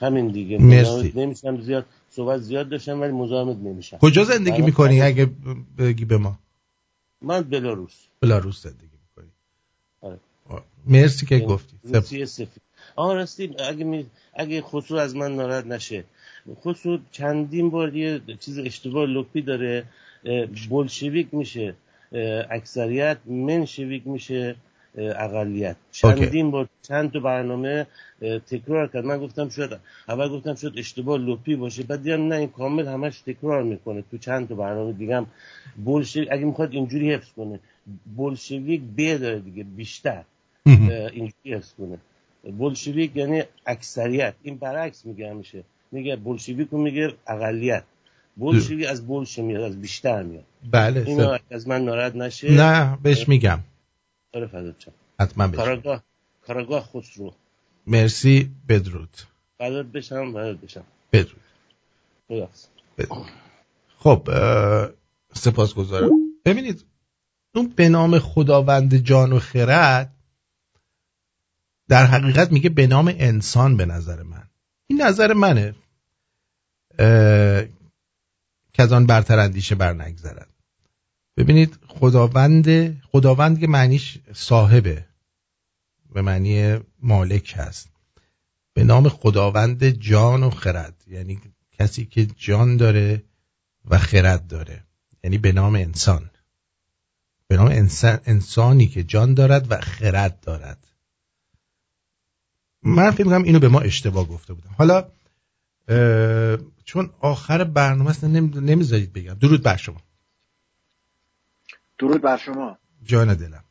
[0.00, 0.58] همین دیگه.
[0.58, 1.12] مرسی.
[1.16, 3.98] نمیشم زیاد صحبت زیاد داشتم ولی مزاحمت نمیشم.
[3.98, 5.30] کجا زندگی می‌کنی؟ اگه
[5.78, 6.38] بگی به ما.
[7.22, 7.94] من بلاروس.
[8.20, 9.30] بلاروس زندگی می‌کنی.
[10.00, 10.18] آره.
[10.86, 11.76] مرسی که گفتی.
[11.84, 12.62] روسیه سفید.
[12.96, 14.06] آه راستی اگه, می...
[14.34, 16.04] اگه خسرو از من ناراحت نشه.
[16.64, 19.84] خسرو چندین بار یه چیز اشتباه لپی داره
[20.24, 21.74] اه، بولشویک میشه
[22.50, 24.56] اکثریت منشویک میشه
[24.96, 25.76] اقلیت.
[25.92, 27.86] چندین بار چند تا برنامه
[28.46, 29.04] تکرار کرد.
[29.04, 29.70] من گفتم شاید
[30.08, 34.18] اول گفتم شاید اشتباه لپی باشه بعد دیدم نه این کامل همش تکرار می‌کنه تو
[34.18, 35.26] چند تا برنامه دیگه هم.
[35.84, 37.60] بولشویک اگه می‌خواد اینجوری حفظ کنه
[38.16, 40.22] بولشویک ب داره دیگه بیشتر.
[40.66, 41.98] اینجوری حفظ کنه.
[42.42, 44.34] بولشویک یعنی اکثریت.
[44.42, 45.64] این برعکس میگه همیشه.
[45.92, 47.84] میگه بولشویک رو میگه اقلیت.
[48.36, 50.44] بولشویک از بولش میاد از بیشتر میاد.
[50.70, 53.60] بله اینو سه- از من ناراحت نشه نه بهش میگم.
[54.34, 54.92] آره شم.
[55.20, 56.02] حتما بهش کاراگاه
[56.46, 57.34] کاراگاه خسرو.
[57.86, 59.16] مرسی بدرود.
[59.58, 60.84] فدات بشم فدات بشم.
[61.12, 61.40] بدرود.
[62.98, 63.26] بدرود.
[63.98, 64.88] خب اه،
[65.32, 66.10] سپاسگزارم.
[66.44, 66.84] ببینید
[67.54, 70.12] اون به نام خداوند جان و خرد
[71.92, 74.48] در حقیقت میگه به نام انسان به نظر من.
[74.86, 75.74] این نظر منه.
[78.72, 80.48] که از آن برتر اندیشه بر نگذرد
[81.36, 85.06] ببینید خداوند خداوند که معنیش صاحبه
[86.12, 87.88] به معنی مالک هست.
[88.74, 91.04] به نام خداوند جان و خرد.
[91.06, 91.40] یعنی
[91.72, 93.22] کسی که جان داره
[93.84, 94.84] و خرد داره.
[95.24, 96.30] یعنی به نام انسان.
[97.48, 100.91] به نام انسان انسانی که جان دارد و خرد دارد.
[102.82, 105.04] من فکر می‌کنم اینو به ما اشتباه گفته بودم حالا
[106.84, 109.34] چون آخر برنامه است نمی‌ذارید بگم.
[109.34, 109.96] درود بر شما.
[111.98, 112.78] درود بر شما.
[113.02, 113.64] جان دلم.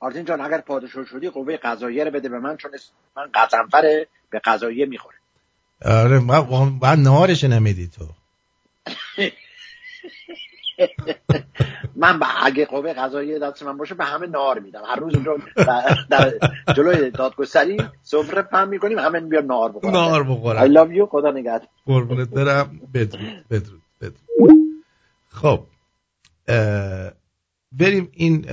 [0.00, 2.70] آرتین جان اگر پادشاه شدی قوه قضاییه رو بده به من چون
[3.16, 5.16] من قزنفر به قضاییه می‌خوره.
[5.84, 8.08] آره من بعد نهارش نمیدی تو.
[11.96, 14.82] من به اگه قوه قضاییه دست من باشه به همه نار میدم.
[14.84, 15.36] هر روز اونجا
[16.10, 16.32] در,
[16.76, 19.92] جلوی دادگستری سفره پهم می‌کنیم همه بیان نار بخورن.
[19.92, 21.68] نار I بخورن love you خدا نگهدار.
[21.86, 22.80] قربونت برم.
[22.94, 24.22] بدرود بدرود بدرود.
[25.28, 25.66] خب
[27.72, 28.46] بریم این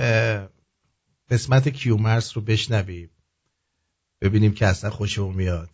[1.30, 3.10] قسمت کیومرس رو بشنویم.
[4.20, 5.70] ببینیم که اصلا خوشمون میاد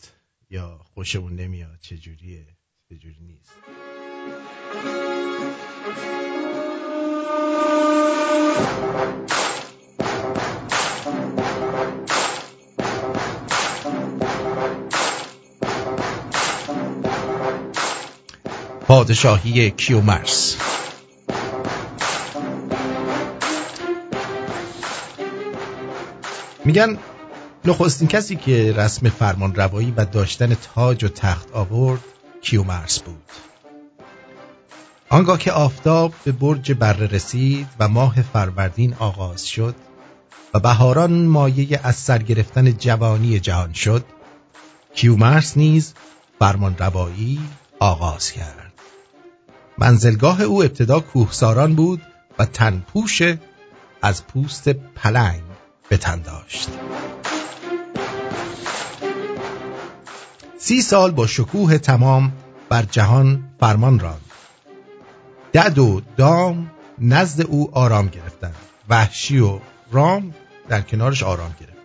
[0.50, 2.46] یا خوشمون نمیاد چجوریه
[2.88, 3.52] چجوری نیست.
[18.90, 20.56] پادشاهی کیومرس.
[26.64, 26.98] میگن
[27.64, 32.00] نخستین کسی که رسم فرمان روایی و داشتن تاج و تخت آورد
[32.42, 33.22] کیومرس بود.
[35.08, 39.74] آنگاه که آفتاب به برج بره رسید و ماه فروردین آغاز شد
[40.54, 44.04] و بهاران مایه از سر گرفتن جوانی جهان شد
[44.94, 45.94] کیومرس نیز
[46.38, 47.40] فرمان روایی
[47.78, 48.69] آغاز کرد.
[49.80, 52.02] منزلگاه او ابتدا کوهساران بود
[52.38, 53.22] و تنپوش
[54.02, 55.42] از پوست پلنگ
[55.88, 56.68] به تن داشت.
[60.58, 62.32] سی سال با شکوه تمام
[62.68, 64.20] بر جهان فرمان راند.
[65.54, 68.54] دد و دام نزد او آرام گرفتند.
[68.88, 69.58] وحشی و
[69.92, 70.34] رام
[70.68, 71.76] در کنارش آرام گرفتند.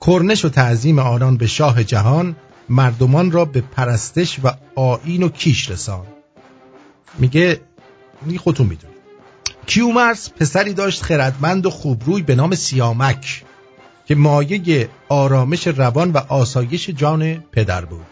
[0.00, 2.36] کرنش و تعظیم آنان به شاه جهان
[2.68, 6.16] مردمان را به پرستش و آیین و کیش رساند.
[7.18, 7.60] میگه
[8.22, 8.96] میگه خودتون می‌دونید.
[9.66, 13.44] کیومرس پسری داشت خردمند و خوبروی به نام سیامک
[14.06, 18.06] که مایه آرامش روان و آسایش جان پدر بود.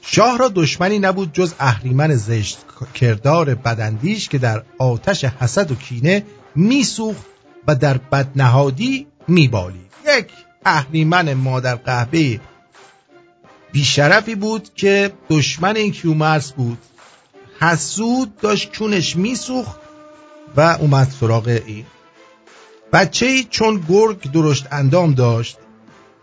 [0.00, 2.58] شاه را دشمنی نبود جز اهریمن زشت
[2.94, 6.24] کردار بدندیش که در آتش حسد و کینه
[6.54, 7.26] میسوخت
[7.68, 9.92] و در بدنهادی میبالید.
[10.18, 10.28] یک
[10.64, 12.40] اهریمن مادر قهبه
[13.72, 16.78] بیشرفی بود که دشمن این کیومرس بود.
[17.60, 19.80] حسود داشت چونش میسوخت
[20.56, 21.86] و اومد سراغ این.
[22.92, 25.58] بچه ای چون گرگ درشت اندام داشت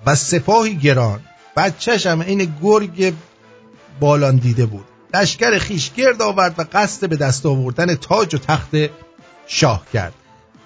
[0.05, 1.19] و سپاهی گران
[1.57, 3.13] بچهش هم این گرگ
[3.99, 4.85] بالان دیده بود.
[5.13, 8.69] لشکر خیش گرد آورد و قصد به دست آوردن تاج و تخت
[9.47, 10.13] شاه کرد.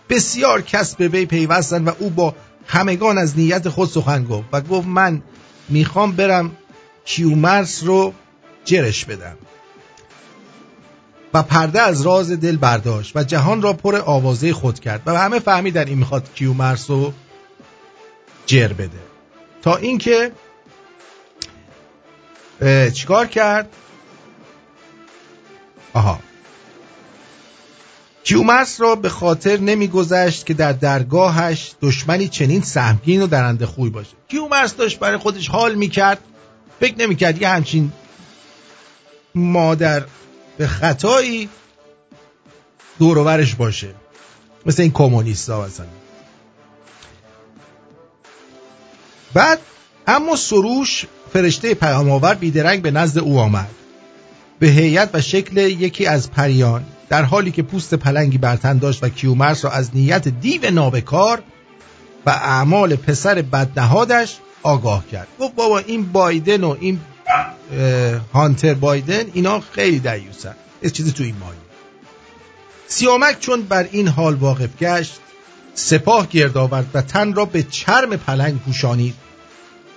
[0.10, 2.36] بسیار کس به وی پیوستند و او با
[2.68, 5.22] همگان از نیت خود سخن گفت و گفت من
[5.70, 6.52] می‌خوام برم
[7.06, 8.14] کیومرس رو
[8.66, 9.38] جرش بدم.
[11.44, 15.88] پرده از راز دل برداشت و جهان را پر آوازه خود کرد و همه فهمیدن
[15.88, 17.14] این می‌خواد کیومرس رو
[18.46, 19.00] جر بده.
[19.62, 20.32] تا اینکه
[22.94, 23.70] چیکار کرد؟
[25.94, 26.20] آها.
[28.24, 34.14] کیومرس را به خاطر نمیگذشت که در درگاهش دشمنی چنین سهمگین و درنده خوی باشه.
[34.28, 36.20] کیومرس داشت برای خودش حال می‌کرد.
[36.80, 37.92] فکر نمی‌کرد یه همچین
[39.36, 40.04] مادر
[40.58, 41.50] به خطایی
[43.00, 43.90] دورورش باشه.
[44.66, 45.86] مثل این کمونیست ها مثلا.
[49.34, 49.60] بعد
[50.08, 53.70] اما سروش فرشته پیام آور بیدرنگ به نزد او آمد.
[54.60, 59.10] به هیئت و شکل یکی از پریان در حالی که پوست پلنگی برتن داشت و
[59.10, 61.42] کیومرس را از نیت دیو نابکار
[62.26, 65.28] و اعمال پسر بدنهادش آگاه کرد.
[65.40, 67.00] گفت بابا این بایدن و این
[68.34, 71.58] هانتر بایدن اینا خیلی دیوسن از چیزی تو این مایه
[72.88, 75.20] سیامک چون بر این حال واقف گشت
[75.74, 79.16] سپاه گرد آورد و تن را به چرم پلنگ پوشانید.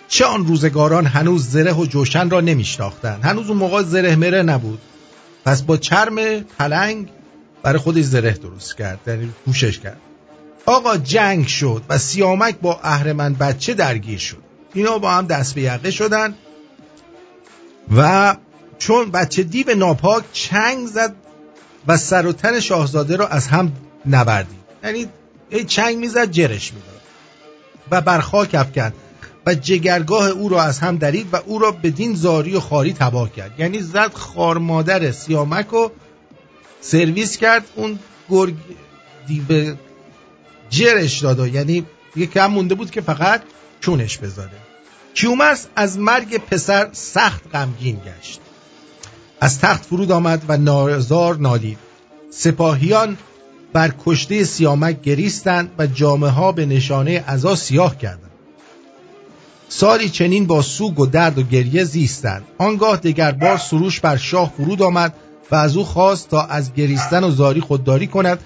[0.08, 4.80] چه آن روزگاران هنوز زره و جوشن را نمیشناختند هنوز اون موقع زره مره نبود.
[5.44, 7.08] پس با چرم پلنگ
[7.62, 10.00] برای خودش زره درست کرد یعنی پوشش کرد.
[10.66, 14.42] آقا جنگ شد و سیامک با اهرمن بچه درگیر شد.
[14.74, 16.34] اینا با هم دست به یقه شدن.
[17.96, 18.36] و
[18.78, 21.14] چون بچه دیو ناپاک چنگ زد
[21.86, 23.72] و سر و تن شاهزاده را از هم
[24.06, 25.06] نوردید یعنی
[25.50, 27.00] ای چنگ می‌زد جرش می‌داد.
[27.90, 28.94] و برخاک افکند.
[29.46, 33.32] و جگرگاه او را از هم درید و او را بدین زاری و خاری تباه
[33.32, 33.60] کرد.
[33.60, 35.88] یعنی زد خار مادر سیامک و
[36.80, 37.64] سرویس کرد.
[37.74, 37.98] اون
[38.30, 38.54] گرگ
[39.26, 39.74] دیو
[40.70, 41.54] جرش داد.
[41.54, 41.86] یعنی
[42.16, 43.42] یه کم مونده بود که فقط
[43.80, 44.69] چونش بذاره.
[45.14, 48.40] کیومرس از مرگ پسر سخت غمگین گشت.
[49.40, 51.78] از تخت فرود آمد و نازار نالید.
[52.30, 53.16] سپاهیان
[53.72, 58.30] بر کشته سیامک گریستند و جامعه ها به نشانه عزا سیاه کردند.
[59.68, 62.44] سالی چنین با سوگ و درد و گریه زیستند.
[62.58, 65.14] آنگاه دگر بار سروش بر شاه فرود آمد
[65.50, 68.40] و از او خواست تا از گریستن و زاری خودداری کند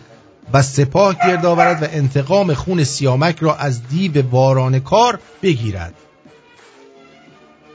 [0.53, 5.95] و سپاه گرد آورد و انتقام خون سیامک را از دیو واران کار بگیرد.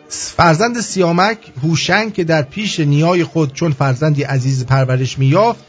[0.10, 5.64] فرزند سیامک هوشنگ که در پیش نیای خود چون فرزندی عزیز پرورش میافت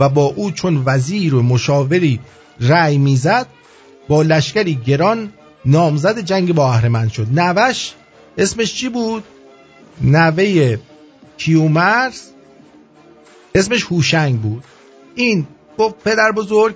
[0.00, 2.20] و با او چون وزیر و مشاوری
[2.60, 3.46] رأی می‌زد
[4.08, 5.32] با لشکری گران
[5.64, 7.26] نامزد جنگ با اهرمن شد.
[7.40, 7.92] نوش
[8.38, 9.24] اسمش چی بود؟
[10.00, 10.76] نوه
[11.36, 12.30] کیومرس
[13.54, 14.64] اسمش هوشنگ بود.
[15.14, 15.46] این
[15.78, 16.74] گفت پدر بزرگ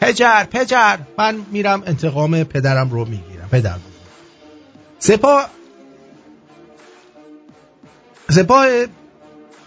[0.00, 3.90] پجر پجر من میرم انتقام پدرم رو می‌گیرم پدر بزرگ.
[4.98, 5.50] سپاه
[8.30, 8.66] سپاه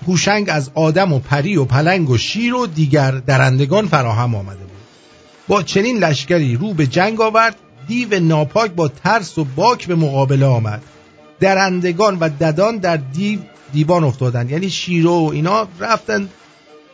[0.07, 4.69] هوشنگ از آدم و پری و پلنگ و شیر و دیگر درندگان فراهم آمده بود.
[5.47, 7.55] با چنین لشکری رو به جنگ آورد
[7.87, 10.81] دیو ناپاک با ترس و باک به مقابله آمد.
[11.39, 13.39] درندگان و ددان در دیو
[13.73, 16.29] دیوان افتادن یعنی شیر و اینا رفتن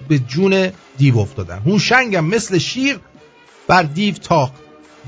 [0.08, 1.60] به جون دیو افتادن.
[1.60, 3.00] هوشنگم مثل شیر
[3.68, 4.54] بر دیو تاخت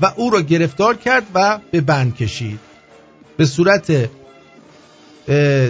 [0.02, 2.58] و او را گرفتار کرد و به بند کشید.
[3.36, 4.10] به صورت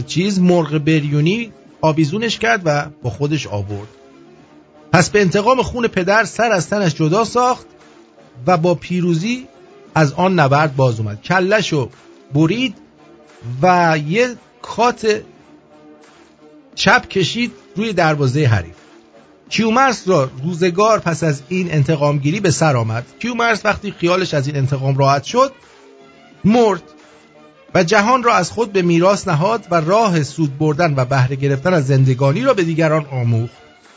[0.07, 3.89] چیز مرغ بریونی آویزونش کرد و با خودش آورد.
[4.93, 7.67] پس به انتقام خون پدر سر از تنش جدا ساخت
[8.47, 9.47] و با پیروزی
[9.95, 11.23] از آن نبرد باز اومد.
[11.23, 11.89] کلشو
[12.35, 12.75] برید
[13.63, 15.23] و یه کات
[16.75, 18.75] چپ کشید روی دروازه حریف.
[19.49, 23.05] کیومرس را روزگار پس از این انتقامگیری به سر آمد.
[23.19, 25.53] کیومرس وقتی خیالش از این انتقام راحت شد
[26.45, 26.83] مرد
[27.75, 31.75] و جهان را از خود به میراث نهاد و راه سود بردن و بهره گرفتن
[31.75, 33.57] از زندگانی را به دیگران آموخت.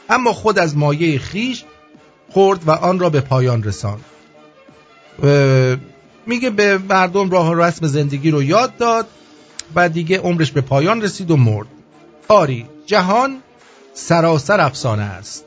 [0.10, 1.64] اما خود از مایه خیش
[2.30, 4.06] خورد و آن را به پایان رساند.
[6.26, 9.08] میگه به مردم راه رسم زندگی رو یاد داد
[9.76, 11.68] و دیگه عمرش به پایان رسید و مرد.
[12.28, 13.38] آری جهان
[13.94, 15.46] سراسر افسانه است.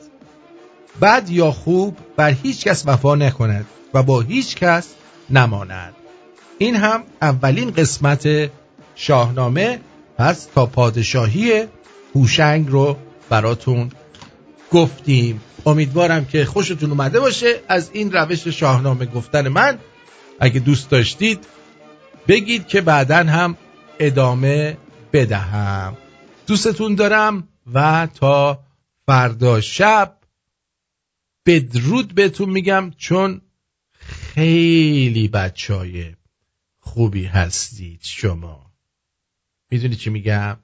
[1.01, 4.87] بد یا خوب بر هیچ کس وفا نکند و با هیچ کس
[5.29, 5.93] نماند.
[6.61, 8.51] این هم اولین قسمت
[8.95, 9.79] شاهنامه.
[10.17, 11.65] پس تا پادشاهی
[12.15, 12.97] هوشنگ رو
[13.29, 13.91] براتون
[14.71, 15.41] گفتیم.
[15.65, 19.79] امیدوارم که خوشتون اومده باشه از این روش شاهنامه گفتن من.
[20.39, 21.45] اگه دوست داشتید
[22.27, 23.57] بگید که بعدا هم
[23.99, 24.77] ادامه
[25.13, 25.97] بدهم.
[26.47, 28.59] دوستتون دارم و تا
[29.05, 30.15] فردا شب
[31.45, 33.41] بدرود بهتون میگم چون
[33.99, 36.18] خیلی بچای
[36.89, 38.73] خوبی هستید شما.
[39.71, 40.57] می‌دونی چی میگم؟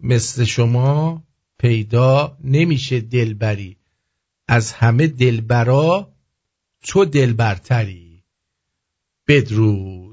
[0.00, 1.22] مثل شما
[1.58, 3.76] پیدا نمیشه دلبری.
[4.48, 6.14] از همه دلبرا
[6.82, 8.24] تو دلبرتری.
[9.28, 10.03] بدرود.